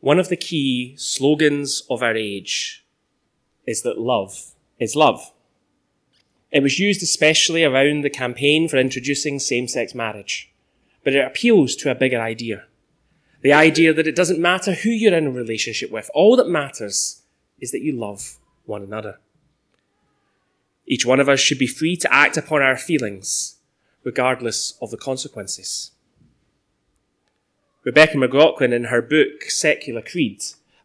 One 0.00 0.18
of 0.20 0.28
the 0.28 0.36
key 0.36 0.94
slogans 0.96 1.82
of 1.90 2.02
our 2.02 2.14
age 2.14 2.84
is 3.66 3.82
that 3.82 3.98
love 3.98 4.52
is 4.78 4.94
love. 4.94 5.32
It 6.52 6.62
was 6.62 6.78
used 6.78 7.02
especially 7.02 7.64
around 7.64 8.02
the 8.02 8.10
campaign 8.10 8.68
for 8.68 8.76
introducing 8.76 9.38
same-sex 9.38 9.94
marriage, 9.94 10.52
but 11.02 11.14
it 11.14 11.24
appeals 11.24 11.74
to 11.76 11.90
a 11.90 11.96
bigger 11.96 12.20
idea. 12.20 12.64
The 13.42 13.52
idea 13.52 13.92
that 13.92 14.06
it 14.06 14.16
doesn't 14.16 14.40
matter 14.40 14.72
who 14.72 14.90
you're 14.90 15.14
in 15.14 15.26
a 15.26 15.30
relationship 15.30 15.90
with. 15.90 16.10
All 16.14 16.36
that 16.36 16.48
matters 16.48 17.22
is 17.60 17.72
that 17.72 17.82
you 17.82 17.92
love 17.92 18.38
one 18.66 18.82
another. 18.82 19.18
Each 20.86 21.04
one 21.04 21.20
of 21.20 21.28
us 21.28 21.40
should 21.40 21.58
be 21.58 21.66
free 21.66 21.96
to 21.96 22.12
act 22.12 22.36
upon 22.36 22.62
our 22.62 22.76
feelings, 22.76 23.56
regardless 24.04 24.78
of 24.80 24.90
the 24.90 24.96
consequences. 24.96 25.90
Rebecca 27.88 28.18
McLaughlin, 28.18 28.74
in 28.74 28.84
her 28.84 29.00
book 29.00 29.44
Secular 29.44 30.02
Creed, 30.02 30.42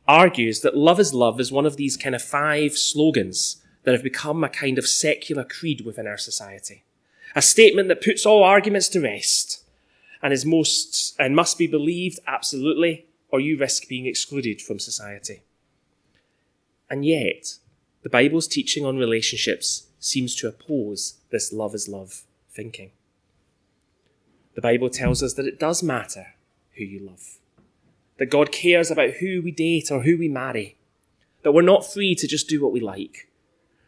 argues 0.07 0.61
that 0.61 0.77
love 0.77 1.01
is 1.01 1.13
love 1.13 1.37
is 1.37 1.51
one 1.51 1.65
of 1.65 1.75
these 1.75 1.97
kind 1.97 2.15
of 2.15 2.21
five 2.21 2.77
slogans 2.77 3.61
that 3.83 3.91
have 3.91 4.03
become 4.03 4.41
a 4.41 4.47
kind 4.47 4.77
of 4.77 4.87
secular 4.87 5.43
creed 5.43 5.81
within 5.81 6.07
our 6.07 6.15
society. 6.15 6.85
A 7.35 7.41
statement 7.41 7.89
that 7.89 8.01
puts 8.01 8.25
all 8.25 8.41
arguments 8.41 8.87
to 8.87 9.01
rest 9.01 9.65
and 10.21 10.31
is 10.31 10.45
most 10.45 11.13
and 11.19 11.35
must 11.35 11.57
be 11.57 11.67
believed 11.67 12.19
absolutely, 12.25 13.05
or 13.27 13.41
you 13.41 13.57
risk 13.57 13.89
being 13.89 14.05
excluded 14.05 14.61
from 14.61 14.79
society. 14.79 15.41
And 16.89 17.03
yet, 17.03 17.55
the 18.03 18.09
Bible's 18.09 18.47
teaching 18.47 18.85
on 18.85 18.95
relationships 18.95 19.87
seems 19.99 20.35
to 20.35 20.47
oppose 20.47 21.15
this 21.31 21.51
love 21.51 21.75
is 21.75 21.89
love 21.89 22.23
thinking. 22.49 22.91
The 24.55 24.61
Bible 24.61 24.89
tells 24.89 25.21
us 25.21 25.33
that 25.33 25.47
it 25.47 25.59
does 25.59 25.83
matter 25.83 26.32
who 26.77 26.83
you 26.83 26.99
love, 26.99 27.37
that 28.17 28.29
God 28.29 28.51
cares 28.51 28.91
about 28.91 29.15
who 29.15 29.41
we 29.41 29.51
date 29.51 29.91
or 29.91 30.03
who 30.03 30.17
we 30.17 30.27
marry, 30.27 30.77
that 31.43 31.51
we're 31.51 31.61
not 31.61 31.85
free 31.85 32.15
to 32.15 32.27
just 32.27 32.47
do 32.47 32.61
what 32.61 32.71
we 32.71 32.79
like, 32.79 33.29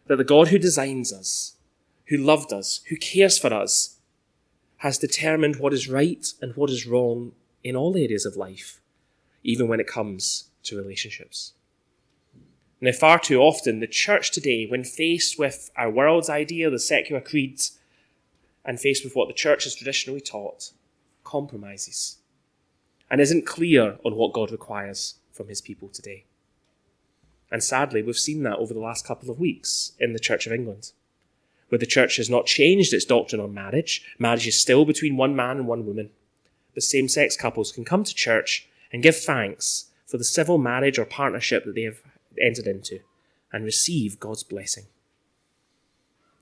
that 0.08 0.18
the 0.18 0.24
God 0.24 0.50
who 0.50 0.60
designs 0.60 1.12
us, 1.12 1.56
who 2.06 2.18
loved 2.18 2.54
us, 2.54 2.82
who 2.90 2.98
cares 2.98 3.38
for 3.38 3.54
us, 3.54 3.98
has 4.78 4.98
determined 4.98 5.56
what 5.56 5.74
is 5.74 5.90
right 5.90 6.28
and 6.42 6.56
what 6.56 6.70
is 6.70 6.86
wrong 6.86 7.32
in 7.64 7.76
all 7.76 7.98
areas 7.98 8.26
of 8.26 8.36
life, 8.36 8.82
even 9.44 9.68
when 9.68 9.80
it 9.80 9.88
comes 9.88 10.50
to 10.64 10.78
relationships. 10.78 11.54
Now, 12.82 12.92
far 12.92 13.20
too 13.20 13.40
often, 13.40 13.80
the 13.80 13.88
church 13.88 14.32
today, 14.32 14.68
when 14.68 14.84
faced 14.84 15.40
with 15.40 15.72
our 15.78 15.90
world's 15.90 16.30
idea, 16.30 16.70
the 16.70 16.78
secular 16.78 17.22
creeds, 17.22 17.80
and 18.64 18.80
faced 18.80 19.04
with 19.04 19.16
what 19.16 19.28
the 19.28 19.34
church 19.34 19.64
has 19.64 19.76
traditionally 19.76 20.22
taught, 20.22 20.72
compromises 21.24 22.18
and 23.10 23.22
isn't 23.22 23.46
clear 23.46 23.98
on 24.04 24.16
what 24.16 24.34
God 24.34 24.52
requires 24.52 25.16
from 25.32 25.48
his 25.48 25.62
people 25.62 25.90
today. 25.90 26.26
And 27.52 27.64
sadly, 27.64 28.02
we've 28.02 28.18
seen 28.18 28.44
that 28.44 28.58
over 28.58 28.74
the 28.74 28.80
last 28.80 29.06
couple 29.06 29.30
of 29.30 29.40
weeks 29.40 29.94
in 30.00 30.14
the 30.14 30.20
Church 30.20 30.48
of 30.48 30.54
England, 30.54 30.92
where 31.70 31.80
the 31.80 31.86
church 31.86 32.18
has 32.18 32.30
not 32.30 32.46
changed 32.46 32.94
its 32.94 33.06
doctrine 33.06 33.42
on 33.42 33.54
marriage. 33.54 34.04
Marriage 34.20 34.48
is 34.48 34.60
still 34.60 34.86
between 34.86 35.18
one 35.18 35.36
man 35.36 35.58
and 35.58 35.68
one 35.68 35.86
woman. 35.86 36.10
But 36.74 36.84
same 36.84 37.08
sex 37.08 37.36
couples 37.36 37.72
can 37.72 37.86
come 37.86 38.04
to 38.04 38.14
church 38.14 38.68
and 38.92 39.02
give 39.02 39.18
thanks 39.18 39.86
for 40.06 40.18
the 40.18 40.24
civil 40.24 40.58
marriage 40.58 41.00
or 41.00 41.06
partnership 41.06 41.66
that 41.66 41.76
they 41.76 41.84
have 41.84 42.02
entered 42.40 42.68
into 42.68 43.00
and 43.52 43.64
receive 43.64 44.20
God's 44.20 44.44
blessing. 44.44 44.86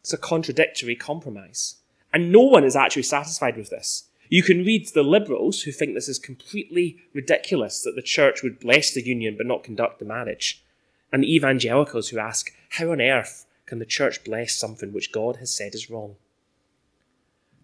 It's 0.01 0.13
a 0.13 0.17
contradictory 0.17 0.95
compromise. 0.95 1.75
And 2.11 2.31
no 2.31 2.41
one 2.41 2.63
is 2.63 2.75
actually 2.75 3.03
satisfied 3.03 3.55
with 3.55 3.69
this. 3.69 4.05
You 4.33 4.41
can 4.41 4.65
read 4.65 4.87
the 4.87 5.03
liberals 5.03 5.61
who 5.61 5.71
think 5.71 5.93
this 5.93 6.09
is 6.09 6.17
completely 6.17 6.97
ridiculous 7.13 7.83
that 7.83 7.95
the 7.95 8.01
church 8.01 8.41
would 8.41 8.59
bless 8.59 8.91
the 8.91 9.05
union 9.05 9.37
but 9.37 9.45
not 9.45 9.63
conduct 9.63 9.99
the 9.99 10.05
marriage 10.05 10.63
and 11.11 11.21
the 11.21 11.35
evangelicals 11.35 12.09
who 12.09 12.17
ask, 12.17 12.51
How 12.69 12.91
on 12.91 12.99
earth 12.99 13.45
can 13.67 13.77
the 13.77 13.85
church 13.85 14.23
bless 14.23 14.55
something 14.55 14.91
which 14.91 15.11
God 15.11 15.35
has 15.35 15.55
said 15.55 15.75
is 15.75 15.87
wrong? 15.87 16.15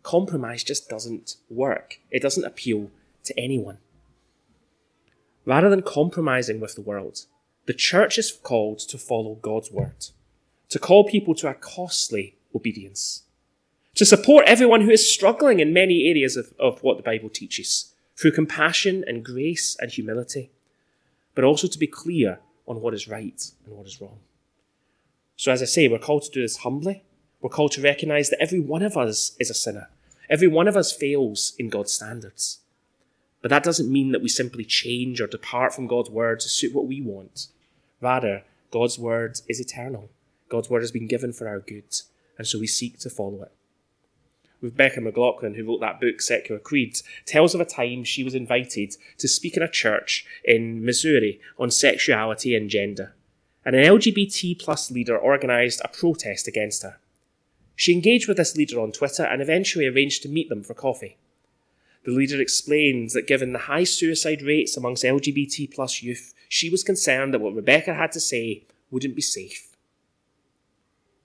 Compromise 0.03 0.63
just 0.63 0.87
doesn't 0.87 1.37
work, 1.49 2.01
it 2.11 2.21
doesn't 2.21 2.45
appeal 2.45 2.91
to 3.23 3.33
anyone. 3.35 3.79
Rather 5.45 5.71
than 5.71 5.81
compromising 5.81 6.59
with 6.59 6.75
the 6.75 6.81
world, 6.81 7.25
the 7.65 7.73
church 7.73 8.19
is 8.19 8.31
called 8.31 8.77
to 8.77 8.99
follow 8.99 9.39
God's 9.41 9.71
word, 9.71 10.05
to 10.69 10.77
call 10.77 11.03
people 11.03 11.33
to 11.33 11.47
a 11.47 11.55
costly 11.55 12.35
obedience, 12.53 13.23
to 13.95 14.05
support 14.05 14.45
everyone 14.47 14.81
who 14.81 14.91
is 14.91 15.11
struggling 15.11 15.59
in 15.59 15.73
many 15.73 16.07
areas 16.07 16.37
of, 16.37 16.53
of 16.59 16.81
what 16.83 16.97
the 16.97 17.03
Bible 17.03 17.29
teaches, 17.29 17.93
through 18.15 18.31
compassion 18.31 19.03
and 19.07 19.25
grace 19.25 19.75
and 19.79 19.91
humility, 19.91 20.51
but 21.35 21.43
also 21.43 21.67
to 21.67 21.79
be 21.79 21.87
clear 21.87 22.39
on 22.67 22.81
what 22.81 22.93
is 22.93 23.07
right 23.07 23.51
and 23.65 23.75
what 23.75 23.87
is 23.87 23.99
wrong. 23.99 24.19
So, 25.35 25.51
as 25.51 25.61
I 25.61 25.65
say, 25.65 25.87
we're 25.87 25.99
called 25.99 26.23
to 26.23 26.31
do 26.31 26.41
this 26.41 26.57
humbly. 26.57 27.03
We're 27.41 27.49
called 27.49 27.71
to 27.73 27.81
recognize 27.81 28.29
that 28.29 28.41
every 28.41 28.59
one 28.59 28.81
of 28.83 28.97
us 28.97 29.35
is 29.39 29.49
a 29.49 29.53
sinner. 29.53 29.89
Every 30.29 30.47
one 30.47 30.67
of 30.67 30.75
us 30.75 30.91
fails 30.91 31.53
in 31.57 31.69
God's 31.69 31.93
standards. 31.93 32.59
But 33.41 33.49
that 33.49 33.63
doesn't 33.63 33.91
mean 33.91 34.11
that 34.11 34.21
we 34.21 34.27
simply 34.27 34.65
change 34.65 35.21
or 35.21 35.27
depart 35.27 35.73
from 35.73 35.87
God's 35.87 36.09
word 36.09 36.41
to 36.41 36.49
suit 36.49 36.75
what 36.75 36.87
we 36.87 37.01
want. 37.01 37.47
Rather, 38.01 38.43
God's 38.71 38.99
word 38.99 39.39
is 39.47 39.59
eternal. 39.59 40.09
God's 40.49 40.69
word 40.69 40.81
has 40.81 40.91
been 40.91 41.07
given 41.07 41.31
for 41.31 41.47
our 41.47 41.59
good, 41.59 41.95
and 42.37 42.45
so 42.45 42.59
we 42.59 42.67
seek 42.67 42.99
to 42.99 43.09
follow 43.09 43.43
it. 43.43 43.51
Rebecca 44.61 44.99
McLaughlin, 44.99 45.53
who 45.53 45.65
wrote 45.65 45.79
that 45.79 46.01
book, 46.01 46.21
Secular 46.21 46.59
Creeds, 46.59 47.03
tells 47.25 47.55
of 47.55 47.61
a 47.61 47.65
time 47.65 48.03
she 48.03 48.23
was 48.23 48.35
invited 48.35 48.95
to 49.17 49.27
speak 49.27 49.55
in 49.55 49.63
a 49.63 49.69
church 49.69 50.25
in 50.43 50.83
Missouri 50.83 51.39
on 51.57 51.71
sexuality 51.71 52.55
and 52.55 52.69
gender. 52.69 53.13
And 53.65 53.75
an 53.75 53.85
LGBT 53.85 54.59
plus 54.59 54.91
leader 54.91 55.17
organised 55.21 55.81
a 55.83 55.87
protest 55.87 56.47
against 56.47 56.83
her. 56.83 56.97
She 57.75 57.93
engaged 57.93 58.27
with 58.27 58.37
this 58.37 58.57
leader 58.57 58.79
on 58.81 58.91
Twitter 58.91 59.23
and 59.23 59.41
eventually 59.41 59.87
arranged 59.87 60.23
to 60.23 60.29
meet 60.29 60.49
them 60.49 60.63
for 60.63 60.73
coffee. 60.73 61.17
The 62.03 62.11
leader 62.11 62.41
explains 62.41 63.13
that 63.13 63.27
given 63.27 63.53
the 63.53 63.59
high 63.59 63.83
suicide 63.83 64.41
rates 64.41 64.75
amongst 64.75 65.03
LGBT 65.03 65.73
plus 65.73 66.01
youth, 66.01 66.33
she 66.49 66.69
was 66.69 66.83
concerned 66.83 67.33
that 67.33 67.39
what 67.39 67.55
Rebecca 67.55 67.93
had 67.93 68.11
to 68.13 68.19
say 68.19 68.63
wouldn't 68.91 69.15
be 69.15 69.21
safe. 69.21 69.75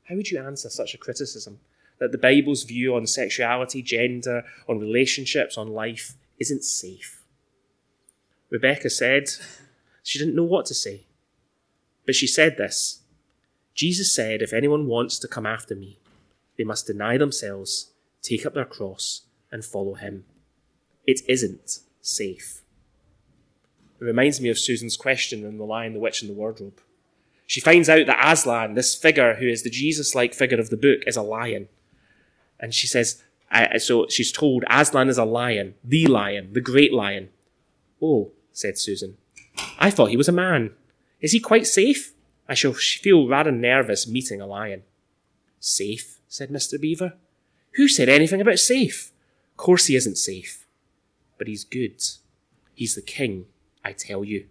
How 0.05 0.17
would 0.17 0.31
you 0.31 0.39
answer 0.39 0.69
such 0.69 0.95
a 0.95 0.99
criticism 0.99 1.61
that 1.99 2.13
the 2.13 2.19
Bible's 2.19 2.65
view 2.65 2.95
on 2.95 3.07
sexuality, 3.07 3.83
gender, 3.83 4.45
on 4.69 4.79
relationships, 4.79 5.57
on 5.57 5.69
life 5.69 6.15
isn't 6.39 6.65
safe. 6.65 7.23
Rebecca 8.51 8.91
said 8.91 9.29
she 10.03 10.19
didn't 10.19 10.37
know 10.37 10.45
what 10.45 10.67
to 10.67 10.75
say. 10.75 11.07
But 12.07 12.15
she 12.15 12.27
said 12.27 12.57
this 12.57 13.03
Jesus 13.75 14.15
said, 14.15 14.43
If 14.43 14.53
anyone 14.53 14.87
wants 14.87 15.19
to 15.19 15.29
come 15.29 15.47
after 15.47 15.75
me, 15.75 15.99
they 16.57 16.65
must 16.65 16.87
deny 16.87 17.19
themselves, 17.19 17.93
take 18.23 18.47
up 18.47 18.55
their 18.55 18.65
cross, 18.65 19.23
and 19.51 19.65
follow 19.65 19.95
him. 19.95 20.25
It 21.07 21.21
isn't 21.29 21.81
safe. 22.01 22.63
It 24.01 24.05
reminds 24.05 24.41
me 24.41 24.49
of 24.49 24.59
Susan's 24.59 24.97
question 24.97 25.45
in 25.45 25.59
The 25.59 25.65
Lion, 25.65 25.95
the 25.95 26.01
Witch, 26.01 26.23
and 26.23 26.31
the 26.31 26.35
Wardrobe. 26.35 26.81
She 27.47 27.61
finds 27.61 27.89
out 27.89 28.07
that 28.07 28.33
Aslan, 28.33 28.75
this 28.75 28.95
figure 28.95 29.35
who 29.35 29.47
is 29.47 29.63
the 29.63 29.71
Jesus 29.71 30.15
like 30.15 30.35
figure 30.35 30.59
of 30.59 30.71
the 30.71 30.77
book, 30.77 31.01
is 31.07 31.17
a 31.17 31.23
lion. 31.23 31.69
And 32.65 32.73
she 32.73 32.87
says, 32.87 33.23
so 33.77 34.07
she's 34.09 34.33
told 34.33 34.65
Aslan 34.71 35.11
is 35.11 35.19
a 35.19 35.25
lion, 35.27 35.75
the 35.85 36.07
lion, 36.07 36.55
the 36.55 36.63
great 36.63 36.95
lion. 36.95 37.29
Oh, 38.01 38.33
said 38.55 38.79
Susan. 38.79 39.19
I 39.79 39.91
thought 39.91 40.09
he 40.09 40.17
was 40.17 40.31
a 40.31 40.33
man. 40.33 40.71
Is 41.21 41.33
he 41.33 41.41
quite 41.41 41.67
safe? 41.67 42.15
I 42.49 42.55
shall 42.55 42.73
feel 42.73 43.29
rather 43.29 43.53
nervous 43.53 44.09
meeting 44.09 44.41
a 44.41 44.47
lion. 44.47 44.83
Safe, 45.61 46.21
said 46.27 46.49
Mr. 46.49 46.81
Beaver. 46.81 47.13
Who 47.75 47.87
said 47.87 48.09
anything 48.09 48.41
about 48.41 48.59
safe? 48.59 49.13
Of 49.53 49.59
course 49.59 49.85
he 49.85 49.95
isn't 49.95 50.17
safe. 50.17 50.65
But 51.37 51.49
he's 51.49 51.65
good. 51.65 52.03
He's 52.73 52.95
the 52.95 53.03
king, 53.03 53.45
I 53.85 53.93
tell 53.93 54.25
you. 54.25 54.47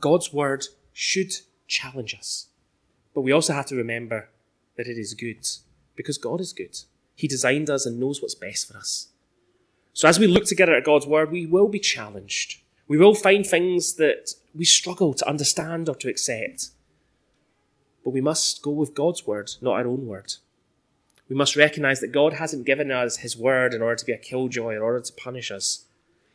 God's 0.00 0.32
word 0.32 0.64
should 0.92 1.34
challenge 1.68 2.16
us. 2.16 2.48
But 3.14 3.20
we 3.20 3.30
also 3.30 3.52
have 3.52 3.66
to 3.66 3.76
remember 3.76 4.30
that 4.76 4.88
it 4.88 4.98
is 4.98 5.14
good 5.14 5.46
because 5.96 6.18
God 6.18 6.40
is 6.40 6.52
good. 6.52 6.78
He 7.14 7.28
designed 7.28 7.70
us 7.70 7.86
and 7.86 8.00
knows 8.00 8.20
what's 8.20 8.34
best 8.34 8.68
for 8.68 8.78
us. 8.78 9.08
So 9.92 10.08
as 10.08 10.18
we 10.18 10.26
look 10.26 10.44
together 10.44 10.74
at 10.74 10.84
God's 10.84 11.06
word, 11.06 11.30
we 11.30 11.46
will 11.46 11.68
be 11.68 11.78
challenged. 11.78 12.60
We 12.88 12.98
will 12.98 13.14
find 13.14 13.46
things 13.46 13.94
that 13.94 14.34
we 14.54 14.64
struggle 14.64 15.14
to 15.14 15.28
understand 15.28 15.88
or 15.88 15.94
to 15.96 16.08
accept. 16.08 16.70
But 18.04 18.10
we 18.10 18.20
must 18.20 18.62
go 18.62 18.70
with 18.70 18.94
God's 18.94 19.26
word, 19.26 19.50
not 19.60 19.74
our 19.74 19.86
own 19.86 20.06
word. 20.06 20.34
We 21.28 21.36
must 21.36 21.56
recognize 21.56 22.00
that 22.00 22.12
God 22.12 22.34
hasn't 22.34 22.66
given 22.66 22.90
us 22.90 23.18
his 23.18 23.36
word 23.36 23.74
in 23.74 23.82
order 23.82 23.96
to 23.96 24.04
be 24.04 24.12
a 24.12 24.18
killjoy, 24.18 24.74
in 24.74 24.82
order 24.82 25.00
to 25.00 25.12
punish 25.12 25.50
us. 25.50 25.84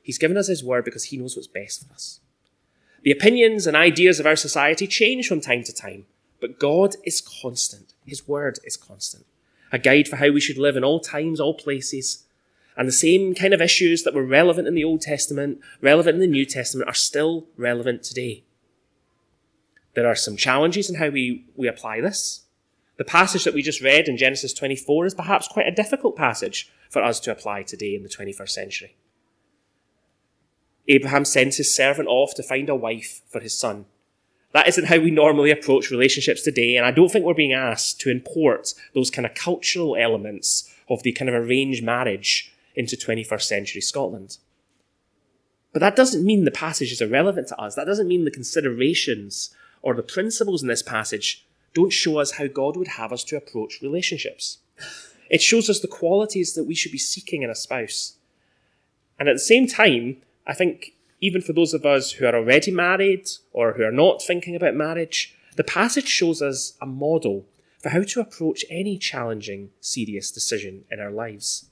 He's 0.01 0.17
given 0.17 0.37
us 0.37 0.47
his 0.47 0.63
word 0.63 0.85
because 0.85 1.05
he 1.05 1.17
knows 1.17 1.35
what's 1.35 1.47
best 1.47 1.85
for 1.85 1.93
us. 1.93 2.19
The 3.03 3.11
opinions 3.11 3.67
and 3.67 3.75
ideas 3.75 4.19
of 4.19 4.25
our 4.25 4.35
society 4.35 4.87
change 4.87 5.27
from 5.27 5.41
time 5.41 5.63
to 5.63 5.73
time, 5.73 6.05
but 6.39 6.59
God 6.59 6.95
is 7.03 7.21
constant. 7.21 7.93
His 8.05 8.27
word 8.27 8.59
is 8.63 8.77
constant 8.77 9.25
a 9.71 9.79
guide 9.79 10.07
for 10.07 10.17
how 10.17 10.31
we 10.31 10.41
should 10.41 10.57
live 10.57 10.75
in 10.75 10.83
all 10.83 10.99
times, 10.99 11.39
all 11.39 11.53
places, 11.53 12.25
And 12.77 12.87
the 12.87 12.91
same 12.91 13.33
kind 13.33 13.53
of 13.55 13.61
issues 13.61 14.03
that 14.03 14.13
were 14.13 14.23
relevant 14.23 14.67
in 14.67 14.75
the 14.75 14.83
Old 14.83 15.01
Testament, 15.01 15.59
relevant 15.81 16.15
in 16.15 16.21
the 16.21 16.27
New 16.27 16.45
Testament, 16.45 16.87
are 16.87 16.93
still 16.93 17.47
relevant 17.57 18.03
today. 18.03 18.43
There 19.95 20.07
are 20.07 20.15
some 20.15 20.37
challenges 20.37 20.89
in 20.89 20.97
how 20.97 21.09
we, 21.09 21.47
we 21.55 21.67
apply 21.67 22.01
this. 22.01 22.45
The 22.97 23.03
passage 23.03 23.45
that 23.45 23.55
we 23.55 23.63
just 23.63 23.81
read 23.81 24.07
in 24.07 24.15
Genesis 24.15 24.53
24 24.53 25.07
is 25.07 25.13
perhaps 25.15 25.47
quite 25.47 25.67
a 25.67 25.71
difficult 25.71 26.15
passage 26.15 26.71
for 26.89 27.03
us 27.03 27.19
to 27.21 27.31
apply 27.31 27.63
today 27.63 27.95
in 27.95 28.03
the 28.03 28.09
21st 28.09 28.49
century. 28.49 28.95
Abraham 30.87 31.25
sends 31.25 31.57
his 31.57 31.75
servant 31.75 32.07
off 32.07 32.33
to 32.35 32.43
find 32.43 32.69
a 32.69 32.75
wife 32.75 33.21
for 33.27 33.39
his 33.39 33.57
son. 33.57 33.85
That 34.53 34.67
isn't 34.67 34.85
how 34.85 34.99
we 34.99 35.11
normally 35.11 35.51
approach 35.51 35.91
relationships 35.91 36.41
today, 36.41 36.77
and 36.77 36.85
I 36.85 36.91
don't 36.91 37.09
think 37.09 37.25
we're 37.25 37.33
being 37.33 37.53
asked 37.53 37.99
to 38.01 38.09
import 38.09 38.73
those 38.93 39.11
kind 39.11 39.25
of 39.25 39.35
cultural 39.35 39.95
elements 39.95 40.73
of 40.89 41.03
the 41.03 41.11
kind 41.11 41.29
of 41.29 41.35
arranged 41.35 41.83
marriage 41.83 42.53
into 42.75 42.95
21st 42.95 43.41
century 43.41 43.81
Scotland. 43.81 44.37
But 45.73 45.81
that 45.81 45.95
doesn't 45.95 46.25
mean 46.25 46.45
the 46.45 46.51
passage 46.51 46.91
is 46.91 47.01
irrelevant 47.01 47.49
to 47.49 47.59
us. 47.59 47.75
That 47.75 47.85
doesn't 47.85 48.07
mean 48.07 48.25
the 48.25 48.31
considerations 48.31 49.53
or 49.81 49.93
the 49.93 50.03
principles 50.03 50.61
in 50.61 50.69
this 50.69 50.81
passage 50.81 51.45
don't 51.73 51.93
show 51.93 52.17
us 52.17 52.31
how 52.31 52.47
God 52.47 52.75
would 52.77 52.87
have 52.87 53.11
us 53.11 53.23
to 53.25 53.37
approach 53.37 53.81
relationships. 53.81 54.59
It 55.29 55.41
shows 55.41 55.69
us 55.69 55.79
the 55.79 55.87
qualities 55.87 56.53
that 56.53 56.63
we 56.63 56.73
should 56.73 56.91
be 56.91 56.97
seeking 56.97 57.43
in 57.43 57.49
a 57.49 57.55
spouse. 57.55 58.15
And 59.19 59.27
at 59.29 59.35
the 59.35 59.39
same 59.39 59.67
time, 59.67 60.17
I 60.47 60.53
think 60.53 60.93
even 61.19 61.41
for 61.41 61.53
those 61.53 61.73
of 61.73 61.85
us 61.85 62.11
who 62.13 62.25
are 62.25 62.35
already 62.35 62.71
married 62.71 63.27
or 63.51 63.73
who 63.73 63.83
are 63.83 63.91
not 63.91 64.21
thinking 64.21 64.55
about 64.55 64.75
marriage, 64.75 65.35
the 65.55 65.63
passage 65.63 66.07
shows 66.07 66.41
us 66.41 66.77
a 66.81 66.85
model 66.85 67.45
for 67.81 67.89
how 67.89 68.03
to 68.03 68.19
approach 68.19 68.65
any 68.69 68.97
challenging, 68.97 69.69
serious 69.79 70.31
decision 70.31 70.83
in 70.91 70.99
our 70.99 71.11
lives. 71.11 71.69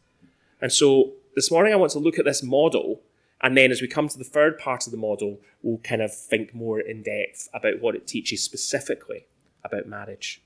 And 0.62 0.72
so 0.72 1.14
this 1.36 1.52
morning 1.52 1.74
I 1.74 1.78
want 1.78 1.92
to 1.92 2.00
look 2.00 2.18
at 2.18 2.26
this 2.26 2.42
model, 2.42 3.02
and 3.42 3.56
then 3.56 3.72
as 3.72 3.82
we 3.82 3.88
come 3.88 4.08
to 4.08 4.18
the 4.18 4.24
third 4.24 4.58
part 4.58 4.88
of 4.88 4.92
the 4.92 4.98
model, 4.98 5.40
we'll 5.62 5.80
kind 5.80 6.02
of 6.02 6.16
think 6.16 6.56
more 6.56 6.80
in 6.80 7.04
depth 7.04 7.50
about 7.54 7.82
what 7.82 7.96
it 7.96 8.08
teaches 8.08 8.44
specifically 8.44 9.26
about 9.64 9.88
marriage. 9.88 10.42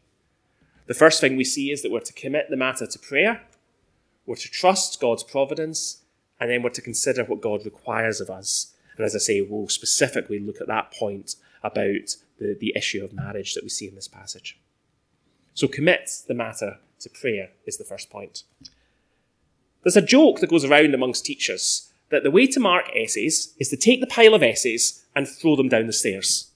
The 0.87 0.93
first 0.93 1.21
thing 1.21 1.37
we 1.37 1.43
see 1.43 1.71
is 1.71 1.83
that 1.83 1.91
we're 1.91 1.99
to 1.99 2.13
commit 2.13 2.49
the 2.49 2.57
matter 2.57 2.87
to 2.87 2.99
prayer, 2.99 3.43
we're 4.25 4.35
to 4.35 4.49
trust 4.49 4.99
God's 4.99 5.23
providence, 5.23 6.01
and 6.39 6.49
then 6.49 6.63
we're 6.63 6.69
to 6.71 6.81
consider 6.81 7.23
what 7.23 7.41
God 7.41 7.63
requires 7.63 8.19
of 8.19 8.29
us. 8.29 8.73
And 8.99 9.05
as 9.05 9.15
I 9.15 9.19
say, 9.19 9.39
we'll 9.39 9.69
specifically 9.69 10.39
look 10.39 10.59
at 10.59 10.67
that 10.67 10.91
point 10.91 11.35
about 11.63 12.17
the, 12.37 12.57
the 12.59 12.73
issue 12.75 13.01
of 13.01 13.13
marriage 13.13 13.53
that 13.53 13.63
we 13.63 13.69
see 13.69 13.87
in 13.87 13.95
this 13.95 14.09
passage. 14.09 14.59
So 15.53 15.69
commit 15.69 16.11
the 16.27 16.33
matter 16.33 16.79
to 16.99 17.09
prayer 17.09 17.51
is 17.65 17.77
the 17.77 17.85
first 17.85 18.09
point. 18.09 18.43
There's 19.83 19.95
a 19.95 20.01
joke 20.01 20.41
that 20.41 20.49
goes 20.49 20.65
around 20.65 20.93
amongst 20.93 21.23
teachers 21.23 21.93
that 22.09 22.23
the 22.23 22.31
way 22.31 22.45
to 22.47 22.59
mark 22.59 22.89
essays 22.93 23.53
is 23.57 23.69
to 23.69 23.77
take 23.77 24.01
the 24.01 24.07
pile 24.07 24.33
of 24.33 24.43
essays 24.43 25.05
and 25.15 25.25
throw 25.25 25.55
them 25.55 25.69
down 25.69 25.87
the 25.87 25.93
stairs. 25.93 26.51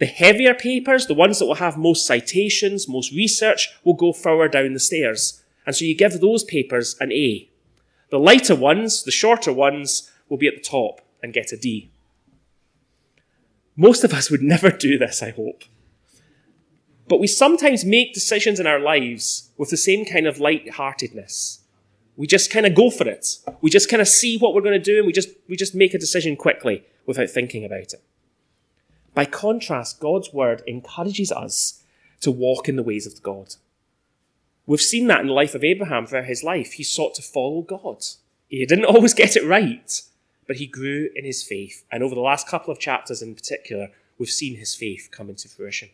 The 0.00 0.06
heavier 0.06 0.52
papers, 0.52 1.06
the 1.06 1.14
ones 1.14 1.38
that 1.38 1.46
will 1.46 1.54
have 1.54 1.78
most 1.78 2.06
citations, 2.06 2.86
most 2.86 3.10
research, 3.10 3.70
will 3.84 3.94
go 3.94 4.12
further 4.12 4.48
down 4.48 4.74
the 4.74 4.80
stairs. 4.80 5.42
And 5.64 5.74
so 5.74 5.86
you 5.86 5.96
give 5.96 6.20
those 6.20 6.44
papers 6.44 6.94
an 7.00 7.10
A. 7.10 7.48
The 8.10 8.18
lighter 8.18 8.54
ones, 8.54 9.02
the 9.02 9.10
shorter 9.10 9.52
ones, 9.52 10.10
will 10.28 10.36
be 10.36 10.46
at 10.46 10.56
the 10.56 10.60
top 10.60 11.00
and 11.24 11.32
get 11.32 11.52
a 11.52 11.56
D. 11.56 11.90
Most 13.76 14.04
of 14.04 14.12
us 14.12 14.30
would 14.30 14.42
never 14.54 14.70
do 14.70 14.98
this, 14.98 15.22
I 15.22 15.30
hope. 15.30 15.64
But 17.08 17.18
we 17.18 17.26
sometimes 17.26 17.84
make 17.84 18.14
decisions 18.14 18.60
in 18.60 18.66
our 18.66 18.78
lives 18.78 19.50
with 19.56 19.70
the 19.70 19.76
same 19.76 20.04
kind 20.04 20.26
of 20.26 20.38
light-heartedness. 20.38 21.60
We 22.16 22.26
just 22.26 22.50
kind 22.50 22.66
of 22.66 22.74
go 22.74 22.90
for 22.90 23.08
it. 23.08 23.38
We 23.60 23.70
just 23.70 23.90
kind 23.90 24.00
of 24.00 24.08
see 24.08 24.38
what 24.38 24.54
we're 24.54 24.60
going 24.60 24.80
to 24.80 24.92
do 24.92 24.98
and 24.98 25.06
we 25.06 25.12
just, 25.12 25.30
we 25.48 25.56
just 25.56 25.74
make 25.74 25.94
a 25.94 25.98
decision 25.98 26.36
quickly 26.36 26.84
without 27.06 27.30
thinking 27.30 27.64
about 27.64 27.92
it. 27.94 28.02
By 29.14 29.24
contrast, 29.24 30.00
God's 30.00 30.32
word 30.32 30.62
encourages 30.66 31.32
us 31.32 31.82
to 32.20 32.30
walk 32.30 32.68
in 32.68 32.76
the 32.76 32.82
ways 32.82 33.06
of 33.06 33.22
God. 33.22 33.54
We've 34.66 34.80
seen 34.80 35.06
that 35.08 35.20
in 35.20 35.26
the 35.26 35.32
life 35.32 35.54
of 35.54 35.64
Abraham 35.64 36.06
throughout 36.06 36.26
his 36.26 36.44
life. 36.44 36.72
He 36.72 36.84
sought 36.84 37.14
to 37.16 37.22
follow 37.22 37.62
God. 37.62 38.04
He 38.48 38.64
didn't 38.66 38.84
always 38.94 39.14
get 39.14 39.36
it 39.36 39.44
right, 39.44 40.02
but 40.46 40.56
he 40.56 40.66
grew 40.66 41.08
in 41.14 41.24
his 41.24 41.42
faith. 41.42 41.84
And 41.90 42.02
over 42.02 42.14
the 42.14 42.20
last 42.20 42.48
couple 42.48 42.72
of 42.72 42.78
chapters 42.78 43.22
in 43.22 43.34
particular, 43.34 43.88
we've 44.18 44.28
seen 44.28 44.56
his 44.56 44.74
faith 44.74 45.08
come 45.10 45.28
into 45.28 45.48
fruition. 45.48 45.90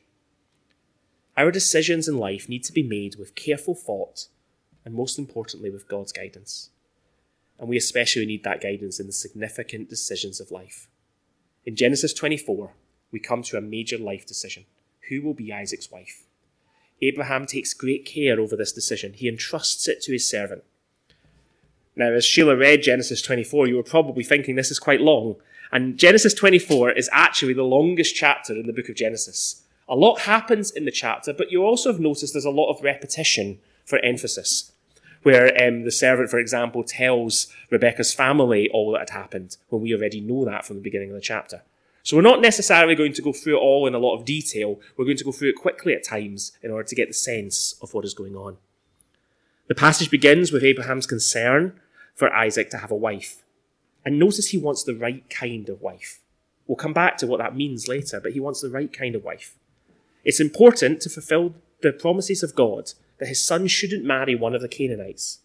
Our 1.37 1.51
decisions 1.51 2.09
in 2.09 2.19
life 2.19 2.49
need 2.49 2.65
to 2.65 2.73
be 2.73 2.83
made 2.83 3.17
with 3.17 3.35
careful 3.35 3.75
thought 3.75 4.27
and, 4.85 4.95
most 4.95 5.19
importantly, 5.19 5.71
with 5.71 5.89
God's 5.89 6.13
guidance. 6.13 6.71
And 7.59 7.69
we 7.69 7.77
especially 7.77 8.27
need 8.27 8.45
that 8.45 8.63
guidance 8.63 8.99
in 8.99 9.07
the 9.07 9.13
significant 9.13 9.89
decisions 9.89 10.41
of 10.41 10.51
life. 10.51 10.89
In 11.65 11.77
Genesis 11.77 12.15
24, 12.15 12.73
we 13.13 13.21
come 13.21 13.43
to 13.45 13.57
a 13.57 13.63
major 13.63 13.99
life 13.99 14.27
decision 14.27 14.65
who 15.11 15.21
will 15.21 15.35
be 15.35 15.53
Isaac's 15.53 15.91
wife? 15.91 16.25
Abraham 17.03 17.45
takes 17.45 17.75
great 17.75 18.05
care 18.05 18.41
over 18.41 18.57
this 18.57 18.73
decision. 18.73 19.13
He 19.13 19.29
entrusts 19.29 19.89
it 19.89 20.01
to 20.03 20.13
his 20.13 20.29
servant. 20.29 20.63
Now, 22.01 22.13
as 22.13 22.25
Sheila 22.25 22.57
read 22.57 22.81
Genesis 22.81 23.21
24, 23.21 23.67
you 23.67 23.77
were 23.77 23.83
probably 23.83 24.25
thinking 24.25 24.57
this 24.57 24.71
is 24.71 24.79
quite 24.79 25.03
long. 25.03 25.37
And 25.71 25.99
Genesis 25.99 26.33
24 26.33 26.93
is 26.93 27.11
actually 27.13 27.53
the 27.53 27.63
longest 27.63 28.17
chapter 28.17 28.55
in 28.55 28.67
the 28.67 28.73
book 28.73 28.89
of 28.89 28.97
Genesis. 28.97 29.65
A 29.87 29.95
lot 29.95 30.21
happens 30.21 30.71
in 30.71 30.87
the 30.87 30.91
chapter, 30.91 31.35
but 31.35 31.53
you 31.53 31.63
also 31.63 31.93
have 31.93 32.01
noticed 32.01 32.33
there's 32.33 32.47
a 32.47 32.51
lot 32.51 32.71
of 32.71 32.83
repetition 32.83 33.59
for 33.85 33.99
emphasis. 33.99 34.73
Where 35.25 35.53
um, 35.63 35.83
the 35.83 35.91
servant, 35.91 36.31
for 36.31 36.39
example, 36.39 36.85
tells 36.85 37.49
Rebecca's 37.69 38.15
family 38.15 38.71
all 38.73 38.93
that 38.93 39.11
had 39.11 39.11
happened, 39.11 39.59
when 39.69 39.83
we 39.83 39.95
already 39.95 40.23
know 40.23 40.47
that 40.47 40.65
from 40.65 40.77
the 40.77 40.83
beginning 40.83 41.11
of 41.11 41.17
the 41.17 41.21
chapter. 41.21 41.61
So 42.03 42.17
we're 42.17 42.23
not 42.23 42.41
necessarily 42.41 42.95
going 42.95 43.13
to 43.13 43.21
go 43.21 43.35
through 43.35 43.59
it 43.59 43.61
all 43.61 43.87
in 43.87 43.95
a 43.95 43.99
lot 43.99 44.17
of 44.17 44.25
detail. 44.25 44.81
We're 44.97 45.05
going 45.05 45.19
to 45.19 45.25
go 45.25 45.33
through 45.33 45.51
it 45.51 45.57
quickly 45.57 45.93
at 45.93 46.03
times 46.03 46.53
in 46.63 46.71
order 46.71 46.85
to 46.85 46.95
get 46.95 47.09
the 47.09 47.15
sense 47.15 47.75
of 47.83 47.93
what 47.93 48.07
is 48.07 48.15
going 48.15 48.37
on. 48.37 48.57
The 49.69 49.75
passage 49.75 50.11
begins 50.11 50.51
with 50.51 50.65
Abraham's 50.65 51.05
concern 51.05 51.79
for 52.21 52.33
Isaac 52.35 52.69
to 52.71 52.77
have 52.77 52.91
a 52.91 52.95
wife. 52.95 53.43
And 54.05 54.19
notice 54.19 54.49
he 54.49 54.59
wants 54.59 54.85
the 54.85 54.95
right 54.95 55.29
kind 55.31 55.71
of 55.71 55.81
wife. 55.81 56.21
We'll 56.67 56.77
come 56.77 56.93
back 56.93 57.17
to 57.19 57.27
what 57.27 57.39
that 57.39 57.57
means 57.57 57.89
later, 57.89 58.21
but 58.21 58.33
he 58.33 58.41
wants 58.41 58.61
the 58.61 58.69
right 58.69 58.93
kind 58.93 59.15
of 59.15 59.25
wife. 59.25 59.57
It's 60.23 60.39
important 60.39 61.01
to 61.01 61.09
fulfill 61.09 61.55
the 61.81 61.93
promises 61.93 62.43
of 62.43 62.55
God 62.55 62.93
that 63.19 63.29
his 63.29 63.43
son 63.43 63.67
shouldn't 63.69 64.05
marry 64.05 64.35
one 64.35 64.55
of 64.55 64.61
the 64.61 64.69
Canaanites. 64.69 65.39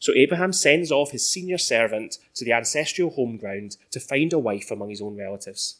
So 0.00 0.12
Abraham 0.16 0.52
sends 0.52 0.90
off 0.90 1.12
his 1.12 1.28
senior 1.28 1.58
servant 1.58 2.18
to 2.34 2.44
the 2.44 2.52
ancestral 2.52 3.10
home 3.10 3.36
ground 3.36 3.76
to 3.92 4.00
find 4.00 4.32
a 4.32 4.38
wife 4.40 4.72
among 4.72 4.90
his 4.90 5.00
own 5.00 5.16
relatives. 5.16 5.76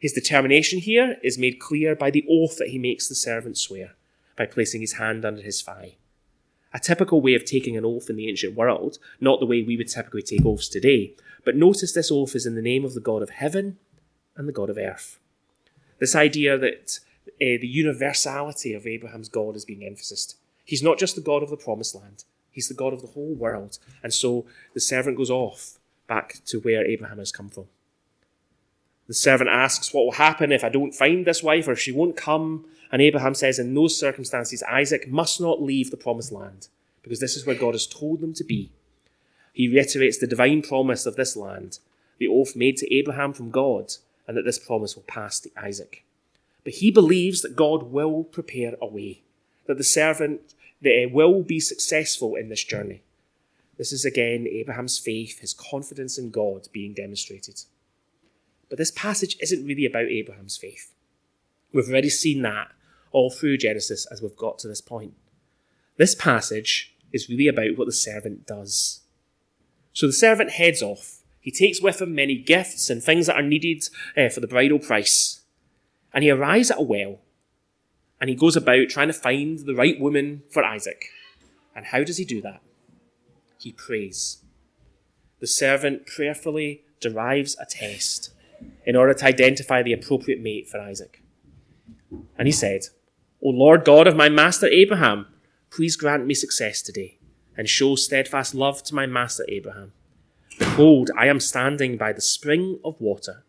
His 0.00 0.14
determination 0.14 0.78
here 0.78 1.18
is 1.22 1.38
made 1.38 1.60
clear 1.60 1.94
by 1.94 2.10
the 2.10 2.24
oath 2.30 2.56
that 2.56 2.68
he 2.68 2.78
makes 2.78 3.08
the 3.08 3.14
servant 3.14 3.58
swear, 3.58 3.92
by 4.38 4.46
placing 4.46 4.80
his 4.80 4.94
hand 4.94 5.26
under 5.26 5.42
his 5.42 5.60
thigh. 5.60 5.96
A 6.74 6.80
typical 6.80 7.20
way 7.20 7.34
of 7.34 7.44
taking 7.44 7.76
an 7.76 7.84
oath 7.84 8.10
in 8.10 8.16
the 8.16 8.28
ancient 8.28 8.56
world, 8.56 8.98
not 9.20 9.40
the 9.40 9.46
way 9.46 9.62
we 9.62 9.76
would 9.76 9.88
typically 9.88 10.22
take 10.22 10.44
oaths 10.44 10.68
today, 10.68 11.14
but 11.44 11.56
notice 11.56 11.92
this 11.92 12.10
oath 12.10 12.34
is 12.34 12.46
in 12.46 12.56
the 12.56 12.62
name 12.62 12.84
of 12.84 12.94
the 12.94 13.00
God 13.00 13.22
of 13.22 13.30
heaven 13.30 13.78
and 14.36 14.48
the 14.48 14.52
God 14.52 14.68
of 14.68 14.76
earth. 14.76 15.18
This 16.00 16.16
idea 16.16 16.58
that 16.58 16.98
uh, 17.26 17.56
the 17.60 17.68
universality 17.68 18.74
of 18.74 18.86
Abraham's 18.86 19.28
God 19.28 19.56
is 19.56 19.64
being 19.64 19.84
emphasized. 19.84 20.36
He's 20.64 20.82
not 20.82 20.98
just 20.98 21.14
the 21.14 21.22
God 21.22 21.42
of 21.42 21.50
the 21.50 21.56
promised 21.56 21.94
land, 21.94 22.24
He's 22.50 22.68
the 22.68 22.74
God 22.74 22.92
of 22.92 23.02
the 23.02 23.08
whole 23.08 23.34
world. 23.34 23.78
And 24.02 24.12
so 24.12 24.46
the 24.74 24.80
servant 24.80 25.16
goes 25.16 25.30
off 25.30 25.78
back 26.06 26.40
to 26.46 26.60
where 26.60 26.84
Abraham 26.86 27.18
has 27.18 27.32
come 27.32 27.48
from. 27.48 27.66
The 29.06 29.14
servant 29.14 29.50
asks 29.50 29.92
what 29.92 30.04
will 30.04 30.12
happen 30.12 30.52
if 30.52 30.64
I 30.64 30.68
don't 30.68 30.94
find 30.94 31.26
this 31.26 31.42
wife 31.42 31.68
or 31.68 31.72
if 31.72 31.80
she 31.80 31.92
won't 31.92 32.16
come. 32.16 32.64
And 32.94 33.02
Abraham 33.02 33.34
says, 33.34 33.58
in 33.58 33.74
those 33.74 33.98
circumstances, 33.98 34.62
Isaac 34.70 35.10
must 35.10 35.40
not 35.40 35.60
leave 35.60 35.90
the 35.90 35.96
promised 35.96 36.30
land 36.30 36.68
because 37.02 37.18
this 37.18 37.36
is 37.36 37.44
where 37.44 37.56
God 37.56 37.74
has 37.74 37.88
told 37.88 38.20
them 38.20 38.32
to 38.34 38.44
be. 38.44 38.70
He 39.52 39.66
reiterates 39.66 40.18
the 40.18 40.28
divine 40.28 40.62
promise 40.62 41.04
of 41.04 41.16
this 41.16 41.34
land, 41.34 41.80
the 42.18 42.28
oath 42.28 42.54
made 42.54 42.76
to 42.76 42.94
Abraham 42.94 43.32
from 43.32 43.50
God, 43.50 43.94
and 44.28 44.36
that 44.36 44.44
this 44.44 44.60
promise 44.60 44.94
will 44.94 45.02
pass 45.08 45.40
to 45.40 45.50
Isaac. 45.60 46.04
But 46.62 46.74
he 46.74 46.92
believes 46.92 47.42
that 47.42 47.56
God 47.56 47.90
will 47.90 48.22
prepare 48.22 48.76
a 48.80 48.86
way, 48.86 49.22
that 49.66 49.76
the 49.76 49.82
servant 49.82 50.54
that 50.80 51.10
will 51.12 51.42
be 51.42 51.58
successful 51.58 52.36
in 52.36 52.48
this 52.48 52.62
journey. 52.62 53.02
This 53.76 53.90
is 53.90 54.04
again 54.04 54.46
Abraham's 54.46 55.00
faith, 55.00 55.40
his 55.40 55.52
confidence 55.52 56.16
in 56.16 56.30
God 56.30 56.68
being 56.70 56.94
demonstrated. 56.94 57.60
But 58.68 58.78
this 58.78 58.92
passage 58.92 59.36
isn't 59.40 59.66
really 59.66 59.84
about 59.84 60.04
Abraham's 60.04 60.56
faith. 60.56 60.92
We've 61.72 61.88
already 61.88 62.08
seen 62.08 62.42
that 62.42 62.70
all 63.14 63.30
through 63.30 63.56
Genesis 63.56 64.06
as 64.12 64.20
we've 64.20 64.36
got 64.36 64.58
to 64.58 64.68
this 64.68 64.82
point. 64.82 65.14
This 65.96 66.14
passage 66.14 66.94
is 67.12 67.30
really 67.30 67.48
about 67.48 67.78
what 67.78 67.86
the 67.86 67.92
servant 67.92 68.46
does. 68.46 69.00
So 69.94 70.06
the 70.06 70.12
servant 70.12 70.50
heads 70.50 70.82
off. 70.82 71.20
He 71.40 71.50
takes 71.50 71.80
with 71.80 72.02
him 72.02 72.14
many 72.14 72.36
gifts 72.36 72.90
and 72.90 73.02
things 73.02 73.26
that 73.26 73.36
are 73.36 73.42
needed 73.42 73.84
uh, 74.16 74.28
for 74.28 74.40
the 74.40 74.46
bridal 74.48 74.78
price. 74.78 75.42
And 76.12 76.24
he 76.24 76.30
arrives 76.30 76.70
at 76.70 76.78
a 76.78 76.82
well 76.82 77.20
and 78.20 78.30
he 78.30 78.36
goes 78.36 78.56
about 78.56 78.88
trying 78.88 79.08
to 79.08 79.12
find 79.14 79.60
the 79.60 79.74
right 79.74 80.00
woman 80.00 80.42
for 80.50 80.64
Isaac. 80.64 81.06
And 81.76 81.86
how 81.86 82.02
does 82.04 82.16
he 82.16 82.24
do 82.24 82.40
that? 82.42 82.60
He 83.58 83.72
prays. 83.72 84.38
the 85.40 85.46
servant 85.48 86.06
prayerfully 86.06 86.84
derives 87.00 87.54
a 87.60 87.66
test 87.66 88.32
in 88.86 88.96
order 88.96 89.12
to 89.12 89.26
identify 89.26 89.82
the 89.82 89.92
appropriate 89.92 90.40
mate 90.40 90.66
for 90.66 90.80
Isaac. 90.80 91.22
And 92.38 92.48
he 92.48 92.52
said, 92.52 92.84
O 93.46 93.50
Lord 93.50 93.84
God 93.84 94.06
of 94.06 94.16
my 94.16 94.30
master 94.30 94.68
Abraham, 94.68 95.26
please 95.68 95.96
grant 95.96 96.24
me 96.24 96.32
success 96.32 96.80
today 96.80 97.18
and 97.58 97.68
show 97.68 97.94
steadfast 97.94 98.54
love 98.54 98.82
to 98.84 98.94
my 98.94 99.04
master 99.04 99.44
Abraham. 99.50 99.92
Behold, 100.58 101.10
I 101.14 101.26
am 101.26 101.40
standing 101.40 101.98
by 101.98 102.14
the 102.14 102.22
spring 102.22 102.80
of 102.82 102.98
water, 102.98 103.44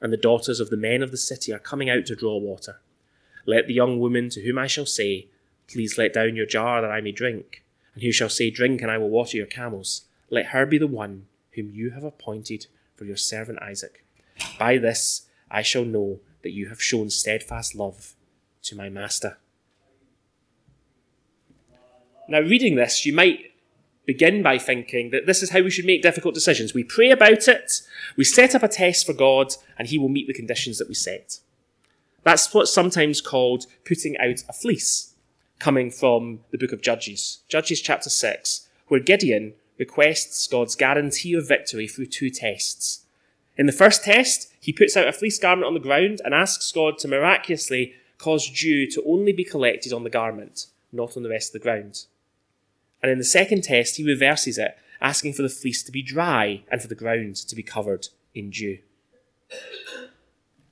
and 0.00 0.12
the 0.12 0.16
daughters 0.16 0.58
of 0.58 0.70
the 0.70 0.76
men 0.76 1.04
of 1.04 1.12
the 1.12 1.16
city 1.16 1.52
are 1.52 1.60
coming 1.60 1.88
out 1.88 2.04
to 2.06 2.16
draw 2.16 2.36
water. 2.36 2.80
Let 3.46 3.68
the 3.68 3.74
young 3.74 4.00
woman 4.00 4.28
to 4.30 4.42
whom 4.42 4.58
I 4.58 4.66
shall 4.66 4.86
say, 4.86 5.28
Please 5.68 5.96
let 5.96 6.14
down 6.14 6.34
your 6.34 6.44
jar 6.44 6.82
that 6.82 6.90
I 6.90 7.00
may 7.00 7.12
drink, 7.12 7.62
and 7.94 8.02
who 8.02 8.10
shall 8.10 8.28
say, 8.28 8.50
Drink, 8.50 8.82
and 8.82 8.90
I 8.90 8.98
will 8.98 9.08
water 9.08 9.36
your 9.36 9.46
camels, 9.46 10.06
let 10.30 10.46
her 10.46 10.66
be 10.66 10.78
the 10.78 10.88
one 10.88 11.26
whom 11.52 11.70
you 11.70 11.90
have 11.90 12.02
appointed 12.02 12.66
for 12.96 13.04
your 13.04 13.16
servant 13.16 13.62
Isaac. 13.62 14.04
By 14.58 14.78
this 14.78 15.28
I 15.48 15.62
shall 15.62 15.84
know 15.84 16.18
that 16.42 16.50
you 16.50 16.70
have 16.70 16.82
shown 16.82 17.08
steadfast 17.08 17.76
love 17.76 18.16
to 18.68 18.76
my 18.76 18.88
master. 18.88 19.38
Now, 22.28 22.40
reading 22.40 22.76
this, 22.76 23.06
you 23.06 23.12
might 23.12 23.52
begin 24.04 24.42
by 24.42 24.58
thinking 24.58 25.10
that 25.10 25.26
this 25.26 25.42
is 25.42 25.50
how 25.50 25.62
we 25.62 25.70
should 25.70 25.84
make 25.84 26.02
difficult 26.02 26.34
decisions. 26.34 26.74
We 26.74 26.84
pray 26.84 27.10
about 27.10 27.48
it, 27.48 27.82
we 28.16 28.24
set 28.24 28.54
up 28.54 28.62
a 28.62 28.68
test 28.68 29.06
for 29.06 29.12
God, 29.12 29.54
and 29.78 29.88
He 29.88 29.98
will 29.98 30.08
meet 30.08 30.26
the 30.26 30.34
conditions 30.34 30.78
that 30.78 30.88
we 30.88 30.94
set. 30.94 31.40
That's 32.24 32.52
what's 32.52 32.72
sometimes 32.72 33.20
called 33.20 33.66
putting 33.86 34.16
out 34.18 34.44
a 34.48 34.52
fleece, 34.52 35.14
coming 35.58 35.90
from 35.90 36.40
the 36.50 36.58
book 36.58 36.72
of 36.72 36.82
Judges, 36.82 37.40
Judges 37.48 37.80
chapter 37.80 38.10
6, 38.10 38.68
where 38.88 39.00
Gideon 39.00 39.54
requests 39.78 40.46
God's 40.46 40.76
guarantee 40.76 41.34
of 41.34 41.48
victory 41.48 41.86
through 41.86 42.06
two 42.06 42.30
tests. 42.30 43.04
In 43.56 43.66
the 43.66 43.72
first 43.72 44.04
test, 44.04 44.52
he 44.60 44.72
puts 44.72 44.96
out 44.96 45.08
a 45.08 45.12
fleece 45.12 45.38
garment 45.38 45.66
on 45.66 45.74
the 45.74 45.80
ground 45.80 46.20
and 46.24 46.34
asks 46.34 46.70
God 46.72 46.98
to 46.98 47.08
miraculously 47.08 47.94
cause 48.18 48.50
dew 48.50 48.90
to 48.90 49.02
only 49.06 49.32
be 49.32 49.44
collected 49.44 49.92
on 49.92 50.04
the 50.04 50.10
garment, 50.10 50.66
not 50.92 51.16
on 51.16 51.22
the 51.22 51.30
rest 51.30 51.48
of 51.48 51.52
the 51.54 51.64
ground. 51.64 52.04
And 53.02 53.10
in 53.12 53.18
the 53.18 53.24
second 53.24 53.64
test, 53.64 53.96
he 53.96 54.04
reverses 54.04 54.58
it, 54.58 54.76
asking 55.00 55.32
for 55.32 55.42
the 55.42 55.48
fleece 55.48 55.82
to 55.84 55.92
be 55.92 56.02
dry 56.02 56.64
and 56.70 56.82
for 56.82 56.88
the 56.88 56.94
ground 56.94 57.36
to 57.36 57.54
be 57.54 57.62
covered 57.62 58.08
in 58.34 58.50
dew. 58.50 58.78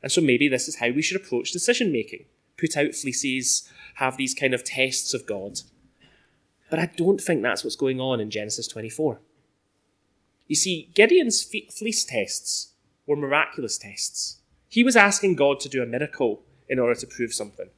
And 0.03 0.11
so 0.11 0.21
maybe 0.21 0.49
this 0.49 0.69
is 0.69 0.77
how 0.77 0.91
we 0.91 1.03
should 1.03 1.21
approach 1.21 1.53
decision 1.53 1.93
making. 1.93 2.27
Put 2.57 2.77
out 2.77 2.95
fleeces, 2.95 3.71
have 3.97 4.17
these 4.17 4.35
kind 4.35 4.55
of 4.55 4.65
tests 4.65 5.15
of 5.15 5.27
God. 5.27 5.61
But 6.71 6.79
I 6.79 6.91
don't 6.97 7.21
think 7.21 7.43
that's 7.43 7.63
what's 7.63 7.77
going 7.77 8.01
on 8.01 8.21
in 8.21 8.31
Genesis 8.31 8.67
24. 8.67 9.21
You 10.49 10.57
see, 10.57 10.91
Gideon's 10.95 11.43
fleece 11.43 12.05
tests 12.05 12.73
were 13.07 13.17
miraculous 13.17 13.79
tests. 13.79 14.41
He 14.69 14.83
was 14.83 14.97
asking 14.97 15.37
God 15.37 15.61
to 15.61 15.69
do 15.69 15.83
a 15.83 15.87
miracle 15.87 16.43
in 16.69 16.79
order 16.79 16.95
to 16.95 17.07
prove 17.07 17.33
something. 17.33 17.69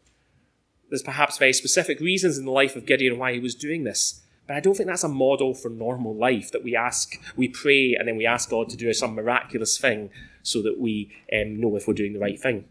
There's 0.88 1.02
perhaps 1.02 1.38
very 1.38 1.52
specific 1.52 2.00
reasons 2.00 2.38
in 2.38 2.44
the 2.44 2.50
life 2.50 2.76
of 2.76 2.86
Gideon 2.86 3.18
why 3.18 3.32
he 3.32 3.40
was 3.40 3.54
doing 3.54 3.84
this. 3.84 4.22
But 4.46 4.56
I 4.56 4.60
don't 4.60 4.74
think 4.74 4.88
that's 4.88 5.04
a 5.04 5.08
model 5.08 5.52
for 5.52 5.68
normal 5.68 6.14
life 6.14 6.50
that 6.52 6.64
we 6.64 6.74
ask, 6.74 7.20
we 7.36 7.48
pray, 7.48 7.94
and 7.94 8.08
then 8.08 8.16
we 8.16 8.24
ask 8.24 8.48
God 8.48 8.70
to 8.70 8.76
do 8.76 8.92
some 8.94 9.14
miraculous 9.14 9.76
thing 9.76 10.08
so 10.42 10.62
that 10.62 10.80
we 10.80 11.12
um, 11.30 11.60
know 11.60 11.76
if 11.76 11.86
we're 11.86 11.92
doing 11.92 12.14
the 12.14 12.18
right 12.18 12.40
thing. 12.40 12.64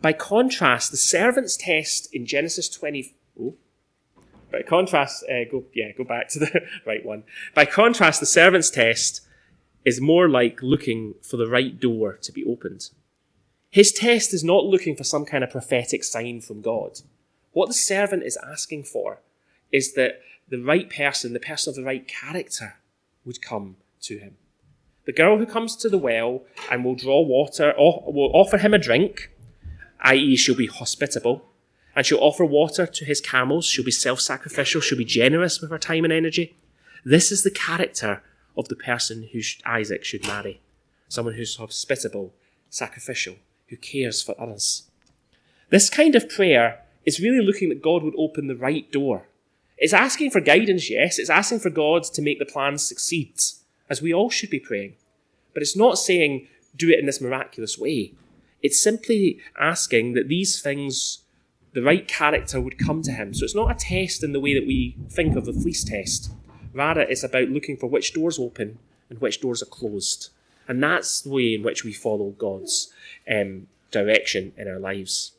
By 0.00 0.14
contrast, 0.14 0.90
the 0.90 0.96
servant's 0.96 1.56
test 1.56 2.08
in 2.14 2.24
Genesis 2.24 2.68
20. 2.70 3.14
Oh, 3.38 3.54
by 4.50 4.62
contrast, 4.62 5.24
uh, 5.24 5.44
go 5.50 5.64
yeah, 5.74 5.92
go 5.92 6.04
back 6.04 6.28
to 6.30 6.38
the 6.38 6.62
right 6.86 7.04
one. 7.04 7.24
By 7.54 7.66
contrast, 7.66 8.20
the 8.20 8.26
servant's 8.26 8.70
test 8.70 9.20
is 9.84 10.00
more 10.00 10.28
like 10.28 10.62
looking 10.62 11.14
for 11.22 11.36
the 11.36 11.48
right 11.48 11.78
door 11.78 12.18
to 12.22 12.32
be 12.32 12.44
opened. 12.44 12.90
His 13.70 13.92
test 13.92 14.32
is 14.32 14.42
not 14.42 14.64
looking 14.64 14.96
for 14.96 15.04
some 15.04 15.24
kind 15.24 15.44
of 15.44 15.50
prophetic 15.50 16.02
sign 16.02 16.40
from 16.40 16.62
God. 16.62 17.00
What 17.52 17.68
the 17.68 17.74
servant 17.74 18.22
is 18.22 18.38
asking 18.38 18.84
for 18.84 19.20
is 19.70 19.94
that 19.94 20.20
the 20.48 20.62
right 20.62 20.88
person, 20.88 21.32
the 21.32 21.40
person 21.40 21.70
of 21.70 21.76
the 21.76 21.84
right 21.84 22.06
character, 22.08 22.76
would 23.24 23.42
come 23.42 23.76
to 24.02 24.18
him. 24.18 24.36
The 25.04 25.12
girl 25.12 25.38
who 25.38 25.46
comes 25.46 25.76
to 25.76 25.88
the 25.88 25.98
well 25.98 26.42
and 26.70 26.84
will 26.84 26.94
draw 26.94 27.20
water, 27.20 27.72
or 27.76 28.02
will 28.12 28.30
offer 28.34 28.58
him 28.58 28.74
a 28.74 28.78
drink, 28.78 29.30
i.e., 30.00 30.36
she'll 30.36 30.54
be 30.54 30.66
hospitable, 30.66 31.44
and 31.94 32.06
she'll 32.06 32.18
offer 32.18 32.44
water 32.44 32.86
to 32.86 33.04
his 33.04 33.20
camels, 33.20 33.66
she'll 33.66 33.84
be 33.84 33.90
self 33.90 34.20
sacrificial, 34.20 34.80
she'll 34.80 34.98
be 34.98 35.04
generous 35.04 35.60
with 35.60 35.70
her 35.70 35.78
time 35.78 36.04
and 36.04 36.12
energy. 36.12 36.56
This 37.04 37.32
is 37.32 37.42
the 37.42 37.50
character 37.50 38.22
of 38.56 38.68
the 38.68 38.76
person 38.76 39.28
who 39.32 39.40
Isaac 39.64 40.04
should 40.04 40.26
marry 40.26 40.60
someone 41.08 41.34
who's 41.34 41.56
hospitable, 41.56 42.34
sacrificial, 42.68 43.36
who 43.68 43.76
cares 43.76 44.22
for 44.22 44.38
others. 44.40 44.84
This 45.70 45.90
kind 45.90 46.14
of 46.14 46.28
prayer 46.28 46.82
is 47.04 47.20
really 47.20 47.44
looking 47.44 47.68
that 47.68 47.82
God 47.82 48.02
would 48.02 48.14
open 48.16 48.46
the 48.46 48.56
right 48.56 48.90
door 48.90 49.28
it's 49.78 49.92
asking 49.92 50.32
for 50.32 50.40
guidance, 50.40 50.90
yes. 50.90 51.18
It's 51.18 51.30
asking 51.30 51.60
for 51.60 51.70
God 51.70 52.02
to 52.02 52.22
make 52.22 52.40
the 52.40 52.44
plans 52.44 52.86
succeed, 52.86 53.34
as 53.88 54.02
we 54.02 54.12
all 54.12 54.28
should 54.28 54.50
be 54.50 54.58
praying. 54.58 54.94
But 55.54 55.62
it's 55.62 55.76
not 55.76 55.98
saying, 55.98 56.48
do 56.76 56.90
it 56.90 56.98
in 56.98 57.06
this 57.06 57.20
miraculous 57.20 57.78
way. 57.78 58.12
It's 58.60 58.80
simply 58.80 59.38
asking 59.58 60.14
that 60.14 60.28
these 60.28 60.60
things, 60.60 61.20
the 61.74 61.82
right 61.82 62.08
character 62.08 62.60
would 62.60 62.78
come 62.78 63.02
to 63.02 63.12
him. 63.12 63.32
So 63.32 63.44
it's 63.44 63.54
not 63.54 63.70
a 63.70 63.74
test 63.74 64.24
in 64.24 64.32
the 64.32 64.40
way 64.40 64.52
that 64.54 64.66
we 64.66 64.96
think 65.08 65.36
of 65.36 65.46
the 65.46 65.52
fleece 65.52 65.84
test. 65.84 66.32
Rather, 66.74 67.02
it's 67.02 67.22
about 67.22 67.48
looking 67.48 67.76
for 67.76 67.86
which 67.86 68.12
doors 68.12 68.38
open 68.38 68.78
and 69.08 69.20
which 69.20 69.40
doors 69.40 69.62
are 69.62 69.66
closed. 69.66 70.30
And 70.68 70.82
that's 70.82 71.22
the 71.22 71.30
way 71.30 71.54
in 71.54 71.62
which 71.62 71.82
we 71.82 71.92
follow 71.92 72.30
God's 72.30 72.92
um, 73.28 73.66
direction 73.90 74.52
in 74.56 74.68
our 74.68 74.78
lives. 74.78 75.32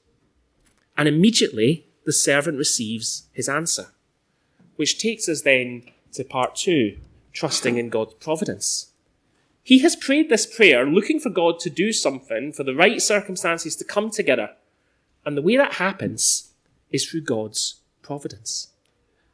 And 0.98 1.07
immediately, 1.07 1.86
the 2.05 2.12
servant 2.12 2.57
receives 2.57 3.27
his 3.31 3.48
answer 3.48 3.93
which 4.79 4.98
takes 4.98 5.27
us 5.27 5.41
then 5.41 5.83
to 6.13 6.24
part 6.24 6.55
two 6.55 6.98
trusting 7.33 7.77
in 7.77 7.89
God's 7.89 8.13
providence. 8.13 8.93
He 9.62 9.79
has 9.79 9.98
prayed 9.98 10.29
this 10.29 10.45
prayer 10.45 10.86
looking 10.86 11.19
for 11.19 11.29
God 11.29 11.59
to 11.59 11.69
do 11.69 11.91
something, 11.91 12.53
for 12.53 12.63
the 12.63 12.74
right 12.74 13.01
circumstances 13.01 13.75
to 13.75 13.83
come 13.83 14.09
together. 14.09 14.51
And 15.25 15.36
the 15.36 15.41
way 15.41 15.57
that 15.57 15.74
happens 15.74 16.53
is 16.91 17.05
through 17.05 17.24
God's 17.24 17.81
providence. 18.01 18.69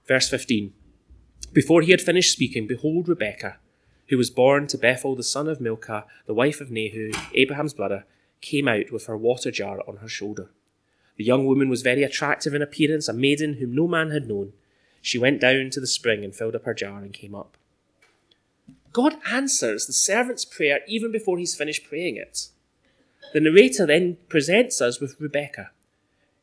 Verse 0.07 0.27
15 0.27 0.73
Before 1.53 1.83
he 1.83 1.91
had 1.91 2.01
finished 2.01 2.33
speaking, 2.33 2.65
behold, 2.65 3.07
Rebekah, 3.07 3.57
who 4.09 4.17
was 4.17 4.29
born 4.29 4.67
to 4.67 4.77
Bethuel 4.77 5.15
the 5.15 5.23
son 5.23 5.47
of 5.47 5.61
Milcah, 5.61 6.05
the 6.25 6.33
wife 6.33 6.61
of 6.61 6.71
Nahor, 6.71 7.09
Abraham's 7.33 7.73
brother, 7.73 8.05
came 8.41 8.67
out 8.67 8.91
with 8.91 9.07
her 9.07 9.17
water 9.17 9.51
jar 9.51 9.79
on 9.87 9.97
her 9.97 10.07
shoulder. 10.07 10.49
The 11.17 11.23
young 11.23 11.45
woman 11.45 11.69
was 11.69 11.81
very 11.81 12.03
attractive 12.03 12.53
in 12.53 12.61
appearance, 12.61 13.07
a 13.07 13.13
maiden 13.13 13.55
whom 13.55 13.73
no 13.73 13.87
man 13.87 14.11
had 14.11 14.27
known. 14.27 14.53
She 15.01 15.17
went 15.17 15.41
down 15.41 15.69
to 15.71 15.79
the 15.79 15.87
spring 15.87 16.23
and 16.23 16.35
filled 16.35 16.55
up 16.55 16.65
her 16.65 16.73
jar 16.73 16.99
and 16.99 17.13
came 17.13 17.33
up. 17.33 17.57
God 18.91 19.15
answers 19.29 19.85
the 19.85 19.93
servant's 19.93 20.45
prayer 20.45 20.79
even 20.87 21.11
before 21.11 21.37
he's 21.37 21.55
finished 21.55 21.87
praying 21.87 22.17
it. 22.17 22.49
The 23.33 23.41
narrator 23.41 23.85
then 23.85 24.17
presents 24.29 24.81
us 24.81 25.01
with 25.01 25.19
Rebecca, 25.19 25.71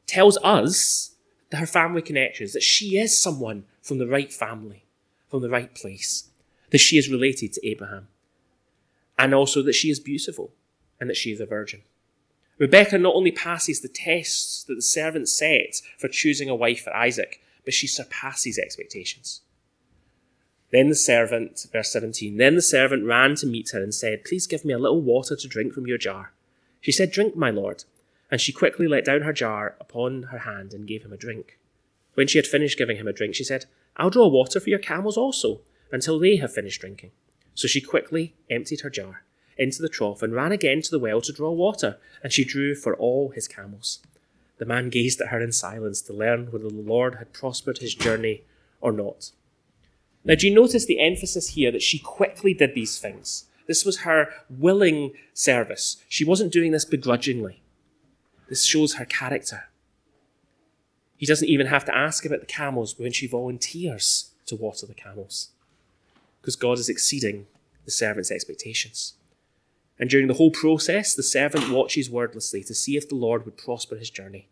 tells 0.06 0.36
us 0.38 1.14
that 1.50 1.58
her 1.58 1.66
family 1.66 2.02
connections, 2.02 2.52
that 2.52 2.62
she 2.62 2.98
is 2.98 3.20
someone 3.20 3.64
from 3.80 3.98
the 3.98 4.06
right 4.06 4.32
family, 4.32 4.84
from 5.30 5.42
the 5.42 5.50
right 5.50 5.74
place, 5.74 6.28
that 6.72 6.78
she 6.78 6.98
is 6.98 7.08
related 7.08 7.52
to 7.52 7.66
Abraham, 7.66 8.08
and 9.18 9.34
also 9.34 9.62
that 9.62 9.74
she 9.74 9.90
is 9.90 10.00
beautiful 10.00 10.52
and 10.98 11.08
that 11.08 11.16
she 11.16 11.30
is 11.30 11.40
a 11.40 11.46
virgin. 11.46 11.82
Rebecca 12.58 12.98
not 12.98 13.14
only 13.14 13.30
passes 13.30 13.80
the 13.80 13.88
tests 13.88 14.64
that 14.64 14.74
the 14.74 14.82
servant 14.82 15.28
sets 15.28 15.82
for 15.98 16.08
choosing 16.08 16.48
a 16.48 16.54
wife 16.54 16.82
for 16.84 16.94
Isaac, 16.96 17.40
but 17.64 17.74
she 17.74 17.86
surpasses 17.86 18.58
expectations. 18.58 19.42
Then 20.70 20.88
the 20.88 20.94
servant, 20.94 21.66
verse 21.70 21.92
17, 21.92 22.38
then 22.38 22.54
the 22.54 22.62
servant 22.62 23.04
ran 23.04 23.34
to 23.36 23.46
meet 23.46 23.70
her 23.70 23.82
and 23.82 23.94
said, 23.94 24.24
Please 24.24 24.46
give 24.46 24.64
me 24.64 24.72
a 24.72 24.78
little 24.78 25.02
water 25.02 25.36
to 25.36 25.48
drink 25.48 25.74
from 25.74 25.86
your 25.86 25.98
jar. 25.98 26.32
She 26.80 26.92
said, 26.92 27.12
Drink, 27.12 27.36
my 27.36 27.50
lord. 27.50 27.84
And 28.30 28.40
she 28.40 28.52
quickly 28.52 28.88
let 28.88 29.04
down 29.04 29.20
her 29.22 29.34
jar 29.34 29.76
upon 29.78 30.24
her 30.24 30.38
hand 30.38 30.72
and 30.72 30.88
gave 30.88 31.04
him 31.04 31.12
a 31.12 31.18
drink. 31.18 31.58
When 32.14 32.26
she 32.26 32.38
had 32.38 32.46
finished 32.46 32.78
giving 32.78 32.96
him 32.96 33.06
a 33.06 33.12
drink, 33.12 33.34
she 33.34 33.44
said, 33.44 33.66
I'll 33.98 34.08
draw 34.08 34.26
water 34.28 34.58
for 34.58 34.70
your 34.70 34.78
camels 34.78 35.18
also, 35.18 35.60
until 35.92 36.18
they 36.18 36.36
have 36.36 36.52
finished 36.52 36.80
drinking. 36.80 37.12
So 37.54 37.68
she 37.68 37.80
quickly 37.80 38.34
emptied 38.50 38.80
her 38.80 38.90
jar 38.90 39.24
into 39.58 39.82
the 39.82 39.88
trough 39.88 40.22
and 40.22 40.34
ran 40.34 40.50
again 40.50 40.80
to 40.82 40.90
the 40.90 40.98
well 40.98 41.20
to 41.20 41.32
draw 41.32 41.50
water, 41.50 41.98
and 42.22 42.32
she 42.32 42.44
drew 42.44 42.74
for 42.74 42.96
all 42.96 43.30
his 43.30 43.46
camels. 43.46 44.00
The 44.58 44.64
man 44.64 44.90
gazed 44.90 45.20
at 45.20 45.28
her 45.28 45.40
in 45.40 45.52
silence 45.52 46.00
to 46.02 46.12
learn 46.12 46.50
whether 46.50 46.68
the 46.68 46.74
Lord 46.74 47.16
had 47.16 47.32
prospered 47.32 47.78
his 47.78 47.94
journey 47.94 48.42
or 48.80 48.92
not. 48.92 49.32
Now, 50.24 50.36
do 50.36 50.48
you 50.48 50.54
notice 50.54 50.86
the 50.86 51.00
emphasis 51.00 51.50
here 51.50 51.70
that 51.72 51.82
she 51.82 51.98
quickly 51.98 52.54
did 52.54 52.74
these 52.74 52.98
things? 52.98 53.46
This 53.66 53.84
was 53.84 54.00
her 54.00 54.28
willing 54.48 55.12
service. 55.34 55.96
She 56.08 56.24
wasn't 56.24 56.52
doing 56.52 56.72
this 56.72 56.84
begrudgingly. 56.84 57.62
This 58.48 58.64
shows 58.64 58.94
her 58.94 59.04
character. 59.04 59.64
He 61.16 61.26
doesn't 61.26 61.48
even 61.48 61.66
have 61.66 61.84
to 61.86 61.96
ask 61.96 62.24
about 62.24 62.40
the 62.40 62.46
camels 62.46 62.98
when 62.98 63.12
she 63.12 63.26
volunteers 63.26 64.32
to 64.46 64.56
water 64.56 64.86
the 64.86 64.94
camels. 64.94 65.50
Because 66.42 66.56
God 66.56 66.78
is 66.78 66.88
exceeding 66.88 67.46
the 67.84 67.90
servant's 67.90 68.30
expectations. 68.30 69.14
And 69.98 70.10
during 70.10 70.26
the 70.26 70.34
whole 70.34 70.50
process, 70.50 71.14
the 71.14 71.22
servant 71.22 71.70
watches 71.70 72.10
wordlessly 72.10 72.64
to 72.64 72.74
see 72.74 72.96
if 72.96 73.08
the 73.08 73.14
Lord 73.14 73.44
would 73.44 73.56
prosper 73.56 73.96
his 73.96 74.10
journey. 74.10 74.48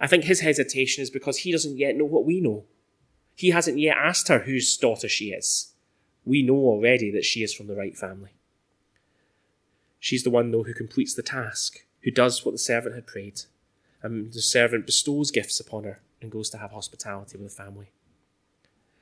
I 0.00 0.06
think 0.06 0.24
his 0.24 0.40
hesitation 0.40 1.02
is 1.02 1.10
because 1.10 1.38
he 1.38 1.52
doesn't 1.52 1.76
yet 1.76 1.96
know 1.96 2.06
what 2.06 2.24
we 2.24 2.40
know. 2.40 2.64
He 3.34 3.50
hasn't 3.50 3.78
yet 3.78 3.96
asked 3.96 4.28
her 4.28 4.40
whose 4.40 4.76
daughter 4.76 5.08
she 5.08 5.32
is. 5.32 5.74
We 6.24 6.42
know 6.42 6.56
already 6.56 7.10
that 7.10 7.26
she 7.26 7.42
is 7.42 7.52
from 7.52 7.66
the 7.66 7.76
right 7.76 7.96
family. 7.96 8.30
She's 9.98 10.22
the 10.22 10.30
one, 10.30 10.50
though, 10.50 10.62
who 10.62 10.72
completes 10.72 11.14
the 11.14 11.22
task, 11.22 11.84
who 12.02 12.10
does 12.10 12.44
what 12.44 12.52
the 12.52 12.58
servant 12.58 12.94
had 12.94 13.06
prayed. 13.06 13.42
And 14.02 14.32
the 14.32 14.40
servant 14.40 14.86
bestows 14.86 15.30
gifts 15.30 15.60
upon 15.60 15.84
her 15.84 16.00
and 16.22 16.30
goes 16.30 16.48
to 16.50 16.58
have 16.58 16.72
hospitality 16.72 17.36
with 17.36 17.54
the 17.54 17.62
family. 17.62 17.90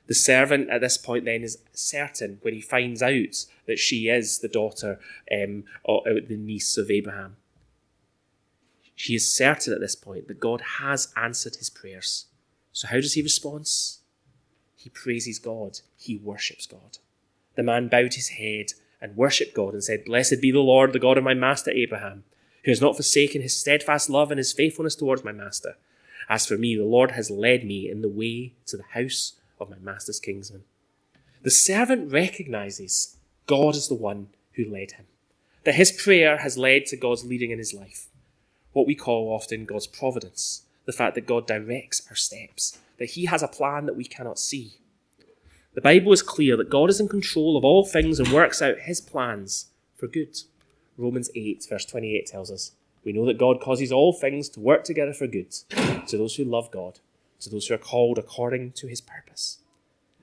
The 0.09 0.15
servant 0.15 0.71
at 0.71 0.81
this 0.81 0.97
point 0.97 1.25
then 1.25 1.43
is 1.43 1.59
certain 1.71 2.39
when 2.41 2.55
he 2.55 2.61
finds 2.61 3.03
out 3.03 3.45
that 3.67 3.77
she 3.77 4.09
is 4.09 4.39
the 4.39 4.47
daughter 4.47 4.99
um, 5.31 5.65
or 5.83 6.01
the 6.03 6.35
niece 6.35 6.79
of 6.79 6.89
Abraham. 6.89 7.37
She 8.95 9.13
is 9.13 9.31
certain 9.31 9.71
at 9.71 9.79
this 9.79 9.95
point 9.95 10.27
that 10.27 10.39
God 10.39 10.61
has 10.79 11.13
answered 11.15 11.57
his 11.57 11.69
prayers. 11.69 12.25
So, 12.71 12.87
how 12.87 12.95
does 12.95 13.13
he 13.13 13.21
respond? 13.21 13.69
He 14.75 14.89
praises 14.89 15.37
God, 15.37 15.81
he 15.95 16.17
worships 16.17 16.65
God. 16.65 16.97
The 17.55 17.61
man 17.61 17.87
bowed 17.87 18.15
his 18.15 18.29
head 18.29 18.73
and 18.99 19.15
worshipped 19.15 19.53
God 19.53 19.73
and 19.73 19.83
said, 19.83 20.05
Blessed 20.05 20.41
be 20.41 20.51
the 20.51 20.59
Lord, 20.59 20.91
the 20.91 20.97
God 20.97 21.19
of 21.19 21.23
my 21.23 21.35
master 21.35 21.69
Abraham, 21.69 22.23
who 22.65 22.71
has 22.71 22.81
not 22.81 22.95
forsaken 22.95 23.43
his 23.43 23.55
steadfast 23.55 24.09
love 24.09 24.31
and 24.31 24.39
his 24.39 24.53
faithfulness 24.53 24.95
towards 24.95 25.23
my 25.23 25.31
master. 25.31 25.77
As 26.27 26.47
for 26.47 26.57
me, 26.57 26.75
the 26.75 26.83
Lord 26.83 27.11
has 27.11 27.29
led 27.29 27.63
me 27.63 27.87
in 27.87 28.01
the 28.01 28.09
way 28.09 28.53
to 28.65 28.75
the 28.75 28.83
house 28.93 29.33
of 29.59 29.69
my 29.69 29.77
master's 29.79 30.19
kingsman. 30.19 30.63
The 31.41 31.51
servant 31.51 32.11
recognizes 32.11 33.17
God 33.45 33.75
is 33.75 33.87
the 33.87 33.95
one 33.95 34.27
who 34.53 34.65
led 34.65 34.91
him, 34.91 35.05
that 35.63 35.75
his 35.75 35.91
prayer 35.91 36.37
has 36.37 36.57
led 36.57 36.85
to 36.87 36.97
God's 36.97 37.25
leading 37.25 37.51
in 37.51 37.57
his 37.57 37.73
life, 37.73 38.07
what 38.73 38.87
we 38.87 38.95
call 38.95 39.33
often 39.33 39.65
God's 39.65 39.87
providence, 39.87 40.63
the 40.85 40.91
fact 40.91 41.15
that 41.15 41.27
God 41.27 41.47
directs 41.47 42.01
our 42.09 42.15
steps, 42.15 42.79
that 42.97 43.11
he 43.11 43.25
has 43.25 43.41
a 43.41 43.47
plan 43.47 43.85
that 43.85 43.95
we 43.95 44.03
cannot 44.03 44.39
see. 44.39 44.73
The 45.75 45.81
Bible 45.81 46.11
is 46.11 46.21
clear 46.21 46.57
that 46.57 46.69
God 46.69 46.89
is 46.89 46.99
in 46.99 47.07
control 47.07 47.55
of 47.55 47.63
all 47.63 47.85
things 47.85 48.19
and 48.19 48.33
works 48.33 48.61
out 48.61 48.79
his 48.79 48.99
plans 48.99 49.67
for 49.95 50.07
good. 50.07 50.37
Romans 50.97 51.29
8, 51.35 51.65
verse 51.69 51.85
28 51.85 52.25
tells 52.25 52.51
us, 52.51 52.73
We 53.05 53.13
know 53.13 53.25
that 53.25 53.37
God 53.37 53.61
causes 53.61 53.91
all 53.91 54.11
things 54.11 54.49
to 54.49 54.59
work 54.59 54.83
together 54.83 55.13
for 55.13 55.27
good 55.27 55.51
to 56.07 56.17
those 56.17 56.35
who 56.35 56.43
love 56.43 56.71
God 56.71 56.99
to 57.39 57.49
those 57.49 57.67
who 57.67 57.73
are 57.73 57.79
called 57.79 58.17
according 58.17 58.71
to 58.73 58.87
his 58.87 59.01
purpose. 59.01 59.59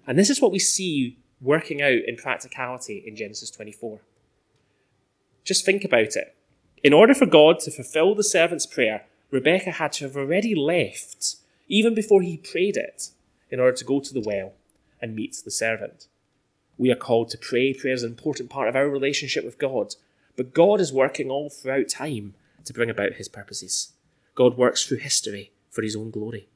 And 0.07 0.19
this 0.19 0.31
is 0.31 0.41
what 0.41 0.53
we 0.53 0.59
see 0.59 1.19
working 1.41 1.83
out 1.83 1.99
in 2.07 2.17
practicality 2.17 3.03
in 3.07 3.17
Genesis 3.17 3.51
24. 3.51 4.01
Just 5.45 5.65
think 5.65 5.85
about 5.85 6.17
it. 6.17 6.35
In 6.83 6.93
order 6.93 7.15
for 7.15 7.27
God 7.27 7.61
to 7.61 7.71
fulfill 7.71 8.15
the 8.15 8.25
servant's 8.25 8.67
prayer, 8.67 9.07
Rebecca 9.31 9.73
had 9.73 9.93
to 9.93 10.05
have 10.05 10.17
already 10.17 10.55
left, 10.55 11.37
even 11.69 11.95
before 11.95 12.23
he 12.23 12.37
prayed 12.37 12.77
it, 12.77 13.11
in 13.51 13.61
order 13.61 13.77
to 13.77 13.85
go 13.85 14.01
to 14.01 14.15
the 14.15 14.21
well 14.21 14.53
and 15.01 15.15
meet 15.15 15.37
the 15.45 15.51
servant. 15.51 16.07
We 16.79 16.91
are 16.91 16.97
called 16.97 17.31
to 17.31 17.39
pray. 17.39 17.73
Prayer 17.73 17.95
is 17.95 18.03
an 18.03 18.11
important 18.11 18.51
part 18.51 18.69
of 18.69 18.77
our 18.77 18.89
relationship 18.89 19.45
with 19.45 19.59
God. 19.59 19.95
But 20.37 20.53
God 20.53 20.81
is 20.81 20.93
working 20.93 21.31
all 21.31 21.49
throughout 21.49 21.89
time 21.89 22.35
to 22.65 22.73
bring 22.73 22.91
about 22.91 23.15
his 23.15 23.29
purposes. 23.29 23.93
God 24.35 24.59
works 24.59 24.85
through 24.85 24.99
history 24.99 25.53
for 25.71 25.83
his 25.83 25.97
own 25.97 26.11
glory. 26.11 26.49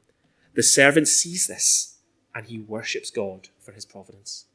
The 0.54 0.62
servant 0.62 1.08
sees 1.08 1.46
this 1.46 1.98
and 2.34 2.46
he 2.46 2.58
worships 2.58 3.10
God 3.10 3.48
for 3.58 3.72
his 3.72 3.84
providence. 3.84 4.46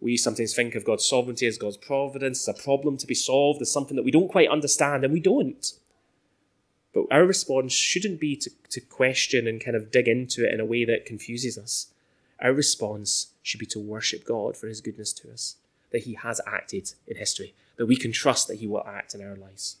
We 0.00 0.16
sometimes 0.16 0.54
think 0.54 0.74
of 0.74 0.84
God's 0.84 1.08
sovereignty 1.08 1.46
as 1.46 1.58
God's 1.58 1.76
providence, 1.76 2.46
as 2.46 2.58
a 2.58 2.62
problem 2.62 2.96
to 2.98 3.06
be 3.06 3.14
solved, 3.14 3.62
as 3.62 3.72
something 3.72 3.96
that 3.96 4.02
we 4.04 4.10
don't 4.10 4.28
quite 4.28 4.50
understand, 4.50 5.02
and 5.02 5.12
we 5.12 5.20
don't. 5.20 5.72
But 6.92 7.06
our 7.10 7.24
response 7.24 7.72
shouldn't 7.72 8.20
be 8.20 8.36
to, 8.36 8.50
to 8.70 8.80
question 8.80 9.48
and 9.48 9.64
kind 9.64 9.76
of 9.76 9.90
dig 9.90 10.06
into 10.06 10.46
it 10.46 10.52
in 10.52 10.60
a 10.60 10.64
way 10.64 10.84
that 10.84 11.06
confuses 11.06 11.56
us. 11.56 11.88
Our 12.40 12.52
response 12.52 13.28
should 13.42 13.60
be 13.60 13.66
to 13.66 13.80
worship 13.80 14.24
God 14.24 14.56
for 14.56 14.68
his 14.68 14.80
goodness 14.80 15.12
to 15.14 15.32
us, 15.32 15.56
that 15.90 16.02
he 16.02 16.14
has 16.14 16.40
acted 16.46 16.92
in 17.06 17.16
history, 17.16 17.54
that 17.76 17.86
we 17.86 17.96
can 17.96 18.12
trust 18.12 18.46
that 18.48 18.58
he 18.58 18.66
will 18.66 18.86
act 18.86 19.14
in 19.14 19.22
our 19.22 19.36
lives. 19.36 19.76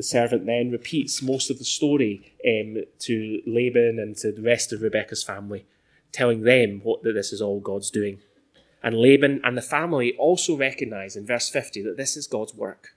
The 0.00 0.04
servant 0.04 0.46
then 0.46 0.70
repeats 0.70 1.20
most 1.20 1.50
of 1.50 1.58
the 1.58 1.64
story 1.66 2.32
um, 2.48 2.84
to 3.00 3.42
Laban 3.46 3.98
and 3.98 4.16
to 4.16 4.32
the 4.32 4.40
rest 4.40 4.72
of 4.72 4.80
Rebekah's 4.80 5.22
family, 5.22 5.66
telling 6.10 6.44
them 6.44 6.80
what 6.82 7.02
that 7.02 7.12
this 7.12 7.34
is 7.34 7.42
all 7.42 7.60
God's 7.60 7.90
doing. 7.90 8.20
And 8.82 8.96
Laban 8.96 9.42
and 9.44 9.58
the 9.58 9.60
family 9.60 10.16
also 10.16 10.56
recognize 10.56 11.16
in 11.16 11.26
verse 11.26 11.50
50 11.50 11.82
that 11.82 11.98
this 11.98 12.16
is 12.16 12.26
God's 12.26 12.54
work. 12.54 12.94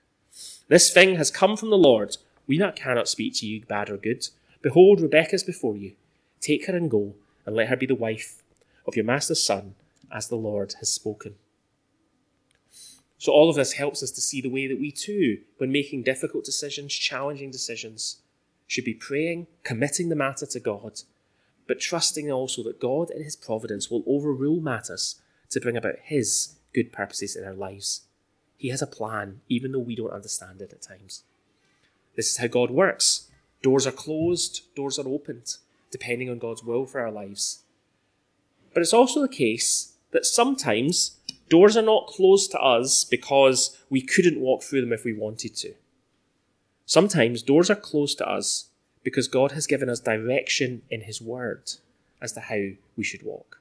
This 0.68 0.90
thing 0.90 1.16
has 1.16 1.30
come 1.30 1.58
from 1.58 1.68
the 1.68 1.76
Lord. 1.76 2.16
We 2.46 2.56
not 2.56 2.74
cannot 2.74 3.06
speak 3.06 3.34
to 3.34 3.46
you 3.46 3.66
bad 3.66 3.90
or 3.90 3.98
good. 3.98 4.26
Behold, 4.62 5.02
Rebekah 5.02 5.34
is 5.34 5.44
before 5.44 5.76
you. 5.76 5.92
Take 6.40 6.68
her 6.68 6.74
and 6.74 6.90
go, 6.90 7.12
and 7.44 7.54
let 7.54 7.68
her 7.68 7.76
be 7.76 7.84
the 7.84 7.94
wife 7.94 8.42
of 8.86 8.96
your 8.96 9.04
master's 9.04 9.42
son, 9.42 9.74
as 10.10 10.28
the 10.28 10.36
Lord 10.36 10.76
has 10.80 10.88
spoken. 10.88 11.34
So, 13.18 13.32
all 13.32 13.48
of 13.48 13.56
this 13.56 13.72
helps 13.72 14.02
us 14.02 14.10
to 14.12 14.20
see 14.20 14.40
the 14.40 14.50
way 14.50 14.66
that 14.66 14.80
we 14.80 14.90
too, 14.90 15.38
when 15.58 15.72
making 15.72 16.02
difficult 16.02 16.44
decisions, 16.44 16.92
challenging 16.94 17.50
decisions, 17.50 18.18
should 18.66 18.84
be 18.84 18.94
praying, 18.94 19.46
committing 19.62 20.08
the 20.08 20.16
matter 20.16 20.46
to 20.46 20.60
God, 20.60 21.00
but 21.66 21.80
trusting 21.80 22.30
also 22.30 22.62
that 22.64 22.80
God 22.80 23.10
in 23.10 23.22
His 23.22 23.36
providence 23.36 23.90
will 23.90 24.02
overrule 24.06 24.60
matters 24.60 25.20
to 25.50 25.60
bring 25.60 25.76
about 25.76 25.96
His 26.02 26.56
good 26.74 26.92
purposes 26.92 27.36
in 27.36 27.44
our 27.44 27.54
lives. 27.54 28.02
He 28.56 28.68
has 28.68 28.82
a 28.82 28.86
plan, 28.86 29.40
even 29.48 29.72
though 29.72 29.78
we 29.78 29.96
don't 29.96 30.10
understand 30.10 30.60
it 30.60 30.72
at 30.72 30.82
times. 30.82 31.24
This 32.16 32.30
is 32.30 32.38
how 32.38 32.46
God 32.46 32.70
works. 32.70 33.30
Doors 33.62 33.86
are 33.86 33.92
closed, 33.92 34.62
doors 34.74 34.98
are 34.98 35.08
opened, 35.08 35.56
depending 35.90 36.30
on 36.30 36.38
God's 36.38 36.64
will 36.64 36.86
for 36.86 37.00
our 37.00 37.10
lives. 37.10 37.62
But 38.72 38.82
it's 38.82 38.92
also 38.92 39.22
the 39.22 39.28
case 39.28 39.92
that 40.10 40.26
sometimes 40.26 41.18
Doors 41.48 41.76
are 41.76 41.82
not 41.82 42.06
closed 42.06 42.50
to 42.52 42.60
us 42.60 43.04
because 43.04 43.78
we 43.90 44.00
couldn't 44.00 44.40
walk 44.40 44.62
through 44.62 44.80
them 44.80 44.92
if 44.92 45.04
we 45.04 45.12
wanted 45.12 45.54
to. 45.56 45.74
Sometimes 46.86 47.42
doors 47.42 47.70
are 47.70 47.76
closed 47.76 48.18
to 48.18 48.28
us 48.28 48.68
because 49.02 49.28
God 49.28 49.52
has 49.52 49.66
given 49.66 49.88
us 49.88 50.00
direction 50.00 50.82
in 50.90 51.02
His 51.02 51.20
Word 51.20 51.72
as 52.20 52.32
to 52.32 52.40
how 52.40 52.70
we 52.96 53.04
should 53.04 53.22
walk. 53.22 53.60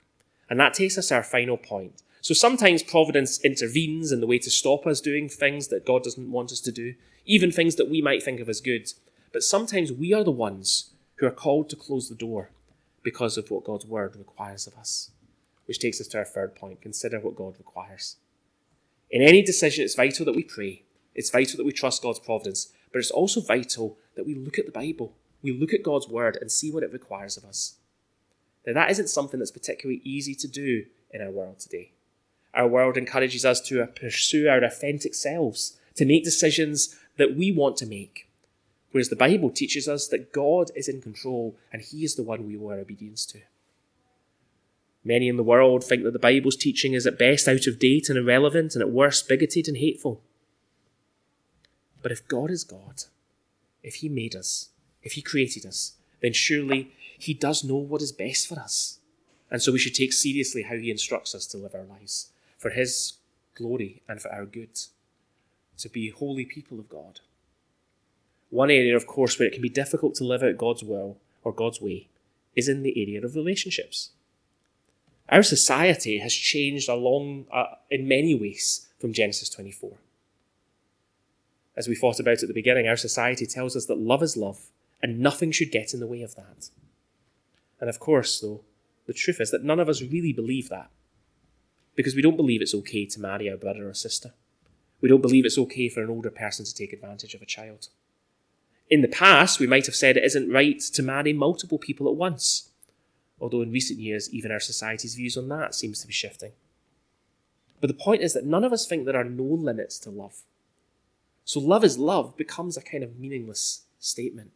And 0.49 0.59
that 0.59 0.73
takes 0.73 0.97
us 0.97 1.07
to 1.09 1.15
our 1.15 1.23
final 1.23 1.57
point. 1.57 2.01
So 2.21 2.33
sometimes 2.33 2.83
providence 2.83 3.39
intervenes 3.43 4.11
in 4.11 4.21
the 4.21 4.27
way 4.27 4.39
to 4.39 4.49
stop 4.49 4.87
us 4.87 5.01
doing 5.01 5.27
things 5.27 5.67
that 5.67 5.85
God 5.85 6.03
doesn't 6.03 6.31
want 6.31 6.51
us 6.51 6.61
to 6.61 6.71
do, 6.71 6.95
even 7.25 7.51
things 7.51 7.75
that 7.75 7.89
we 7.89 8.01
might 8.01 8.23
think 8.23 8.39
of 8.39 8.47
as 8.47 8.61
good. 8.61 8.91
But 9.33 9.43
sometimes 9.43 9.91
we 9.91 10.13
are 10.13 10.23
the 10.23 10.31
ones 10.31 10.91
who 11.15 11.25
are 11.25 11.31
called 11.31 11.69
to 11.69 11.75
close 11.75 12.07
the 12.07 12.15
door 12.15 12.51
because 13.03 13.37
of 13.37 13.51
what 13.51 13.65
God's 13.65 13.85
Word 13.85 14.15
requires 14.15 14.67
of 14.67 14.77
us. 14.77 15.11
Which 15.65 15.79
takes 15.79 16.01
us 16.01 16.07
to 16.07 16.17
our 16.17 16.25
third 16.25 16.55
point 16.55 16.81
consider 16.81 17.19
what 17.19 17.35
God 17.35 17.55
requires. 17.57 18.17
In 19.09 19.21
any 19.21 19.41
decision, 19.41 19.83
it's 19.83 19.95
vital 19.95 20.25
that 20.25 20.35
we 20.35 20.43
pray. 20.43 20.83
It's 21.15 21.29
vital 21.29 21.57
that 21.57 21.65
we 21.65 21.71
trust 21.71 22.01
God's 22.01 22.19
providence, 22.19 22.73
but 22.91 22.99
it's 22.99 23.11
also 23.11 23.41
vital 23.41 23.97
that 24.15 24.25
we 24.25 24.35
look 24.35 24.57
at 24.57 24.65
the 24.65 24.71
Bible. 24.71 25.13
We 25.41 25.51
look 25.51 25.73
at 25.73 25.83
God's 25.83 26.07
word 26.07 26.37
and 26.39 26.51
see 26.51 26.71
what 26.71 26.83
it 26.83 26.91
requires 26.91 27.37
of 27.37 27.45
us. 27.45 27.75
Now, 28.65 28.73
that 28.73 28.91
isn't 28.91 29.09
something 29.09 29.39
that's 29.39 29.51
particularly 29.51 30.01
easy 30.03 30.35
to 30.35 30.47
do 30.47 30.85
in 31.11 31.21
our 31.21 31.29
world 31.29 31.59
today. 31.59 31.91
Our 32.53 32.67
world 32.67 32.97
encourages 32.97 33.45
us 33.45 33.61
to 33.61 33.85
pursue 33.87 34.47
our 34.47 34.63
authentic 34.63 35.13
selves, 35.13 35.77
to 35.95 36.05
make 36.05 36.23
decisions 36.23 36.95
that 37.17 37.35
we 37.35 37.51
want 37.51 37.77
to 37.77 37.85
make. 37.85 38.29
Whereas 38.91 39.09
the 39.09 39.15
Bible 39.15 39.49
teaches 39.49 39.87
us 39.87 40.07
that 40.09 40.31
God 40.31 40.71
is 40.75 40.87
in 40.87 41.01
control 41.01 41.55
and 41.71 41.81
He 41.81 42.03
is 42.03 42.15
the 42.15 42.23
one 42.23 42.47
we 42.47 42.57
owe 42.57 42.69
our 42.69 42.79
obedience 42.79 43.25
to. 43.27 43.39
Many 45.03 45.27
in 45.27 45.37
the 45.37 45.43
world 45.43 45.83
think 45.83 46.03
that 46.03 46.13
the 46.13 46.19
Bible's 46.19 46.55
teaching 46.55 46.93
is 46.93 47.05
at 47.05 47.19
best 47.19 47.47
out 47.47 47.67
of 47.67 47.79
date 47.79 48.09
and 48.09 48.17
irrelevant, 48.17 48.73
and 48.73 48.81
at 48.81 48.89
worst 48.89 49.27
bigoted 49.27 49.67
and 49.67 49.77
hateful. 49.77 50.21
But 52.01 52.11
if 52.11 52.27
God 52.27 52.49
is 52.51 52.63
God, 52.63 53.03
if 53.81 53.95
He 53.95 54.09
made 54.09 54.35
us, 54.35 54.69
if 55.01 55.13
He 55.13 55.21
created 55.21 55.65
us, 55.65 55.93
then 56.21 56.33
surely 56.33 56.93
He 57.17 57.33
does 57.33 57.63
know 57.63 57.75
what 57.75 58.01
is 58.01 58.11
best 58.11 58.47
for 58.47 58.59
us. 58.59 58.99
And 59.51 59.61
so 59.61 59.71
we 59.71 59.79
should 59.79 59.95
take 59.95 60.13
seriously 60.13 60.63
how 60.63 60.75
He 60.75 60.89
instructs 60.89 61.35
us 61.35 61.45
to 61.47 61.57
live 61.57 61.75
our 61.75 61.83
lives 61.83 62.29
for 62.57 62.69
His 62.69 63.13
glory 63.55 64.01
and 64.07 64.21
for 64.21 64.31
our 64.31 64.45
good, 64.45 64.79
to 65.77 65.89
be 65.89 66.09
holy 66.09 66.45
people 66.45 66.79
of 66.79 66.89
God. 66.89 67.19
One 68.49 68.69
area, 68.69 68.95
of 68.95 69.07
course, 69.07 69.37
where 69.37 69.47
it 69.47 69.53
can 69.53 69.61
be 69.61 69.69
difficult 69.69 70.15
to 70.15 70.23
live 70.23 70.43
out 70.43 70.57
God's 70.57 70.83
will 70.83 71.17
or 71.43 71.51
God's 71.51 71.81
way 71.81 72.07
is 72.55 72.69
in 72.69 72.83
the 72.83 73.01
area 73.01 73.23
of 73.23 73.35
relationships. 73.35 74.11
Our 75.33 75.41
society 75.41 76.19
has 76.19 76.31
changed 76.31 76.87
along 76.87 77.47
uh, 77.51 77.63
in 77.89 78.07
many 78.07 78.35
ways 78.35 78.87
from 78.99 79.13
Genesis 79.13 79.49
24. 79.49 79.97
As 81.75 81.87
we 81.87 81.95
thought 81.95 82.19
about 82.19 82.43
at 82.43 82.47
the 82.47 82.53
beginning, 82.53 82.87
our 82.87 82.95
society 82.95 83.47
tells 83.47 83.75
us 83.75 83.87
that 83.87 83.97
love 83.97 84.21
is 84.21 84.37
love 84.37 84.69
and 85.01 85.19
nothing 85.19 85.51
should 85.51 85.71
get 85.71 85.91
in 85.91 85.99
the 85.99 86.05
way 86.05 86.21
of 86.21 86.35
that. 86.35 86.69
And 87.81 87.89
of 87.89 87.99
course, 87.99 88.39
though, 88.39 88.61
the 89.07 89.13
truth 89.13 89.41
is 89.41 89.49
that 89.49 89.63
none 89.63 89.79
of 89.79 89.89
us 89.89 90.03
really 90.03 90.33
believe 90.33 90.69
that. 90.69 90.91
Because 91.95 92.15
we 92.15 92.21
don't 92.21 92.37
believe 92.37 92.61
it's 92.61 92.75
okay 92.75 93.07
to 93.07 93.19
marry 93.19 93.49
our 93.49 93.57
brother 93.57 93.89
or 93.89 93.95
sister. 93.95 94.33
We 95.01 95.09
don't 95.09 95.23
believe 95.23 95.45
it's 95.45 95.57
okay 95.57 95.89
for 95.89 96.03
an 96.03 96.11
older 96.11 96.29
person 96.29 96.63
to 96.63 96.75
take 96.75 96.93
advantage 96.93 97.33
of 97.33 97.41
a 97.41 97.47
child. 97.47 97.87
In 98.87 99.01
the 99.01 99.07
past, 99.07 99.59
we 99.59 99.65
might 99.65 99.87
have 99.87 99.95
said 99.95 100.15
it 100.15 100.25
isn't 100.25 100.51
right 100.51 100.79
to 100.79 101.01
marry 101.01 101.33
multiple 101.33 101.79
people 101.79 102.07
at 102.07 102.15
once, 102.15 102.69
although 103.43 103.61
in 103.61 103.73
recent 103.73 103.99
years, 103.99 104.33
even 104.33 104.53
our 104.53 104.59
society's 104.61 105.15
views 105.15 105.35
on 105.35 105.49
that 105.49 105.75
seems 105.75 105.99
to 105.99 106.07
be 106.07 106.13
shifting. 106.13 106.53
But 107.81 107.89
the 107.89 107.93
point 107.93 108.21
is 108.21 108.31
that 108.33 108.45
none 108.45 108.63
of 108.63 108.71
us 108.71 108.87
think 108.87 109.03
there 109.03 109.17
are 109.17 109.25
no 109.25 109.43
limits 109.43 109.99
to 109.99 110.09
love. 110.09 110.43
So 111.43 111.59
love 111.59 111.83
is 111.83 111.97
love 111.97 112.37
becomes 112.37 112.77
a 112.77 112.81
kind 112.81 113.03
of 113.03 113.19
meaningless 113.19 113.81
statement. 113.99 114.51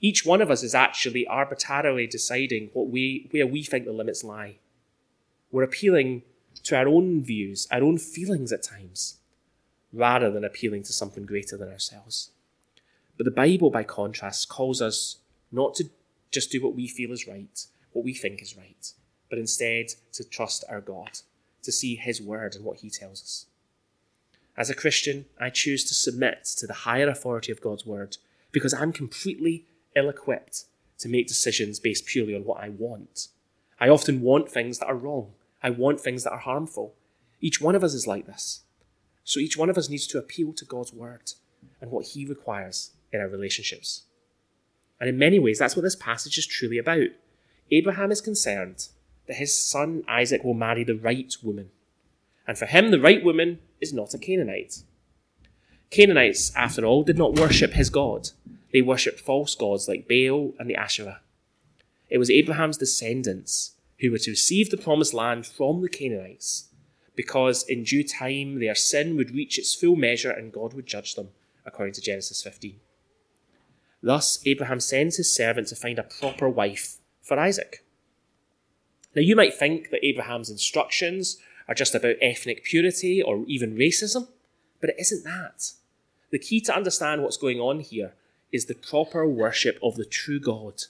Each 0.00 0.24
one 0.24 0.40
of 0.40 0.48
us 0.48 0.62
is 0.62 0.76
actually 0.76 1.26
arbitrarily 1.26 2.06
deciding 2.06 2.70
what 2.72 2.88
we, 2.88 3.26
where 3.32 3.48
we 3.48 3.64
think 3.64 3.84
the 3.84 3.92
limits 3.92 4.22
lie. 4.22 4.58
We're 5.50 5.64
appealing 5.64 6.22
to 6.62 6.76
our 6.76 6.86
own 6.86 7.24
views, 7.24 7.66
our 7.72 7.82
own 7.82 7.98
feelings 7.98 8.52
at 8.52 8.62
times, 8.62 9.16
rather 9.92 10.30
than 10.30 10.44
appealing 10.44 10.84
to 10.84 10.92
something 10.92 11.26
greater 11.26 11.56
than 11.56 11.68
ourselves. 11.68 12.30
But 13.16 13.24
the 13.24 13.32
Bible, 13.32 13.70
by 13.70 13.82
contrast, 13.82 14.48
calls 14.48 14.80
us 14.80 15.16
not 15.50 15.74
to 15.74 15.90
just 16.30 16.52
do 16.52 16.62
what 16.62 16.76
we 16.76 16.86
feel 16.86 17.10
is 17.10 17.26
right, 17.26 17.66
what 17.92 18.04
we 18.04 18.14
think 18.14 18.42
is 18.42 18.56
right, 18.56 18.92
but 19.28 19.38
instead 19.38 19.88
to 20.12 20.24
trust 20.24 20.64
our 20.68 20.80
God, 20.80 21.20
to 21.62 21.72
see 21.72 21.96
His 21.96 22.20
word 22.20 22.54
and 22.54 22.64
what 22.64 22.78
He 22.78 22.90
tells 22.90 23.22
us. 23.22 23.46
As 24.56 24.68
a 24.68 24.74
Christian, 24.74 25.26
I 25.40 25.50
choose 25.50 25.84
to 25.84 25.94
submit 25.94 26.44
to 26.58 26.66
the 26.66 26.74
higher 26.74 27.08
authority 27.08 27.50
of 27.52 27.60
God's 27.60 27.86
word 27.86 28.18
because 28.50 28.74
I'm 28.74 28.92
completely 28.92 29.66
ill 29.96 30.10
equipped 30.10 30.64
to 30.98 31.08
make 31.08 31.26
decisions 31.26 31.80
based 31.80 32.06
purely 32.06 32.34
on 32.34 32.44
what 32.44 32.62
I 32.62 32.68
want. 32.68 33.28
I 33.80 33.88
often 33.88 34.20
want 34.20 34.50
things 34.50 34.78
that 34.78 34.86
are 34.86 34.94
wrong. 34.94 35.32
I 35.62 35.70
want 35.70 36.00
things 36.00 36.24
that 36.24 36.32
are 36.32 36.38
harmful. 36.38 36.94
Each 37.40 37.60
one 37.60 37.74
of 37.74 37.82
us 37.82 37.94
is 37.94 38.06
like 38.06 38.26
this. 38.26 38.60
So 39.24 39.40
each 39.40 39.56
one 39.56 39.70
of 39.70 39.78
us 39.78 39.88
needs 39.88 40.06
to 40.08 40.18
appeal 40.18 40.52
to 40.52 40.64
God's 40.64 40.92
word 40.92 41.32
and 41.80 41.90
what 41.90 42.06
He 42.06 42.26
requires 42.26 42.90
in 43.12 43.20
our 43.20 43.28
relationships. 43.28 44.02
And 45.00 45.08
in 45.08 45.18
many 45.18 45.38
ways, 45.38 45.58
that's 45.58 45.74
what 45.74 45.82
this 45.82 45.96
passage 45.96 46.38
is 46.38 46.46
truly 46.46 46.78
about. 46.78 47.08
Abraham 47.72 48.12
is 48.12 48.20
concerned 48.20 48.88
that 49.26 49.36
his 49.36 49.58
son 49.58 50.04
Isaac 50.06 50.44
will 50.44 50.54
marry 50.54 50.84
the 50.84 50.94
right 50.94 51.34
woman. 51.42 51.70
And 52.46 52.58
for 52.58 52.66
him, 52.66 52.90
the 52.90 53.00
right 53.00 53.24
woman 53.24 53.60
is 53.80 53.94
not 53.94 54.12
a 54.12 54.18
Canaanite. 54.18 54.82
Canaanites, 55.90 56.54
after 56.54 56.84
all, 56.84 57.02
did 57.02 57.16
not 57.16 57.38
worship 57.38 57.72
his 57.72 57.88
God. 57.88 58.30
They 58.72 58.82
worshipped 58.82 59.20
false 59.20 59.54
gods 59.54 59.88
like 59.88 60.08
Baal 60.08 60.52
and 60.58 60.68
the 60.68 60.76
Asherah. 60.76 61.20
It 62.10 62.18
was 62.18 62.30
Abraham's 62.30 62.76
descendants 62.76 63.72
who 64.00 64.10
were 64.10 64.18
to 64.18 64.30
receive 64.30 64.70
the 64.70 64.76
promised 64.76 65.14
land 65.14 65.46
from 65.46 65.80
the 65.80 65.88
Canaanites, 65.88 66.68
because 67.16 67.62
in 67.62 67.84
due 67.84 68.04
time 68.06 68.58
their 68.58 68.74
sin 68.74 69.16
would 69.16 69.34
reach 69.34 69.58
its 69.58 69.74
full 69.74 69.96
measure 69.96 70.30
and 70.30 70.52
God 70.52 70.74
would 70.74 70.86
judge 70.86 71.14
them, 71.14 71.28
according 71.64 71.94
to 71.94 72.00
Genesis 72.02 72.42
15. 72.42 72.80
Thus, 74.02 74.40
Abraham 74.44 74.80
sends 74.80 75.16
his 75.16 75.32
servant 75.32 75.68
to 75.68 75.76
find 75.76 75.98
a 75.98 76.02
proper 76.02 76.48
wife 76.48 76.96
for 77.32 77.40
Isaac. 77.40 77.82
Now, 79.16 79.22
you 79.22 79.34
might 79.34 79.54
think 79.54 79.88
that 79.88 80.04
Abraham's 80.04 80.50
instructions 80.50 81.38
are 81.66 81.74
just 81.74 81.94
about 81.94 82.16
ethnic 82.20 82.62
purity 82.62 83.22
or 83.22 83.44
even 83.46 83.74
racism, 83.74 84.28
but 84.82 84.90
it 84.90 84.96
isn't 84.98 85.24
that. 85.24 85.72
The 86.30 86.38
key 86.38 86.60
to 86.60 86.76
understand 86.76 87.22
what's 87.22 87.38
going 87.38 87.58
on 87.58 87.80
here 87.80 88.12
is 88.52 88.66
the 88.66 88.74
proper 88.74 89.26
worship 89.26 89.78
of 89.82 89.96
the 89.96 90.04
true 90.04 90.38
God, 90.38 90.82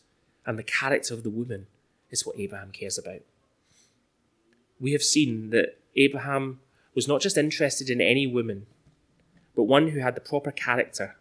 and 0.45 0.59
the 0.59 0.65
character 0.65 1.15
of 1.15 1.23
the 1.23 1.31
woman 1.31 1.69
is 2.11 2.27
what 2.27 2.37
Abraham 2.37 2.73
cares 2.73 2.99
about. 2.99 3.23
We 4.81 4.91
have 4.93 5.03
seen 5.05 5.51
that 5.51 5.79
Abraham 5.95 6.59
was 6.93 7.07
not 7.07 7.21
just 7.21 7.39
interested 7.39 7.89
in 7.89 8.01
any 8.01 8.27
woman, 8.27 8.67
but 9.55 9.63
one 9.63 9.89
who 9.89 10.01
had 10.01 10.17
the 10.17 10.21
proper 10.21 10.51
character 10.51 11.15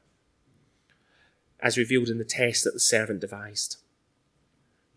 as 1.60 1.77
revealed 1.77 2.10
in 2.10 2.17
the 2.17 2.23
test 2.23 2.63
that 2.63 2.73
the 2.73 2.79
servant 2.79 3.19
devised. 3.19 3.77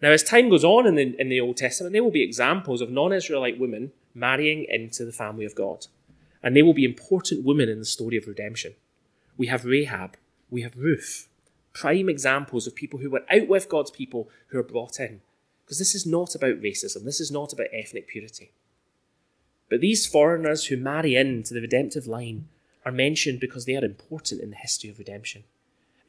Now, 0.03 0.11
as 0.11 0.23
time 0.23 0.49
goes 0.49 0.65
on 0.65 0.87
in 0.87 0.97
the, 0.97 1.19
in 1.19 1.29
the 1.29 1.41
Old 1.41 1.57
Testament, 1.57 1.93
there 1.93 2.05
will 2.05 2.11
be 2.11 2.23
examples 2.23 2.81
of 2.81 2.91
non 2.91 3.13
Israelite 3.13 3.59
women 3.59 3.93
marrying 4.15 4.67
into 4.69 5.05
the 5.05 5.13
family 5.13 5.45
of 5.45 5.55
God. 5.55 5.87
And 6.43 6.55
they 6.55 6.63
will 6.63 6.75
be 6.75 6.85
important 6.85 7.45
women 7.45 7.69
in 7.69 7.79
the 7.79 7.85
story 7.85 8.17
of 8.17 8.27
redemption. 8.27 8.75
We 9.37 9.47
have 9.47 9.65
Rahab, 9.65 10.17
we 10.51 10.63
have 10.63 10.77
Ruth, 10.77 11.29
prime 11.73 12.09
examples 12.09 12.67
of 12.67 12.75
people 12.75 13.01
who 13.01 13.11
were 13.11 13.25
out 13.31 13.49
with 13.49 13.69
God's 13.69 13.91
people 13.91 14.29
who 14.49 14.59
are 14.59 14.65
brought 14.65 15.01
in. 15.01 15.21
Because 15.65 15.79
this 15.79 15.95
is 15.95 16.05
not 16.05 16.35
about 16.35 16.61
racism, 16.61 17.05
this 17.05 17.21
is 17.21 17.31
not 17.31 17.53
about 17.53 17.69
ethnic 17.73 18.07
purity. 18.07 18.53
But 19.71 19.81
these 19.81 20.07
foreigners 20.07 20.67
who 20.67 20.77
marry 20.77 21.17
into 21.17 21.55
the 21.55 21.63
redemptive 21.63 22.07
line 22.07 22.49
are 22.85 22.93
mentioned 22.93 23.41
because 23.41 23.65
they 23.65 23.77
are 23.77 23.85
important 23.85 24.43
in 24.43 24.51
the 24.51 24.57
history 24.57 24.91
of 24.91 24.99
redemption. 24.99 25.45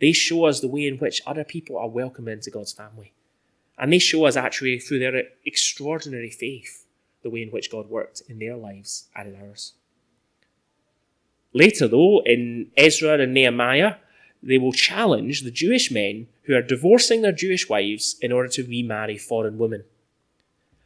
They 0.01 0.11
show 0.11 0.45
us 0.45 0.59
the 0.59 0.67
way 0.67 0.85
in 0.85 0.97
which 0.97 1.21
other 1.25 1.45
people 1.45 1.77
are 1.77 1.87
welcomed 1.87 2.27
into 2.27 2.51
God's 2.51 2.73
family. 2.73 3.13
And 3.77 3.91
they 3.91 3.99
show 3.99 4.25
us 4.25 4.35
actually 4.35 4.79
through 4.79 4.99
their 4.99 5.23
extraordinary 5.45 6.29
faith 6.29 6.85
the 7.23 7.29
way 7.29 7.41
in 7.41 7.49
which 7.49 7.71
God 7.71 7.89
worked 7.89 8.21
in 8.29 8.39
their 8.39 8.55
lives 8.55 9.07
and 9.15 9.33
in 9.33 9.41
ours. 9.41 9.73
Later, 11.53 11.87
though, 11.87 12.21
in 12.25 12.71
Ezra 12.77 13.19
and 13.19 13.33
Nehemiah, 13.33 13.95
they 14.43 14.57
will 14.57 14.73
challenge 14.73 15.41
the 15.41 15.51
Jewish 15.51 15.89
men 15.89 16.27
who 16.43 16.55
are 16.55 16.61
divorcing 16.61 17.21
their 17.21 17.31
Jewish 17.31 17.67
wives 17.67 18.17
in 18.21 18.31
order 18.31 18.49
to 18.49 18.67
remarry 18.67 19.17
foreign 19.17 19.57
women. 19.57 19.83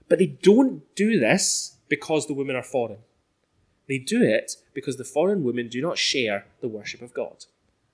But 0.07 0.19
they 0.19 0.27
don't 0.27 0.83
do 0.95 1.19
this 1.19 1.75
because 1.89 2.27
the 2.27 2.33
women 2.33 2.55
are 2.55 2.63
foreign. 2.63 2.99
They 3.87 3.97
do 3.97 4.21
it 4.21 4.55
because 4.73 4.97
the 4.97 5.03
foreign 5.03 5.43
women 5.43 5.67
do 5.67 5.81
not 5.81 5.97
share 5.97 6.45
the 6.61 6.67
worship 6.67 7.01
of 7.01 7.13
God 7.13 7.45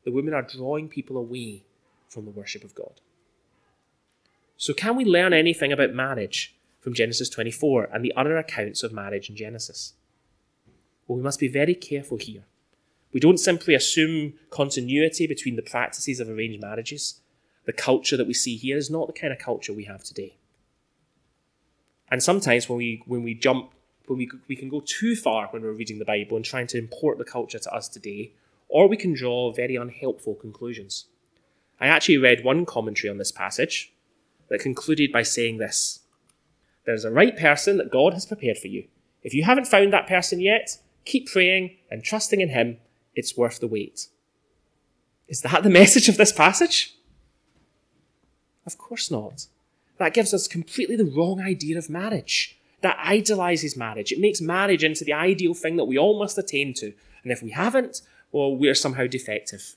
the 0.05 0.11
women 0.11 0.33
are 0.33 0.43
drawing 0.43 0.87
people 0.87 1.17
away 1.17 1.63
from 2.07 2.25
the 2.25 2.31
worship 2.31 2.63
of 2.63 2.73
God. 2.73 3.01
So, 4.57 4.73
can 4.73 4.95
we 4.95 5.05
learn 5.05 5.33
anything 5.33 5.71
about 5.71 5.93
marriage 5.93 6.55
from 6.79 6.93
Genesis 6.93 7.29
24 7.29 7.89
and 7.93 8.03
the 8.03 8.13
other 8.15 8.37
accounts 8.37 8.83
of 8.83 8.93
marriage 8.93 9.29
in 9.29 9.35
Genesis? 9.35 9.93
Well, 11.07 11.17
we 11.17 11.23
must 11.23 11.39
be 11.39 11.47
very 11.47 11.75
careful 11.75 12.17
here. 12.17 12.43
We 13.11 13.19
don't 13.19 13.39
simply 13.39 13.73
assume 13.73 14.33
continuity 14.49 15.27
between 15.27 15.55
the 15.55 15.61
practices 15.61 16.19
of 16.19 16.29
arranged 16.29 16.61
marriages. 16.61 17.21
The 17.65 17.73
culture 17.73 18.17
that 18.17 18.27
we 18.27 18.33
see 18.33 18.55
here 18.55 18.77
is 18.77 18.89
not 18.89 19.07
the 19.07 19.13
kind 19.13 19.33
of 19.33 19.39
culture 19.39 19.73
we 19.73 19.85
have 19.85 20.03
today. 20.03 20.37
And 22.09 22.21
sometimes 22.21 22.69
when 22.69 22.77
we 22.77 23.03
when 23.07 23.23
we 23.23 23.33
jump 23.33 23.71
when 24.07 24.19
we 24.19 24.29
we 24.47 24.55
can 24.55 24.69
go 24.69 24.81
too 24.85 25.15
far 25.15 25.47
when 25.47 25.63
we're 25.63 25.71
reading 25.71 25.99
the 25.99 26.05
Bible 26.05 26.35
and 26.35 26.45
trying 26.45 26.67
to 26.67 26.77
import 26.77 27.17
the 27.17 27.25
culture 27.25 27.59
to 27.59 27.73
us 27.73 27.89
today, 27.89 28.33
or 28.69 28.87
we 28.87 28.97
can 28.97 29.13
draw 29.13 29.51
very 29.51 29.75
unhelpful 29.75 30.35
conclusions. 30.35 31.05
I 31.79 31.87
actually 31.87 32.17
read 32.17 32.43
one 32.43 32.65
commentary 32.65 33.09
on 33.09 33.17
this 33.17 33.31
passage 33.31 33.91
that 34.49 34.59
concluded 34.59 35.11
by 35.11 35.23
saying 35.23 35.57
this 35.57 36.01
There's 36.85 37.05
a 37.05 37.11
right 37.11 37.35
person 37.37 37.77
that 37.77 37.91
God 37.91 38.13
has 38.13 38.25
prepared 38.25 38.57
for 38.57 38.67
you. 38.67 38.85
If 39.23 39.33
you 39.33 39.43
haven't 39.43 39.67
found 39.67 39.91
that 39.93 40.07
person 40.07 40.39
yet, 40.39 40.77
keep 41.03 41.27
praying 41.27 41.75
and 41.89 42.03
trusting 42.03 42.41
in 42.41 42.49
Him. 42.49 42.77
It's 43.15 43.37
worth 43.37 43.59
the 43.59 43.67
wait. 43.67 44.07
Is 45.27 45.41
that 45.41 45.63
the 45.63 45.69
message 45.81 46.09
of 46.09 46.17
this 46.17 46.31
passage? 46.31 46.95
Of 48.65 48.77
course 48.77 49.11
not. 49.11 49.47
That 49.97 50.13
gives 50.13 50.33
us 50.33 50.47
completely 50.47 50.95
the 50.95 51.05
wrong 51.05 51.41
idea 51.41 51.77
of 51.77 51.89
marriage. 51.89 52.59
That 52.81 52.97
idolizes 53.01 53.77
marriage. 53.77 54.11
It 54.11 54.19
makes 54.19 54.41
marriage 54.41 54.83
into 54.83 55.05
the 55.05 55.13
ideal 55.13 55.53
thing 55.53 55.77
that 55.77 55.85
we 55.85 55.97
all 55.97 56.19
must 56.19 56.37
attain 56.37 56.73
to. 56.75 56.93
And 57.23 57.31
if 57.31 57.41
we 57.41 57.51
haven't, 57.51 58.01
well, 58.31 58.55
we're 58.55 58.75
somehow 58.75 59.07
defective. 59.07 59.75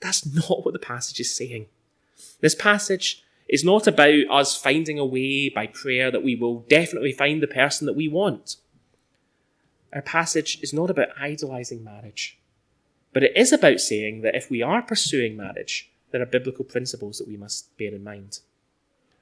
That's 0.00 0.26
not 0.34 0.64
what 0.64 0.72
the 0.72 0.78
passage 0.78 1.20
is 1.20 1.34
saying. 1.34 1.66
This 2.40 2.54
passage 2.54 3.22
is 3.52 3.62
not 3.62 3.86
about 3.86 4.24
us 4.30 4.56
finding 4.56 4.98
a 4.98 5.04
way 5.04 5.50
by 5.50 5.66
prayer 5.66 6.10
that 6.10 6.24
we 6.24 6.34
will 6.34 6.60
definitely 6.70 7.12
find 7.12 7.42
the 7.42 7.46
person 7.46 7.86
that 7.86 7.92
we 7.92 8.08
want. 8.08 8.56
Our 9.92 10.00
passage 10.00 10.58
is 10.62 10.72
not 10.72 10.88
about 10.88 11.08
idolizing 11.20 11.84
marriage, 11.84 12.38
but 13.12 13.22
it 13.22 13.36
is 13.36 13.52
about 13.52 13.78
saying 13.78 14.22
that 14.22 14.34
if 14.34 14.50
we 14.50 14.62
are 14.62 14.80
pursuing 14.80 15.36
marriage, 15.36 15.90
there 16.10 16.22
are 16.22 16.26
biblical 16.26 16.64
principles 16.64 17.18
that 17.18 17.28
we 17.28 17.36
must 17.36 17.76
bear 17.76 17.94
in 17.94 18.02
mind. 18.02 18.40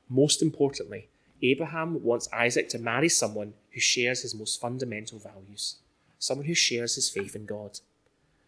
Most 0.08 0.42
importantly, 0.42 1.08
Abraham 1.42 2.00
wants 2.04 2.28
Isaac 2.32 2.68
to 2.68 2.78
marry 2.78 3.08
someone 3.08 3.54
who 3.72 3.80
shares 3.80 4.22
his 4.22 4.34
most 4.34 4.60
fundamental 4.60 5.18
values, 5.18 5.78
someone 6.20 6.46
who 6.46 6.54
shares 6.54 6.94
his 6.94 7.10
faith 7.10 7.34
in 7.34 7.46
God. 7.46 7.80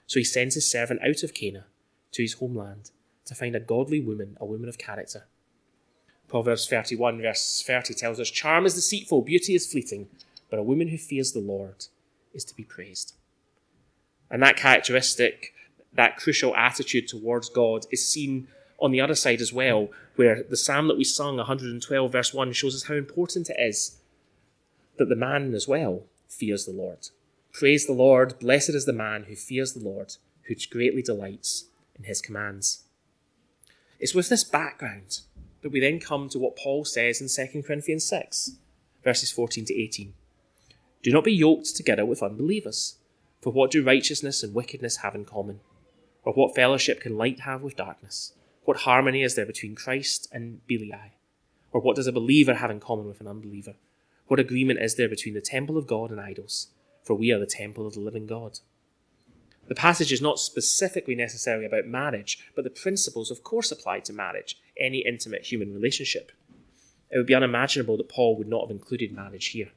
So 0.06 0.20
he 0.20 0.24
sends 0.24 0.54
his 0.54 0.70
servant 0.70 1.00
out 1.02 1.24
of 1.24 1.34
Canaan 1.34 1.64
to 2.12 2.22
his 2.22 2.34
homeland 2.34 2.92
to 3.24 3.34
find 3.34 3.56
a 3.56 3.60
godly 3.60 4.00
woman, 4.00 4.36
a 4.40 4.44
woman 4.44 4.68
of 4.68 4.78
character. 4.78 5.26
Proverbs 6.32 6.66
31, 6.66 7.20
verse 7.20 7.62
30 7.62 7.92
tells 7.92 8.18
us 8.18 8.30
Charm 8.30 8.64
is 8.64 8.72
deceitful, 8.72 9.20
beauty 9.20 9.54
is 9.54 9.70
fleeting, 9.70 10.08
but 10.48 10.58
a 10.58 10.62
woman 10.62 10.88
who 10.88 10.96
fears 10.96 11.32
the 11.32 11.40
Lord 11.40 11.84
is 12.32 12.42
to 12.46 12.56
be 12.56 12.64
praised. 12.64 13.12
And 14.30 14.42
that 14.42 14.56
characteristic, 14.56 15.52
that 15.92 16.16
crucial 16.16 16.56
attitude 16.56 17.06
towards 17.06 17.50
God, 17.50 17.84
is 17.90 18.08
seen 18.08 18.48
on 18.80 18.92
the 18.92 19.00
other 19.02 19.14
side 19.14 19.42
as 19.42 19.52
well, 19.52 19.90
where 20.16 20.42
the 20.42 20.56
psalm 20.56 20.88
that 20.88 20.96
we 20.96 21.04
sung, 21.04 21.36
112 21.36 22.10
verse 22.10 22.32
1, 22.32 22.52
shows 22.54 22.74
us 22.76 22.84
how 22.84 22.94
important 22.94 23.50
it 23.50 23.56
is 23.60 23.98
that 24.96 25.10
the 25.10 25.14
man 25.14 25.52
as 25.52 25.68
well 25.68 26.04
fears 26.28 26.64
the 26.64 26.72
Lord. 26.72 27.10
Praise 27.52 27.86
the 27.86 27.92
Lord, 27.92 28.38
blessed 28.38 28.70
is 28.70 28.86
the 28.86 28.94
man 28.94 29.24
who 29.24 29.36
fears 29.36 29.74
the 29.74 29.84
Lord, 29.84 30.16
who 30.44 30.54
greatly 30.70 31.02
delights 31.02 31.66
in 31.94 32.04
his 32.04 32.22
commands. 32.22 32.84
It's 34.00 34.14
with 34.14 34.30
this 34.30 34.44
background 34.44 35.20
that 35.62 35.70
we 35.70 35.80
then 35.80 36.00
come 36.00 36.28
to 36.28 36.38
what 36.38 36.56
Paul 36.56 36.84
says 36.84 37.20
in 37.20 37.28
2 37.28 37.62
Corinthians 37.62 38.04
6, 38.04 38.52
verses 39.02 39.30
14 39.30 39.64
to 39.66 39.80
18. 39.80 40.12
Do 41.02 41.10
not 41.10 41.24
be 41.24 41.32
yoked 41.32 41.74
together 41.74 42.04
with 42.04 42.22
unbelievers. 42.22 42.96
For 43.40 43.52
what 43.52 43.72
do 43.72 43.82
righteousness 43.82 44.42
and 44.42 44.54
wickedness 44.54 44.98
have 44.98 45.14
in 45.14 45.24
common? 45.24 45.60
Or 46.24 46.32
what 46.32 46.54
fellowship 46.54 47.00
can 47.00 47.16
light 47.16 47.40
have 47.40 47.62
with 47.62 47.76
darkness? 47.76 48.34
What 48.64 48.78
harmony 48.78 49.22
is 49.22 49.34
there 49.34 49.46
between 49.46 49.74
Christ 49.74 50.28
and 50.32 50.64
Belial? 50.68 51.10
Or 51.72 51.80
what 51.80 51.96
does 51.96 52.06
a 52.06 52.12
believer 52.12 52.54
have 52.54 52.70
in 52.70 52.78
common 52.78 53.08
with 53.08 53.20
an 53.20 53.26
unbeliever? 53.26 53.74
What 54.28 54.38
agreement 54.38 54.80
is 54.80 54.94
there 54.94 55.08
between 55.08 55.34
the 55.34 55.40
temple 55.40 55.76
of 55.76 55.88
God 55.88 56.10
and 56.10 56.20
idols? 56.20 56.68
For 57.02 57.14
we 57.14 57.32
are 57.32 57.40
the 57.40 57.46
temple 57.46 57.86
of 57.86 57.94
the 57.94 58.00
living 58.00 58.26
God. 58.26 58.60
The 59.68 59.74
passage 59.74 60.12
is 60.12 60.20
not 60.20 60.38
specifically 60.38 61.14
necessarily 61.14 61.64
about 61.64 61.86
marriage, 61.86 62.46
but 62.54 62.64
the 62.64 62.70
principles, 62.70 63.30
of 63.30 63.42
course, 63.42 63.70
apply 63.70 64.00
to 64.00 64.12
marriage, 64.12 64.58
any 64.78 64.98
intimate 64.98 65.50
human 65.50 65.72
relationship. 65.72 66.32
It 67.10 67.18
would 67.18 67.26
be 67.26 67.34
unimaginable 67.34 67.96
that 67.98 68.08
Paul 68.08 68.36
would 68.36 68.48
not 68.48 68.62
have 68.62 68.70
included 68.70 69.12
marriage 69.12 69.48
here. 69.48 69.70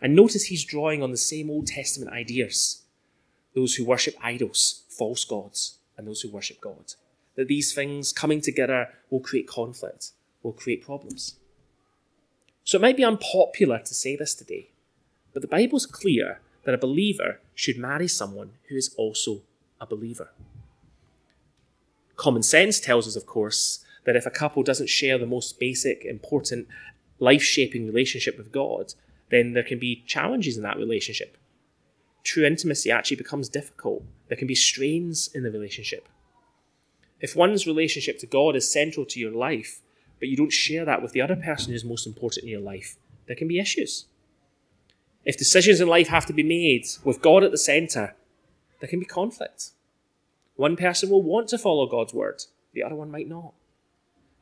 And 0.00 0.14
notice 0.14 0.44
he's 0.44 0.64
drawing 0.64 1.02
on 1.02 1.10
the 1.10 1.16
same 1.16 1.50
Old 1.50 1.66
Testament 1.66 2.12
ideas 2.12 2.82
those 3.54 3.74
who 3.74 3.84
worship 3.84 4.14
idols, 4.22 4.84
false 4.88 5.24
gods, 5.24 5.78
and 5.96 6.06
those 6.06 6.20
who 6.20 6.30
worship 6.30 6.60
God. 6.60 6.94
That 7.34 7.48
these 7.48 7.72
things 7.72 8.12
coming 8.12 8.40
together 8.40 8.88
will 9.10 9.20
create 9.20 9.48
conflict, 9.48 10.10
will 10.42 10.52
create 10.52 10.84
problems. 10.84 11.36
So 12.62 12.76
it 12.78 12.82
might 12.82 12.96
be 12.96 13.04
unpopular 13.04 13.80
to 13.80 13.94
say 13.94 14.14
this 14.14 14.34
today, 14.34 14.70
but 15.32 15.42
the 15.42 15.48
Bible's 15.48 15.86
clear 15.86 16.40
that 16.68 16.74
a 16.74 16.86
believer 16.86 17.40
should 17.54 17.78
marry 17.78 18.06
someone 18.06 18.50
who 18.68 18.76
is 18.76 18.94
also 18.98 19.40
a 19.80 19.86
believer. 19.86 20.28
Common 22.14 22.42
sense 22.42 22.78
tells 22.78 23.08
us, 23.08 23.16
of 23.16 23.24
course, 23.24 23.82
that 24.04 24.16
if 24.16 24.26
a 24.26 24.30
couple 24.30 24.62
doesn't 24.62 24.90
share 24.90 25.16
the 25.16 25.24
most 25.24 25.58
basic, 25.58 26.04
important, 26.04 26.68
life 27.18 27.42
shaping 27.42 27.86
relationship 27.86 28.36
with 28.36 28.52
God, 28.52 28.92
then 29.30 29.54
there 29.54 29.62
can 29.62 29.78
be 29.78 30.04
challenges 30.06 30.58
in 30.58 30.62
that 30.62 30.76
relationship. 30.76 31.38
True 32.22 32.44
intimacy 32.44 32.90
actually 32.90 33.16
becomes 33.16 33.48
difficult. 33.48 34.02
There 34.28 34.36
can 34.36 34.46
be 34.46 34.54
strains 34.54 35.30
in 35.32 35.44
the 35.44 35.50
relationship. 35.50 36.06
If 37.18 37.34
one's 37.34 37.66
relationship 37.66 38.18
to 38.18 38.26
God 38.26 38.54
is 38.56 38.70
central 38.70 39.06
to 39.06 39.18
your 39.18 39.32
life, 39.32 39.80
but 40.18 40.28
you 40.28 40.36
don't 40.36 40.52
share 40.52 40.84
that 40.84 41.00
with 41.00 41.12
the 41.12 41.22
other 41.22 41.36
person 41.36 41.72
who's 41.72 41.82
most 41.82 42.06
important 42.06 42.44
in 42.44 42.50
your 42.50 42.60
life, 42.60 42.96
there 43.26 43.36
can 43.36 43.48
be 43.48 43.58
issues. 43.58 44.04
If 45.28 45.36
decisions 45.36 45.80
in 45.80 45.86
life 45.86 46.08
have 46.08 46.26
to 46.26 46.32
be 46.32 46.42
made 46.42 46.88
with 47.04 47.22
God 47.22 47.44
at 47.44 47.52
the 47.52 47.58
centre, 47.58 48.16
there 48.80 48.88
can 48.88 48.98
be 48.98 49.06
conflict. 49.06 49.70
One 50.56 50.74
person 50.74 51.08
will 51.08 51.22
want 51.22 51.46
to 51.50 51.58
follow 51.58 51.86
God's 51.86 52.12
word, 52.12 52.42
the 52.72 52.82
other 52.82 52.96
one 52.96 53.12
might 53.12 53.28
not. 53.28 53.54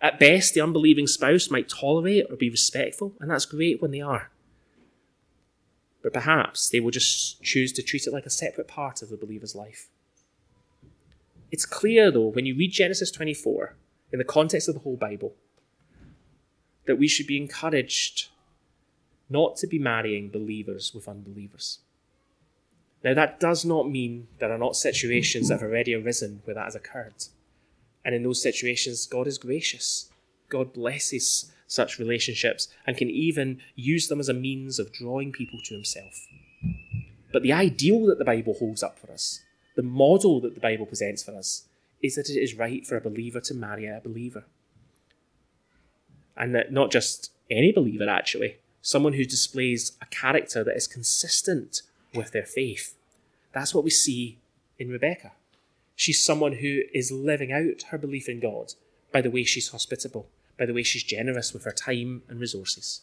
At 0.01 0.19
best, 0.19 0.55
the 0.55 0.63
unbelieving 0.63 1.07
spouse 1.07 1.51
might 1.51 1.69
tolerate 1.69 2.27
or 2.31 2.37
be 2.37 2.49
respectful, 2.49 3.13
and 3.21 3.31
that's 3.31 3.45
great 3.45 3.83
when 3.83 3.91
they 3.91 4.01
are 4.01 4.31
but 6.07 6.13
perhaps 6.13 6.69
they 6.69 6.79
will 6.79 6.93
just 6.93 7.43
choose 7.43 7.73
to 7.73 7.83
treat 7.83 8.07
it 8.07 8.13
like 8.13 8.27
a 8.27 8.31
separate 8.31 8.69
part 8.69 9.03
of 9.03 9.09
the 9.09 9.17
believer's 9.17 9.57
life. 9.57 9.89
It's 11.51 11.67
clear, 11.67 12.13
though, 12.13 12.29
when 12.29 12.47
you 12.47 12.55
read 12.55 12.71
Genesis 12.71 13.11
24 13.11 13.75
in 14.13 14.21
the 14.21 14.25
context 14.25 14.69
of 14.69 14.77
the 14.77 14.83
whole 14.83 14.95
Bible, 14.97 15.35
that 16.87 16.95
we 16.95 17.09
should 17.09 17.27
be 17.27 17.37
encouraged 17.37 18.29
not 19.29 19.57
to 19.57 19.67
be 19.67 19.79
marrying 19.79 20.31
believers 20.31 20.93
with 20.95 21.09
unbelievers. 21.09 21.81
Now, 23.03 23.15
that 23.15 23.41
does 23.41 23.65
not 23.65 23.91
mean 23.91 24.29
there 24.39 24.53
are 24.53 24.59
not 24.59 24.77
situations 24.77 25.49
that 25.49 25.61
have 25.61 25.69
already 25.69 25.95
arisen 25.95 26.43
where 26.45 26.55
that 26.55 26.65
has 26.65 26.75
occurred. 26.75 27.25
And 28.05 28.15
in 28.15 28.23
those 28.23 28.43
situations, 28.43 29.07
God 29.07 29.27
is 29.27 29.39
gracious. 29.39 30.11
God 30.49 30.73
blesses 30.73 31.53
such 31.67 31.99
relationships 31.99 32.69
and 32.87 32.97
can 32.97 33.11
even 33.11 33.61
use 33.75 34.09
them 34.09 34.21
as 34.21 34.29
a 34.29 34.35
means 34.35 34.79
of 34.79 34.93
drawing 34.93 35.33
people 35.33 35.61
to 35.65 35.75
himself. 35.75 36.27
But 37.33 37.43
the 37.43 37.53
ideal 37.53 38.07
that 38.07 38.19
the 38.19 38.25
Bible 38.25 38.55
holds 38.55 38.83
up 38.83 38.99
for 38.99 39.13
us, 39.13 39.41
the 39.75 39.83
model 39.83 40.41
that 40.41 40.55
the 40.55 40.61
Bible 40.61 40.87
presents 40.87 41.23
for 41.23 41.35
us, 41.35 41.67
is 42.03 42.15
that 42.15 42.31
it 42.31 42.41
is 42.41 42.55
right 42.55 42.87
for 42.87 42.97
a 42.97 43.01
believer 43.01 43.41
to 43.41 43.55
marry 43.55 43.87
a 43.87 44.01
believer. 44.03 44.45
And 46.37 46.55
that 46.55 46.73
not 46.73 46.91
just 46.91 47.33
any 47.51 47.73
believer, 47.73 48.09
actually, 48.09 48.59
someone 48.87 49.15
who 49.15 49.25
displays 49.25 49.99
a 50.01 50.07
character 50.07 50.63
that 50.63 50.77
is 50.77 50.87
consistent 50.87 51.83
with 52.15 52.31
their 52.31 52.45
faith. 52.45 52.95
That's 53.53 53.75
what 53.75 53.83
we 53.83 53.91
see 53.91 54.39
in 54.79 54.91
Rebecca. 54.91 55.33
She's 55.97 56.25
someone 56.25 56.53
who 56.53 56.83
is 56.95 57.11
living 57.11 57.51
out 57.51 57.83
her 57.91 57.99
belief 57.99 58.29
in 58.29 58.39
God 58.39 58.75
by 59.11 59.23
the 59.23 59.31
way 59.31 59.43
she's 59.43 59.71
hospitable, 59.71 60.29
by 60.57 60.67
the 60.67 60.73
way 60.73 60.85
she's 60.85 61.03
generous 61.03 61.53
with 61.53 61.65
her 61.65 61.73
time 61.73 62.23
and 62.29 62.39
resources. 62.39 63.01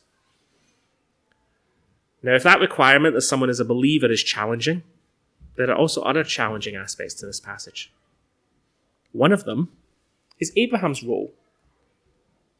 Now, 2.21 2.33
if 2.33 2.43
that 2.43 2.61
requirement 2.61 3.13
that 3.15 3.23
someone 3.23 3.49
is 3.49 3.59
a 3.59 3.65
believer 3.65 4.09
is 4.09 4.23
challenging, 4.23 4.83
there 5.57 5.69
are 5.69 5.75
also 5.75 6.01
other 6.03 6.23
challenging 6.23 6.77
aspects 6.77 7.13
to 7.15 7.25
this 7.25 7.41
passage. 7.41 7.91
One 9.11 9.33
of 9.33 9.43
them 9.43 9.67
is 10.39 10.53
Abraham's 10.55 11.03
role. 11.03 11.33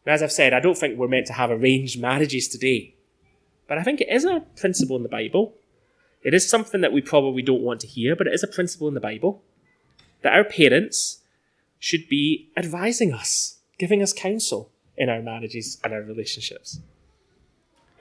Now, 0.06 0.12
as 0.12 0.22
I've 0.22 0.34
said, 0.34 0.52
I 0.52 0.60
don't 0.60 0.78
think 0.78 0.98
we're 0.98 1.08
meant 1.08 1.28
to 1.28 1.34
have 1.34 1.52
arranged 1.52 2.02
marriages 2.02 2.50
today, 2.50 2.96
but 3.68 3.78
I 3.78 3.84
think 3.84 4.02
it 4.02 4.10
is 4.10 4.26
a 4.26 4.46
principle 4.56 4.96
in 4.96 5.04
the 5.04 5.10
Bible. 5.10 5.54
It 6.24 6.34
is 6.34 6.50
something 6.50 6.82
that 6.82 6.94
we 6.94 7.02
probably 7.02 7.42
don't 7.42 7.62
want 7.62 7.80
to 7.82 7.88
hear, 7.88 8.16
but 8.16 8.28
it 8.28 8.34
is 8.34 8.44
a 8.44 8.48
principle 8.48 8.88
in 8.88 8.94
the 8.94 9.00
Bible 9.00 9.44
that 10.22 10.34
our 10.34 10.44
parents 10.44 11.20
should 11.80 12.08
be 12.08 12.50
advising 12.56 13.14
us, 13.14 13.60
giving 13.78 14.02
us 14.02 14.14
counsel 14.14 14.72
in 14.98 15.10
our 15.10 15.22
marriages 15.22 15.80
and 15.84 15.94
our 15.94 16.02
relationships. 16.02 16.80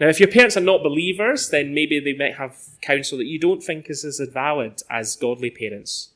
Now, 0.00 0.08
if 0.08 0.20
your 0.20 0.28
parents 0.28 0.56
are 0.56 0.60
not 0.60 0.82
believers, 0.82 1.50
then 1.50 1.74
maybe 1.74 2.00
they 2.00 2.14
might 2.14 2.36
have 2.36 2.56
counsel 2.80 3.18
that 3.18 3.26
you 3.26 3.38
don't 3.38 3.62
think 3.62 3.90
is 3.90 4.04
as 4.04 4.20
valid 4.32 4.82
as 4.90 5.16
godly 5.16 5.50
parents. 5.50 6.10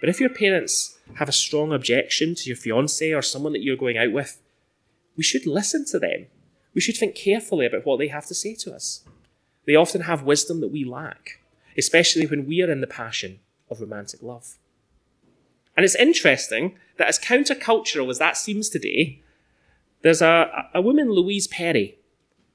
But 0.00 0.08
if 0.08 0.20
your 0.20 0.30
parents 0.30 0.98
have 1.14 1.28
a 1.28 1.32
strong 1.32 1.72
objection 1.72 2.34
to 2.34 2.48
your 2.48 2.56
fiance 2.56 3.12
or 3.12 3.22
someone 3.22 3.52
that 3.52 3.62
you're 3.62 3.76
going 3.76 3.96
out 3.96 4.12
with, 4.12 4.40
we 5.16 5.22
should 5.22 5.46
listen 5.46 5.86
to 5.86 5.98
them. 5.98 6.26
We 6.76 6.82
should 6.82 6.98
think 6.98 7.14
carefully 7.14 7.64
about 7.64 7.86
what 7.86 7.98
they 7.98 8.08
have 8.08 8.26
to 8.26 8.34
say 8.34 8.54
to 8.56 8.74
us. 8.74 9.02
They 9.66 9.74
often 9.74 10.02
have 10.02 10.24
wisdom 10.24 10.60
that 10.60 10.68
we 10.68 10.84
lack, 10.84 11.40
especially 11.76 12.26
when 12.26 12.46
we 12.46 12.60
are 12.60 12.70
in 12.70 12.82
the 12.82 12.86
passion 12.86 13.40
of 13.70 13.80
romantic 13.80 14.22
love. 14.22 14.56
And 15.74 15.84
it's 15.84 15.94
interesting 15.94 16.76
that 16.98 17.08
as 17.08 17.18
countercultural 17.18 18.10
as 18.10 18.18
that 18.18 18.36
seems 18.36 18.68
today, 18.68 19.22
there's 20.02 20.20
a, 20.20 20.68
a 20.74 20.82
woman, 20.82 21.10
Louise 21.10 21.46
Perry, 21.46 21.96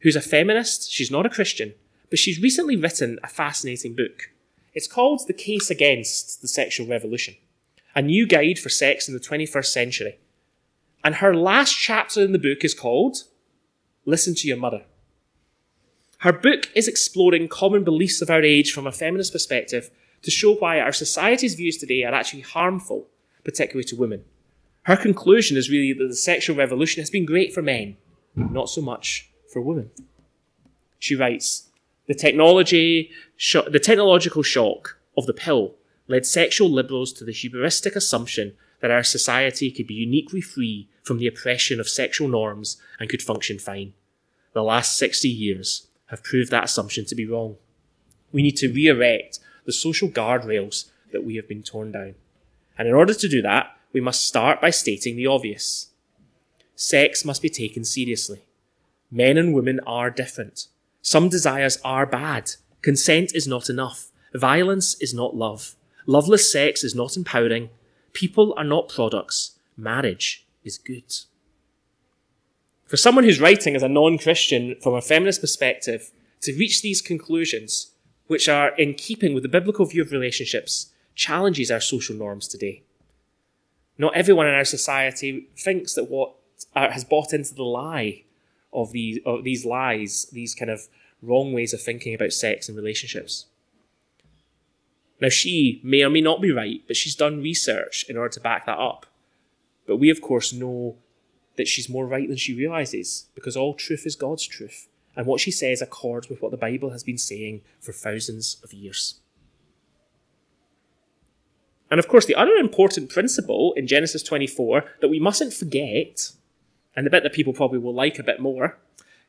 who's 0.02 0.16
a 0.16 0.22
feminist. 0.22 0.92
She's 0.92 1.10
not 1.10 1.26
a 1.26 1.30
Christian, 1.30 1.74
but 2.12 2.20
she's 2.20 2.40
recently 2.40 2.76
written 2.76 3.18
a 3.24 3.28
fascinating 3.28 3.96
book. 3.96 4.30
It's 4.76 4.88
called 4.88 5.26
The 5.26 5.34
Case 5.34 5.72
Against 5.72 6.44
the 6.44 6.48
Sexual 6.48 6.88
Revolution, 6.88 7.38
a 7.96 8.04
new 8.04 8.28
guide 8.28 8.60
for 8.60 8.70
sex 8.70 9.08
in 9.08 9.16
the 9.16 9.20
21st 9.20 9.66
century. 9.66 10.20
And 11.04 11.16
her 11.16 11.36
last 11.36 11.74
chapter 11.74 12.22
in 12.22 12.34
the 12.34 12.40
book 12.40 12.64
is 12.64 12.76
called 12.76 13.24
Listen 14.06 14.34
to 14.36 14.48
Your 14.48 14.58
Mother. 14.58 14.84
Her 16.20 16.34
book 16.34 16.70
is 16.76 16.88
exploring 16.88 17.48
common 17.48 17.84
beliefs 17.84 18.22
of 18.22 18.30
our 18.30 18.42
age 18.42 18.72
from 18.72 18.88
a 18.88 18.92
feminist 18.92 19.32
perspective 19.32 19.92
to 20.24 20.32
show 20.32 20.56
why 20.56 20.80
our 20.80 20.92
society's 20.92 21.56
views 21.56 21.78
today 21.78 22.04
are 22.04 22.14
actually 22.14 22.42
harmful, 22.42 23.08
particularly 23.44 23.84
to 23.86 23.96
women. 23.96 24.24
Her 24.84 24.98
conclusion 24.98 25.58
is 25.58 25.70
really 25.70 25.94
that 25.94 26.08
the 26.08 26.16
sexual 26.16 26.56
revolution 26.56 27.02
has 27.02 27.10
been 27.10 27.26
great 27.26 27.54
for 27.54 27.62
men, 27.62 27.98
not 28.36 28.70
so 28.70 28.82
much 28.82 29.30
for 29.52 29.62
women. 29.62 29.92
She 30.98 31.16
writes, 31.16 31.70
the 32.08 32.16
technology, 32.16 33.12
the 33.54 33.80
technological 33.80 34.44
shock 34.44 34.98
of 35.18 35.28
the 35.28 35.34
pill 35.34 35.76
led 36.08 36.26
sexual 36.26 36.70
liberals 36.70 37.14
to 37.14 37.24
the 37.24 37.32
hubristic 37.32 37.96
assumption 37.96 38.54
that 38.82 38.92
our 38.92 39.04
society 39.04 39.72
could 39.72 39.88
be 39.88 39.94
uniquely 39.94 40.42
free 40.42 40.90
from 41.04 41.18
the 41.18 41.28
oppression 41.28 41.80
of 41.80 41.90
sexual 41.90 42.28
norms 42.28 42.78
and 43.00 43.10
could 43.10 43.22
function 43.22 43.60
fine. 43.60 43.94
The 44.54 44.64
last 44.64 44.98
60 44.98 45.30
years 45.30 45.88
have 46.08 46.24
proved 46.24 46.52
that 46.52 46.66
assumption 46.66 47.06
to 47.06 47.16
be 47.16 47.26
wrong. 47.26 47.56
We 48.32 48.42
need 48.42 48.58
to 48.58 48.72
re 48.72 48.88
erect 48.88 49.40
the 49.66 49.72
social 49.72 50.10
guardrails 50.10 50.90
that 51.12 51.24
we 51.24 51.36
have 51.36 51.48
been 51.48 51.64
torn 51.64 51.92
down. 51.92 52.16
And 52.78 52.88
in 52.88 52.94
order 52.94 53.14
to 53.14 53.28
do 53.28 53.42
that, 53.42 53.78
we 53.94 54.02
must 54.02 54.26
start 54.26 54.62
by 54.62 54.70
stating 54.70 55.16
the 55.16 55.28
obvious. 55.28 55.90
Sex 56.76 57.24
must 57.24 57.42
be 57.42 57.50
taken 57.50 57.86
seriously. 57.86 58.42
Men 59.12 59.38
and 59.38 59.54
women 59.54 59.80
are 59.86 60.10
different. 60.10 60.68
Some 61.02 61.30
desires 61.30 61.78
are 61.84 62.06
bad. 62.06 62.52
Consent 62.82 63.36
is 63.36 63.48
not 63.48 63.70
enough. 63.70 64.12
Violence 64.34 64.96
is 65.02 65.14
not 65.14 65.36
love. 65.36 65.76
Loveless 66.06 66.52
sex 66.52 66.84
is 66.84 66.96
not 66.96 67.18
empowering. 67.18 67.70
People 68.14 68.54
are 68.58 68.64
not 68.64 68.90
products. 68.90 69.58
Marriage 69.78 70.46
is 70.64 70.78
good. 70.78 71.14
For 72.86 72.98
someone 72.98 73.24
who's 73.24 73.40
writing 73.40 73.76
as 73.76 73.84
a 73.84 73.90
non 73.90 74.18
Christian 74.18 74.76
from 74.82 74.94
a 74.94 75.02
feminist 75.02 75.42
perspective, 75.42 76.12
to 76.42 76.54
reach 76.54 76.82
these 76.82 77.02
conclusions, 77.02 77.92
which 78.28 78.50
are 78.50 78.76
in 78.76 78.94
keeping 78.96 79.34
with 79.34 79.44
the 79.44 79.50
biblical 79.50 79.86
view 79.86 80.02
of 80.02 80.12
relationships, 80.12 80.92
challenges 81.16 81.72
our 81.72 81.80
social 81.80 82.16
norms 82.16 82.48
today. 82.48 82.84
Not 83.98 84.16
everyone 84.16 84.48
in 84.48 84.56
our 84.56 84.66
society 84.66 85.48
thinks 85.58 85.94
that 85.94 86.10
what 86.10 86.34
uh, 86.76 86.90
has 86.90 87.04
bought 87.04 87.34
into 87.34 87.54
the 87.54 87.64
lie 87.64 88.24
of 88.74 88.92
these, 88.92 89.20
of 89.26 89.44
these 89.44 89.66
lies, 89.66 90.28
these 90.32 90.56
kind 90.56 90.72
of 90.72 90.88
wrong 91.22 91.54
ways 91.54 91.74
of 91.74 91.82
thinking 91.82 92.14
about 92.14 92.34
sex 92.34 92.68
and 92.68 92.78
relationships. 92.78 93.46
Now, 95.22 95.30
she 95.30 95.80
may 95.84 96.02
or 96.02 96.10
may 96.10 96.22
not 96.22 96.42
be 96.42 96.52
right, 96.52 96.82
but 96.88 96.96
she's 96.96 97.16
done 97.16 97.44
research 97.44 98.04
in 98.10 98.18
order 98.18 98.34
to 98.34 98.40
back 98.40 98.66
that 98.66 98.80
up. 98.80 99.06
But 99.86 99.98
we, 99.98 100.10
of 100.10 100.20
course, 100.20 100.52
know 100.52 100.98
that 101.58 101.68
she's 101.68 101.88
more 101.88 102.08
right 102.08 102.28
than 102.28 102.38
she 102.38 102.56
realizes, 102.56 103.30
because 103.36 103.56
all 103.56 103.76
truth 103.76 104.08
is 104.08 104.16
God's 104.16 104.48
truth, 104.48 104.88
and 105.16 105.28
what 105.28 105.40
she 105.40 105.52
says 105.52 105.82
accords 105.82 106.28
with 106.28 106.42
what 106.42 106.50
the 106.50 106.58
Bible 106.58 106.90
has 106.90 107.04
been 107.04 107.20
saying 107.20 107.62
for 107.80 107.94
thousands 107.94 108.58
of 108.64 108.74
years. 108.74 109.20
And 111.92 112.00
of 112.00 112.08
course, 112.08 112.26
the 112.26 112.36
other 112.36 112.54
important 112.54 113.10
principle 113.10 113.74
in 113.76 113.86
Genesis 113.86 114.24
24 114.24 114.86
that 115.02 115.10
we 115.10 115.20
mustn't 115.20 115.54
forget, 115.54 116.32
and 116.96 117.06
the 117.06 117.12
bit 117.12 117.22
that 117.24 117.34
people 117.34 117.54
probably 117.54 117.80
will 117.80 117.94
like 117.94 118.18
a 118.18 118.24
bit 118.24 118.40
more, 118.40 118.80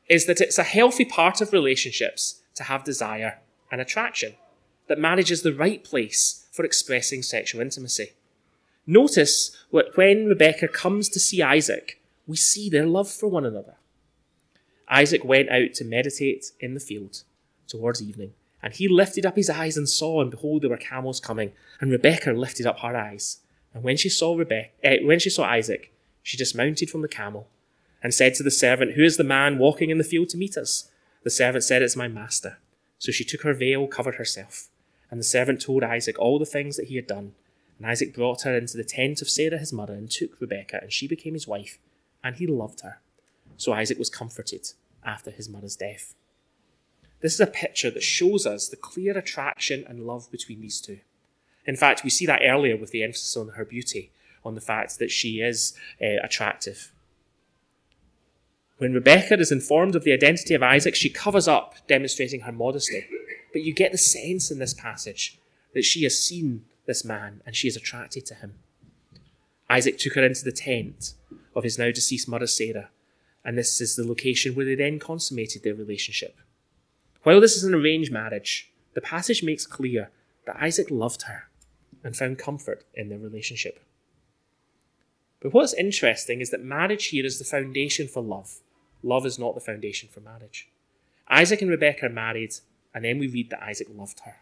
is 0.09 0.25
that 0.25 0.41
it's 0.41 0.57
a 0.57 0.63
healthy 0.63 1.05
part 1.05 1.41
of 1.41 1.53
relationships 1.53 2.41
to 2.55 2.63
have 2.63 2.83
desire 2.83 3.39
and 3.69 3.81
attraction, 3.81 4.35
that 4.87 4.99
marriage 4.99 5.31
is 5.31 5.41
the 5.41 5.53
right 5.53 5.83
place 5.83 6.45
for 6.51 6.65
expressing 6.65 7.23
sexual 7.23 7.61
intimacy. 7.61 8.11
Notice 8.85 9.55
that 9.71 9.95
when 9.95 10.25
Rebecca 10.25 10.67
comes 10.67 11.09
to 11.09 11.19
see 11.19 11.41
Isaac, 11.41 12.01
we 12.27 12.35
see 12.35 12.69
their 12.69 12.85
love 12.85 13.09
for 13.09 13.27
one 13.27 13.45
another. 13.45 13.75
Isaac 14.89 15.23
went 15.23 15.49
out 15.49 15.73
to 15.75 15.85
meditate 15.85 16.51
in 16.59 16.73
the 16.73 16.79
field 16.79 17.23
towards 17.67 18.01
evening, 18.01 18.33
and 18.61 18.73
he 18.73 18.87
lifted 18.87 19.25
up 19.25 19.35
his 19.35 19.49
eyes 19.49 19.77
and 19.77 19.87
saw, 19.87 20.21
and 20.21 20.29
behold, 20.29 20.61
there 20.61 20.69
were 20.69 20.77
camels 20.77 21.19
coming. 21.19 21.53
And 21.79 21.91
Rebekah 21.91 22.33
lifted 22.33 22.65
up 22.65 22.79
her 22.79 22.95
eyes, 22.95 23.39
and 23.73 23.83
when 23.83 23.97
she 23.97 24.09
saw 24.09 24.35
Rebecca, 24.35 24.69
eh, 24.83 24.97
when 25.03 25.19
she 25.19 25.29
saw 25.29 25.45
Isaac, 25.45 25.93
she 26.21 26.37
dismounted 26.37 26.89
from 26.89 27.01
the 27.01 27.07
camel, 27.07 27.47
and 28.01 28.13
said 28.13 28.35
to 28.35 28.43
the 28.43 28.51
servant, 28.51 28.93
"Who 28.93 29.03
is 29.03 29.17
the 29.17 29.23
man 29.23 29.57
walking 29.57 29.89
in 29.89 29.97
the 29.97 30.03
field 30.03 30.29
to 30.29 30.37
meet 30.37 30.57
us?" 30.57 30.89
The 31.23 31.29
servant 31.29 31.63
said, 31.63 31.81
"It's 31.81 31.95
my 31.95 32.07
master." 32.07 32.57
So 32.99 33.11
she 33.11 33.23
took 33.23 33.41
her 33.41 33.53
veil, 33.53 33.87
covered 33.87 34.15
herself, 34.15 34.69
and 35.13 35.19
the 35.19 35.23
servant 35.23 35.61
told 35.61 35.83
Isaac 35.83 36.17
all 36.17 36.39
the 36.39 36.45
things 36.45 36.75
that 36.75 36.87
he 36.87 36.95
had 36.95 37.05
done. 37.05 37.33
And 37.77 37.85
Isaac 37.85 38.15
brought 38.15 38.41
her 38.41 38.57
into 38.57 38.77
the 38.77 38.83
tent 38.83 39.21
of 39.21 39.29
Sarah 39.29 39.59
his 39.59 39.71
mother, 39.71 39.93
and 39.93 40.09
took 40.09 40.41
Rebekah, 40.41 40.79
and 40.81 40.91
she 40.91 41.07
became 41.07 41.35
his 41.35 41.47
wife, 41.47 41.77
and 42.23 42.35
he 42.35 42.47
loved 42.47 42.81
her. 42.81 42.97
So 43.55 43.73
Isaac 43.73 43.99
was 43.99 44.09
comforted 44.09 44.71
after 45.05 45.29
his 45.29 45.47
mother's 45.47 45.75
death. 45.75 46.15
This 47.21 47.35
is 47.35 47.39
a 47.39 47.45
picture 47.45 47.91
that 47.91 48.01
shows 48.01 48.47
us 48.47 48.67
the 48.67 48.75
clear 48.75 49.15
attraction 49.15 49.85
and 49.87 50.07
love 50.07 50.31
between 50.31 50.61
these 50.61 50.81
two. 50.81 51.01
In 51.67 51.75
fact, 51.75 52.03
we 52.03 52.09
see 52.09 52.25
that 52.25 52.41
earlier 52.43 52.75
with 52.75 52.89
the 52.89 53.03
emphasis 53.03 53.37
on 53.37 53.49
her 53.49 53.65
beauty, 53.65 54.11
on 54.43 54.55
the 54.55 54.61
fact 54.61 54.97
that 54.97 55.11
she 55.11 55.41
is 55.41 55.77
uh, 56.01 56.23
attractive. 56.23 56.91
When 58.77 58.93
Rebecca 58.93 59.39
is 59.39 59.51
informed 59.51 59.95
of 59.95 60.03
the 60.03 60.13
identity 60.13 60.53
of 60.53 60.63
Isaac, 60.63 60.95
she 60.95 61.09
covers 61.09 61.47
up, 61.47 61.75
demonstrating 61.87 62.41
her 62.41 62.51
modesty. 62.51 63.05
But 63.51 63.63
you 63.63 63.73
get 63.73 63.91
the 63.91 63.97
sense 63.97 64.49
in 64.49 64.59
this 64.59 64.73
passage 64.73 65.37
that 65.73 65.85
she 65.85 66.03
has 66.03 66.19
seen 66.19 66.65
this 66.85 67.05
man 67.05 67.41
and 67.45 67.55
she 67.55 67.67
is 67.67 67.75
attracted 67.75 68.25
to 68.25 68.35
him. 68.35 68.55
Isaac 69.69 69.97
took 69.97 70.13
her 70.13 70.25
into 70.25 70.43
the 70.43 70.51
tent 70.51 71.13
of 71.55 71.63
his 71.63 71.77
now 71.77 71.91
deceased 71.91 72.27
mother 72.27 72.47
Sarah, 72.47 72.89
and 73.45 73.57
this 73.57 73.79
is 73.79 73.95
the 73.95 74.07
location 74.07 74.55
where 74.55 74.65
they 74.65 74.75
then 74.75 74.99
consummated 74.99 75.63
their 75.63 75.75
relationship. 75.75 76.37
While 77.23 77.41
this 77.41 77.55
is 77.55 77.63
an 77.63 77.73
arranged 77.73 78.11
marriage, 78.11 78.71
the 78.93 79.01
passage 79.01 79.43
makes 79.43 79.65
clear 79.65 80.09
that 80.45 80.61
Isaac 80.61 80.87
loved 80.89 81.23
her 81.23 81.43
and 82.03 82.15
found 82.15 82.37
comfort 82.37 82.83
in 82.93 83.09
their 83.09 83.19
relationship. 83.19 83.79
But 85.43 85.53
what's 85.53 85.73
interesting 85.73 86.39
is 86.39 86.51
that 86.51 86.63
marriage 86.63 87.07
here 87.07 87.25
is 87.25 87.37
the 87.37 87.43
foundation 87.43 88.07
for 88.07 88.23
love. 88.23 88.61
Love 89.03 89.25
is 89.25 89.37
not 89.37 89.55
the 89.55 89.61
foundation 89.61 90.07
for 90.09 90.21
marriage. 90.21 90.69
Isaac 91.29 91.61
and 91.61 91.69
Rebecca 91.69 92.05
are 92.05 92.09
married, 92.09 92.53
and 92.95 93.03
then 93.03 93.19
we 93.19 93.27
read 93.27 93.49
that 93.49 93.61
Isaac 93.61 93.89
loved 93.93 94.21
her. 94.21 94.37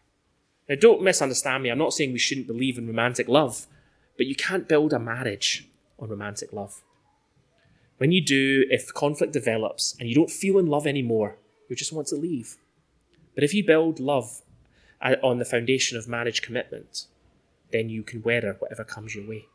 Now, 0.70 0.76
don't 0.80 1.02
misunderstand 1.02 1.64
me. 1.64 1.70
I'm 1.70 1.80
not 1.80 1.94
saying 1.94 2.14
we 2.14 2.20
shouldn't 2.20 2.46
believe 2.46 2.78
in 2.78 2.86
romantic 2.86 3.28
love, 3.28 3.66
but 4.16 4.28
you 4.28 4.36
can't 4.36 4.70
build 4.70 4.94
a 4.94 5.00
marriage 5.00 5.68
on 5.98 6.10
romantic 6.10 6.54
love. 6.54 6.84
When 7.98 8.12
you 8.12 8.24
do, 8.24 8.66
if 8.70 8.94
conflict 8.94 9.34
develops 9.34 9.96
and 10.00 10.08
you 10.08 10.14
don't 10.14 10.30
feel 10.30 10.60
in 10.60 10.68
love 10.68 10.86
anymore, 10.86 11.38
you 11.68 11.76
just 11.76 11.94
want 11.94 12.08
to 12.08 12.16
leave. 12.16 12.58
But 13.34 13.44
if 13.44 13.56
you 13.56 13.66
build 13.66 14.00
love 14.00 14.44
uh, 15.02 15.16
on 15.24 15.40
the 15.40 15.46
foundation 15.46 15.98
of 15.98 16.08
marriage 16.08 16.44
commitment, 16.44 17.08
then 17.72 17.90
you 17.90 18.04
can 18.04 18.22
weather 18.22 18.56
whatever 18.60 18.84
comes 18.84 19.16
your 19.16 19.28
way. 19.28 19.46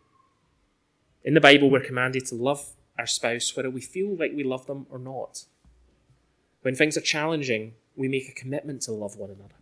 In 1.27 1.35
the 1.35 1.41
Bible, 1.41 1.69
we're 1.69 1.81
commanded 1.81 2.25
to 2.27 2.37
love 2.37 2.77
our 2.97 3.07
spouse 3.07 3.57
whether 3.57 3.69
we 3.69 3.81
feel 3.81 4.15
like 4.15 4.31
we 4.33 4.45
love 4.45 4.67
them 4.67 4.87
or 4.89 4.99
not. 5.01 5.45
When 6.63 6.77
things 6.77 6.97
are 6.97 7.01
challenging, 7.01 7.75
we 7.97 8.07
make 8.07 8.29
a 8.29 8.33
commitment 8.33 8.83
to 8.83 8.93
love 8.93 9.17
one 9.17 9.31
another. 9.31 9.57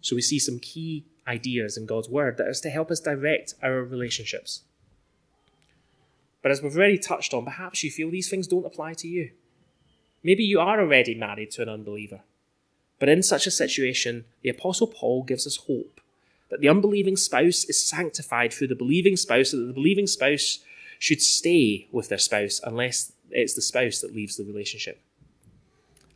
So 0.00 0.14
we 0.14 0.22
see 0.22 0.38
some 0.38 0.60
key 0.60 1.04
ideas 1.26 1.76
in 1.76 1.84
God's 1.84 2.08
Word 2.08 2.36
that 2.36 2.46
is 2.46 2.60
to 2.60 2.70
help 2.70 2.92
us 2.92 3.00
direct 3.00 3.54
our 3.60 3.82
relationships. 3.82 4.62
But 6.42 6.52
as 6.52 6.62
we've 6.62 6.76
already 6.76 6.98
touched 6.98 7.34
on, 7.34 7.44
perhaps 7.44 7.82
you 7.82 7.90
feel 7.90 8.08
these 8.08 8.30
things 8.30 8.46
don't 8.46 8.64
apply 8.64 8.94
to 8.94 9.08
you. 9.08 9.32
Maybe 10.22 10.44
you 10.44 10.60
are 10.60 10.80
already 10.80 11.16
married 11.16 11.50
to 11.52 11.62
an 11.62 11.68
unbeliever. 11.68 12.20
But 13.00 13.08
in 13.08 13.24
such 13.24 13.48
a 13.48 13.50
situation, 13.50 14.26
the 14.42 14.50
Apostle 14.50 14.86
Paul 14.86 15.24
gives 15.24 15.44
us 15.44 15.56
hope 15.66 16.00
that 16.50 16.60
the 16.60 16.68
unbelieving 16.68 17.16
spouse 17.16 17.64
is 17.64 17.84
sanctified 17.84 18.52
through 18.52 18.68
the 18.68 18.74
believing 18.74 19.16
spouse, 19.16 19.52
that 19.52 19.58
the 19.58 19.72
believing 19.72 20.06
spouse 20.06 20.58
should 20.98 21.22
stay 21.22 21.88
with 21.92 22.08
their 22.08 22.18
spouse 22.18 22.60
unless 22.64 23.12
it's 23.30 23.54
the 23.54 23.62
spouse 23.62 24.00
that 24.00 24.14
leaves 24.14 24.36
the 24.36 24.44
relationship. 24.44 25.00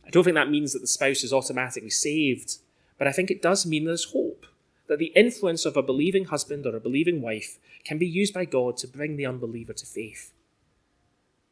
I 0.05 0.09
don't 0.11 0.23
think 0.23 0.35
that 0.35 0.51
means 0.51 0.73
that 0.73 0.79
the 0.79 0.87
spouse 0.87 1.23
is 1.23 1.33
automatically 1.33 1.89
saved, 1.89 2.57
but 2.97 3.07
I 3.07 3.11
think 3.11 3.31
it 3.31 3.41
does 3.41 3.65
mean 3.65 3.85
there's 3.85 4.11
hope 4.11 4.45
that 4.87 4.99
the 4.99 5.11
influence 5.15 5.65
of 5.65 5.75
a 5.75 5.81
believing 5.81 6.25
husband 6.25 6.65
or 6.65 6.75
a 6.75 6.79
believing 6.79 7.21
wife 7.21 7.57
can 7.83 7.97
be 7.97 8.05
used 8.05 8.33
by 8.33 8.45
God 8.45 8.77
to 8.77 8.87
bring 8.87 9.17
the 9.17 9.25
unbeliever 9.25 9.73
to 9.73 9.85
faith. 9.85 10.31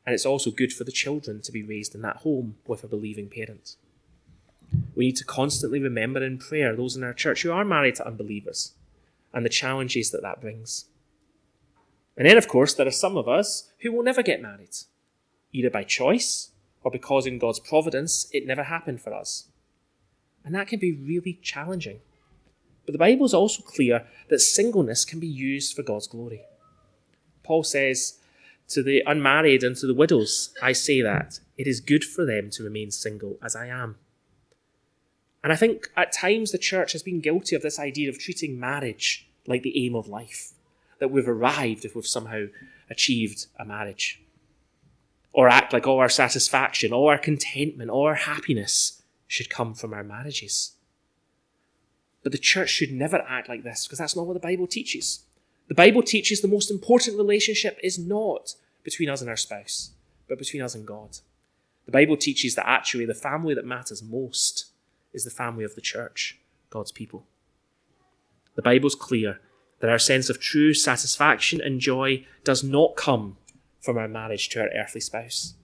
And 0.06 0.14
it's 0.14 0.26
also 0.26 0.52
good 0.52 0.74
for 0.74 0.84
the 0.84 0.92
children 0.92 1.42
to 1.42 1.52
be 1.52 1.64
raised 1.64 1.96
in 1.96 2.02
that 2.02 2.18
home 2.18 2.58
with 2.68 2.84
a 2.84 2.88
believing 2.88 3.30
parent. 3.30 3.76
We 4.96 5.06
need 5.06 5.18
to 5.18 5.26
constantly 5.26 5.80
remember 5.80 6.24
in 6.24 6.38
prayer 6.38 6.76
those 6.76 6.96
in 6.96 7.04
our 7.04 7.14
church 7.14 7.44
who 7.44 7.52
are 7.52 7.66
married 7.66 7.96
to 7.96 8.08
unbelievers 8.08 8.74
and 9.34 9.46
the 9.46 9.50
challenges 9.50 10.12
that 10.12 10.22
that 10.22 10.42
brings. 10.42 10.86
And 12.16 12.28
then, 12.28 12.38
of 12.38 12.48
course, 12.48 12.74
there 12.74 12.88
are 12.88 12.92
some 12.92 13.18
of 13.18 13.28
us 13.28 13.72
who 13.82 13.92
will 13.92 14.04
never 14.04 14.22
get 14.22 14.42
married, 14.42 14.76
either 15.52 15.70
by 15.70 15.84
choice 15.84 16.52
or 16.84 16.92
because 16.92 17.26
in 17.26 17.40
God's 17.40 17.60
providence 17.60 18.28
it 18.32 18.46
never 18.46 18.64
happened 18.64 19.02
for 19.02 19.14
us. 19.14 19.48
And 20.46 20.54
that 20.54 20.68
can 20.68 20.80
be 20.80 20.92
really 20.92 21.40
challenging. 21.42 22.02
But 22.86 22.92
the 22.92 23.00
Bible 23.00 23.26
is 23.26 23.34
also 23.34 23.64
clear 23.64 24.06
that 24.30 24.40
singleness 24.40 25.06
can 25.06 25.20
be 25.20 25.28
used 25.28 25.76
for 25.76 25.84
God's 25.84 26.08
glory. 26.08 26.42
Paul 27.44 27.64
says, 27.64 28.20
To 28.70 28.84
the 28.84 29.02
unmarried 29.06 29.64
and 29.64 29.76
to 29.78 29.88
the 29.88 29.94
widows, 29.94 30.54
I 30.62 30.74
say 30.74 31.02
that 31.02 31.40
it 31.58 31.66
is 31.66 31.80
good 31.80 32.04
for 32.04 32.26
them 32.26 32.50
to 32.52 32.64
remain 32.64 32.92
single 32.92 33.38
as 33.42 33.56
I 33.56 33.68
am. 33.68 33.98
And 35.44 35.52
I 35.52 35.58
think 35.58 35.90
at 35.98 36.14
times 36.14 36.52
the 36.52 36.58
church 36.58 36.94
has 36.94 37.04
been 37.04 37.20
guilty 37.20 37.56
of 37.56 37.62
this 37.62 37.78
idea 37.78 38.10
of 38.10 38.18
treating 38.18 38.60
marriage 38.60 39.28
like 39.46 39.62
the 39.62 39.86
aim 39.86 39.94
of 39.94 40.08
life, 40.08 40.54
that 41.00 41.12
we've 41.12 41.28
arrived 41.28 41.84
if 41.84 41.96
we've 41.96 42.08
somehow 42.08 42.46
achieved 42.90 43.48
a 43.60 43.66
marriage. 43.66 44.22
Or 45.34 45.50
act 45.50 45.74
like 45.74 45.86
all 45.86 46.00
our 46.00 46.10
satisfaction, 46.10 46.94
all 46.94 47.10
our 47.10 47.18
contentment, 47.18 47.90
all 47.90 48.06
our 48.06 48.16
happiness 48.16 49.02
should 49.28 49.50
come 49.50 49.74
from 49.74 49.94
our 49.94 50.04
marriages. 50.04 50.74
But 52.22 52.32
the 52.32 52.38
church 52.38 52.70
should 52.70 52.92
never 52.92 53.18
act 53.28 53.50
like 53.50 53.64
this 53.64 53.86
because 53.86 54.00
that's 54.00 54.16
not 54.16 54.26
what 54.26 54.36
the 54.36 54.40
Bible 54.40 54.68
teaches. 54.68 55.26
The 55.68 55.74
Bible 55.74 56.04
teaches 56.04 56.40
the 56.40 56.48
most 56.48 56.72
important 56.72 57.18
relationship 57.18 57.78
is 57.84 58.00
not 58.00 58.56
between 58.84 59.10
us 59.10 59.20
and 59.20 59.30
our 59.30 59.36
spouse, 59.36 59.92
but 60.30 60.38
between 60.38 60.62
us 60.62 60.76
and 60.76 60.86
God. 60.86 61.18
The 61.86 61.92
Bible 61.92 62.16
teaches 62.16 62.56
that 62.56 62.68
actually 62.68 63.06
the 63.06 63.14
family 63.14 63.54
that 63.56 63.66
matters 63.66 64.02
most 64.02 64.68
is 65.14 65.24
the 65.24 65.30
family 65.30 65.64
of 65.64 65.76
the 65.76 65.82
church, 65.82 66.40
God's 66.70 66.92
people. 66.92 67.26
The 68.56 68.62
Bible's 68.62 68.96
clear 68.96 69.40
that 69.80 69.90
our 69.90 70.00
sense 70.00 70.30
of 70.30 70.40
true 70.40 70.74
satisfaction 70.74 71.60
and 71.62 71.80
joy 71.80 72.26
does 72.44 72.64
not 72.64 72.96
come 72.96 73.38
from 73.82 73.98
our 73.98 74.08
marriage 74.08 74.50
to 74.50 74.62
our 74.62 74.70
earthly 74.76 75.02
spouse. 75.02 75.56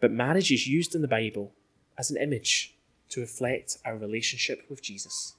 But 0.00 0.12
marriage 0.12 0.50
is 0.50 0.68
used 0.68 0.94
in 0.94 1.02
the 1.02 1.08
Bible 1.08 1.52
as 1.96 2.10
an 2.10 2.16
image 2.16 2.74
to 3.08 3.20
reflect 3.20 3.78
our 3.84 3.96
relationship 3.96 4.64
with 4.68 4.82
Jesus. 4.82 5.34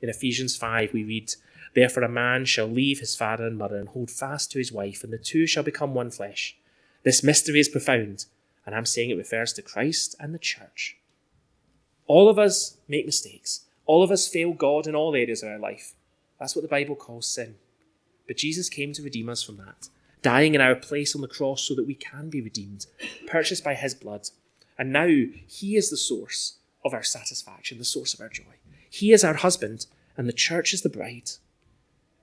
In 0.00 0.08
Ephesians 0.08 0.56
5, 0.56 0.92
we 0.92 1.04
read, 1.04 1.32
Therefore 1.74 2.02
a 2.02 2.08
man 2.08 2.44
shall 2.44 2.66
leave 2.66 3.00
his 3.00 3.14
father 3.14 3.46
and 3.46 3.56
mother 3.56 3.76
and 3.76 3.88
hold 3.88 4.10
fast 4.10 4.50
to 4.52 4.58
his 4.58 4.72
wife, 4.72 5.04
and 5.04 5.12
the 5.12 5.18
two 5.18 5.46
shall 5.46 5.62
become 5.62 5.94
one 5.94 6.10
flesh. 6.10 6.56
This 7.04 7.22
mystery 7.22 7.60
is 7.60 7.68
profound, 7.68 8.26
and 8.66 8.74
I'm 8.74 8.86
saying 8.86 9.10
it 9.10 9.16
refers 9.16 9.52
to 9.52 9.62
Christ 9.62 10.14
and 10.18 10.34
the 10.34 10.38
church. 10.38 10.96
All 12.06 12.28
of 12.28 12.38
us 12.38 12.76
make 12.88 13.06
mistakes. 13.06 13.62
All 13.86 14.02
of 14.02 14.10
us 14.10 14.28
fail 14.28 14.52
God 14.52 14.86
in 14.86 14.94
all 14.94 15.14
areas 15.14 15.42
of 15.42 15.48
our 15.48 15.58
life. 15.58 15.94
That's 16.38 16.54
what 16.54 16.62
the 16.62 16.68
Bible 16.68 16.96
calls 16.96 17.26
sin. 17.26 17.56
But 18.26 18.36
Jesus 18.36 18.68
came 18.68 18.92
to 18.92 19.02
redeem 19.02 19.28
us 19.28 19.42
from 19.42 19.56
that, 19.58 19.88
dying 20.22 20.54
in 20.54 20.60
our 20.60 20.74
place 20.74 21.14
on 21.14 21.20
the 21.20 21.28
cross 21.28 21.62
so 21.62 21.74
that 21.74 21.86
we 21.86 21.94
can 21.94 22.30
be 22.30 22.40
redeemed, 22.40 22.86
purchased 23.26 23.62
by 23.64 23.74
his 23.74 23.94
blood. 23.94 24.30
And 24.78 24.92
now 24.92 25.06
he 25.06 25.76
is 25.76 25.90
the 25.90 25.96
source 25.96 26.54
of 26.84 26.94
our 26.94 27.02
satisfaction, 27.02 27.78
the 27.78 27.84
source 27.84 28.14
of 28.14 28.20
our 28.20 28.28
joy. 28.28 28.42
He 28.88 29.12
is 29.12 29.24
our 29.24 29.34
husband, 29.34 29.86
and 30.16 30.28
the 30.28 30.32
church 30.32 30.72
is 30.72 30.82
the 30.82 30.88
bride. 30.88 31.30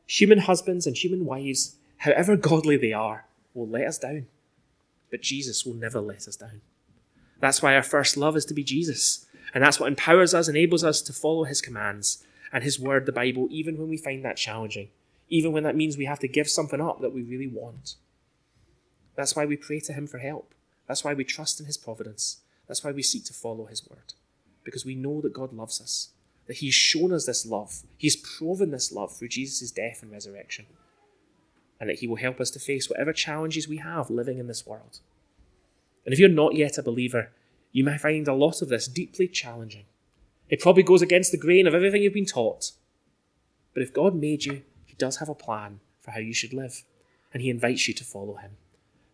Human 0.08 0.40
husbands 0.40 0.86
and 0.86 0.96
human 0.96 1.26
wives, 1.26 1.76
however 1.98 2.36
godly 2.36 2.78
they 2.78 2.94
are, 2.94 3.26
will 3.54 3.68
let 3.68 3.88
us 3.88 3.98
down. 3.98 4.28
But 5.10 5.22
Jesus 5.22 5.66
will 5.66 5.74
never 5.74 6.00
let 6.00 6.28
us 6.28 6.36
down. 6.36 6.62
That's 7.40 7.62
why 7.62 7.76
our 7.76 7.84
first 7.84 8.18
love 8.18 8.36
is 8.36 8.46
to 8.46 8.54
be 8.54 8.64
Jesus. 8.64 9.26
And 9.54 9.64
that's 9.64 9.80
what 9.80 9.88
empowers 9.88 10.34
us, 10.34 10.48
enables 10.48 10.84
us 10.84 11.02
to 11.02 11.14
follow 11.14 11.44
his 11.44 11.62
commands 11.62 12.24
and 12.54 12.64
his 12.64 12.80
word, 12.80 13.06
the 13.06 13.12
Bible, 13.12 13.48
even 13.52 13.78
when 13.78 13.90
we 13.90 13.98
find 13.98 14.24
that 14.24 14.38
challenging, 14.38 14.90
even 15.30 15.52
when 15.52 15.64
that 15.64 15.76
means 15.76 15.98
we 15.98 16.06
have 16.06 16.20
to 16.20 16.28
give 16.28 16.50
something 16.50 16.82
up 16.82 17.02
that 17.02 17.14
we 17.14 17.22
really 17.22 17.48
want. 17.48 17.96
That's 19.16 19.36
why 19.36 19.46
we 19.46 19.58
pray 19.58 19.80
to 19.82 19.94
him 19.94 20.08
for 20.08 20.20
help. 20.20 20.54
That's 20.88 21.04
why 21.04 21.14
we 21.14 21.24
trust 21.24 21.60
in 21.60 21.66
his 21.66 21.78
providence. 21.78 22.42
That's 22.68 22.84
why 22.84 22.92
we 22.92 23.04
seek 23.04 23.26
to 23.26 23.34
follow 23.34 23.66
his 23.66 23.88
word. 23.90 24.14
Because 24.64 24.86
we 24.86 24.96
know 24.96 25.22
that 25.22 25.34
God 25.34 25.54
loves 25.54 25.82
us, 25.82 26.10
that 26.48 26.58
he's 26.58 26.74
shown 26.74 27.12
us 27.14 27.26
this 27.26 27.46
love. 27.46 27.84
He's 27.98 28.16
proven 28.16 28.72
this 28.72 28.92
love 28.92 29.16
through 29.16 29.30
Jesus' 29.30 29.72
death 29.72 30.00
and 30.02 30.12
resurrection. 30.12 30.66
And 31.80 31.90
that 31.90 32.00
he 32.00 32.08
will 32.08 32.18
help 32.18 32.40
us 32.40 32.52
to 32.52 32.60
face 32.60 32.90
whatever 32.90 33.12
challenges 33.12 33.68
we 33.68 33.78
have 33.78 34.10
living 34.10 34.38
in 34.38 34.48
this 34.48 34.66
world. 34.68 35.00
And 36.06 36.14
if 36.14 36.20
you're 36.20 36.30
not 36.30 36.56
yet 36.56 36.78
a 36.78 36.84
believer, 36.84 37.32
you 37.72 37.84
may 37.84 37.98
find 37.98 38.28
a 38.28 38.34
lot 38.34 38.62
of 38.62 38.70
this 38.70 38.88
deeply 38.88 39.28
challenging. 39.28 39.86
It 40.50 40.60
probably 40.60 40.84
goes 40.84 41.02
against 41.02 41.32
the 41.32 41.38
grain 41.38 41.68
of 41.68 41.74
everything 41.74 42.04
you've 42.04 42.14
been 42.14 42.26
taught. 42.26 42.72
But 43.74 43.84
if 43.84 43.94
God 43.94 44.14
made 44.14 44.44
you, 44.44 44.64
He 44.86 44.96
does 44.96 45.18
have 45.18 45.30
a 45.30 45.36
plan 45.36 45.80
for 46.02 46.12
how 46.12 46.20
you 46.20 46.34
should 46.34 46.54
live, 46.54 46.84
and 47.34 47.42
He 47.42 47.50
invites 47.50 47.88
you 47.88 47.94
to 47.94 48.04
follow 48.04 48.36
Him. 48.36 48.58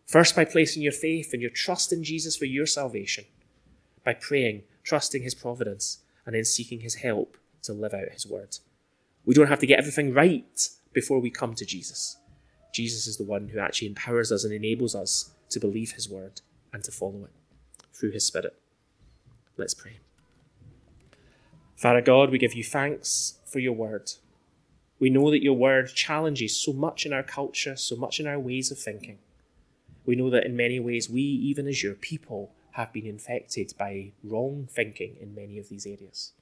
First, 0.08 0.36
by 0.36 0.46
placing 0.46 0.82
your 0.82 0.92
faith 0.92 1.34
and 1.34 1.42
your 1.42 1.52
trust 1.52 1.94
in 1.94 2.04
Jesus 2.04 2.36
for 2.36 2.46
your 2.46 2.66
salvation, 2.66 3.26
by 4.04 4.16
praying, 4.16 4.64
trusting 4.84 5.22
His 5.22 5.36
providence, 5.36 6.00
and 6.26 6.34
then 6.34 6.46
seeking 6.46 6.80
His 6.80 6.96
help 6.96 7.38
to 7.64 7.74
live 7.74 7.94
out 7.94 8.10
His 8.10 8.26
word. 8.26 8.58
We 9.26 9.36
don't 9.36 9.48
have 9.48 9.60
to 9.60 9.68
get 9.68 9.80
everything 9.80 10.14
right 10.14 10.70
before 10.94 11.20
we 11.20 11.30
come 11.30 11.54
to 11.54 11.66
Jesus. 11.66 12.18
Jesus 12.74 13.06
is 13.06 13.18
the 13.18 13.24
one 13.24 13.50
who 13.50 13.60
actually 13.60 13.90
empowers 13.90 14.32
us 14.32 14.44
and 14.44 14.54
enables 14.54 14.96
us 14.96 15.32
to 15.50 15.60
believe 15.60 15.92
His 15.92 16.10
word 16.10 16.42
and 16.74 16.84
to 16.84 16.92
follow 16.92 17.26
it 17.26 17.37
through 17.98 18.12
His 18.12 18.26
Spirit. 18.26 18.56
Let's 19.58 19.74
pray. 19.74 20.00
Father 21.76 22.02
God, 22.02 22.32
we 22.32 22.38
give 22.38 22.54
you 22.54 22.64
thanks 22.64 23.40
for 23.46 23.60
your 23.60 23.74
word. 23.74 24.12
We 25.00 25.10
know 25.10 25.30
that 25.32 25.44
your 25.44 25.54
word 25.54 25.94
challenges 25.94 26.60
so 26.60 26.74
much 26.74 27.06
in 27.06 27.14
our 27.14 27.24
culture, 27.24 27.76
so 27.76 27.96
much 27.96 28.20
in 28.20 28.28
our 28.28 28.40
ways 28.40 28.72
of 28.72 28.80
thinking. 28.80 29.20
We 30.06 30.16
know 30.16 30.30
that 30.30 30.46
in 30.46 30.56
many 30.56 30.80
ways, 30.80 31.10
we, 31.10 31.22
even 31.22 31.68
as 31.68 31.84
your 31.84 31.94
people, 31.94 32.52
have 32.72 32.94
been 32.94 33.06
infected 33.06 33.74
by 33.78 34.12
wrong 34.24 34.68
thinking 34.72 35.18
in 35.20 35.36
many 35.36 35.58
of 35.60 35.70
these 35.70 35.86
areas. 35.86 36.34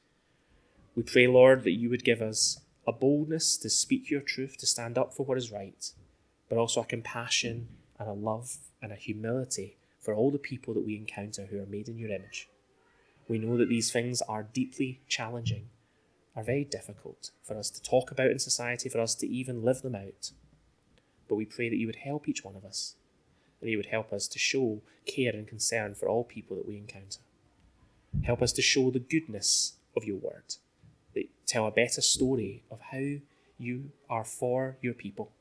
We 0.96 1.04
pray, 1.04 1.28
Lord, 1.28 1.64
that 1.64 1.72
you 1.72 1.90
would 1.90 2.04
give 2.04 2.22
us 2.22 2.62
a 2.88 2.92
boldness 2.92 3.58
to 3.58 3.70
speak 3.70 4.10
your 4.10 4.22
truth, 4.22 4.58
to 4.58 4.68
stand 4.68 4.98
up 4.98 5.14
for 5.14 5.26
what 5.26 5.38
is 5.38 5.52
right, 5.52 5.92
but 6.48 6.58
also 6.58 6.82
a 6.82 6.86
compassion 6.86 7.68
and 8.00 8.08
a 8.08 8.14
love 8.14 8.58
and 8.82 8.92
a 8.92 8.96
humility 8.96 9.78
for 10.06 10.14
all 10.14 10.30
the 10.30 10.38
people 10.38 10.76
that 10.76 10.86
we 10.86 10.96
encounter 10.96 11.48
who 11.48 11.60
are 11.60 11.66
made 11.66 11.90
in 11.90 11.98
your 11.98 12.12
image. 12.12 12.48
We 13.28 13.40
know 13.40 13.58
that 13.58 13.70
these 13.70 13.92
things 13.92 14.22
are 14.22 14.44
deeply 14.44 15.02
challenging, 15.08 15.66
are 16.36 16.44
very 16.44 16.64
difficult 16.64 17.32
for 17.44 17.58
us 17.58 17.72
to 17.72 17.82
talk 17.82 18.12
about 18.12 18.30
in 18.30 18.38
society, 18.38 18.88
for 18.88 19.00
us 19.00 19.16
to 19.16 19.28
even 19.28 19.64
live 19.64 19.82
them 19.82 19.96
out. 19.96 20.32
But 21.28 21.36
we 21.36 21.46
pray 21.46 21.70
that 21.70 21.78
you 21.78 21.88
would 21.88 21.96
help 21.98 22.30
each 22.30 22.46
one 22.46 22.56
of 22.56 22.64
us, 22.64 22.96
that 23.62 23.70
you 23.70 23.78
would 23.78 23.88
help 23.88 24.14
us 24.14 24.28
to 24.28 24.38
show 24.38 24.82
care 25.08 25.34
and 25.34 25.48
concern 25.48 25.96
for 25.96 26.08
all 26.08 26.24
people 26.24 26.56
that 26.58 26.68
we 26.68 26.78
encounter. 26.78 27.22
Help 28.24 28.44
us 28.44 28.54
to 28.54 28.62
show 28.62 28.92
the 28.92 29.00
goodness 29.00 29.74
of 29.98 30.06
your 30.06 30.18
word, 30.18 30.56
that 31.16 31.26
tell 31.48 31.66
a 31.66 31.72
better 31.72 32.02
story 32.02 32.64
of 32.70 32.80
how 32.92 33.16
you 33.58 33.92
are 34.08 34.24
for 34.24 34.78
your 34.82 34.94
people, 34.94 35.32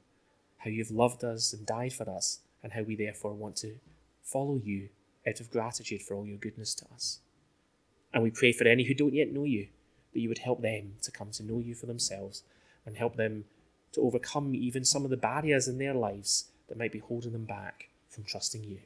how 0.59 0.71
you've 0.71 0.91
loved 0.91 1.23
us 1.23 1.53
and 1.53 1.67
died 1.67 1.93
for 1.93 2.09
us, 2.09 2.41
and 2.63 2.73
how 2.73 2.83
we 2.83 2.97
therefore 2.97 3.35
want 3.35 3.57
to 3.57 3.75
follow 4.25 4.61
you 4.63 4.89
out 5.27 5.41
of 5.41 5.51
gratitude 5.51 6.03
for 6.03 6.15
all 6.15 6.27
your 6.27 6.39
goodness 6.39 6.75
to 6.75 6.87
us. 6.93 7.21
And 8.13 8.23
we 8.23 8.31
pray 8.31 8.53
for 8.53 8.67
any 8.67 8.85
who 8.85 8.95
don't 8.95 9.15
yet 9.15 9.33
know 9.33 9.45
you, 9.45 9.69
that 10.13 10.21
you 10.21 10.29
would 10.29 10.39
help 10.39 10.63
them 10.63 10.95
to 11.03 11.11
come 11.11 11.31
to 11.33 11.43
know 11.43 11.61
you 11.61 11.75
for 11.75 11.87
themselves 11.87 12.43
and 12.87 12.97
help 12.97 13.17
them 13.17 13.45
to 13.93 14.01
overcome 14.01 14.55
even 14.55 14.85
some 14.85 15.05
of 15.05 15.11
the 15.11 15.17
barriers 15.17 15.69
in 15.69 15.79
their 15.79 15.95
lives 15.95 16.47
that 16.69 16.79
might 16.79 16.93
be 16.93 16.99
holding 16.99 17.33
them 17.33 17.45
back 17.45 17.89
from 18.09 18.25
trusting 18.25 18.65
you. 18.65 18.81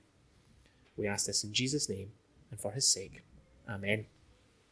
We 0.97 1.07
ask 1.07 1.27
this 1.27 1.45
in 1.45 1.53
Jesus' 1.53 1.89
name 1.89 2.11
and 2.51 2.61
for 2.61 2.73
his 2.73 2.87
sake. 2.87 3.23
Amen. 3.69 4.07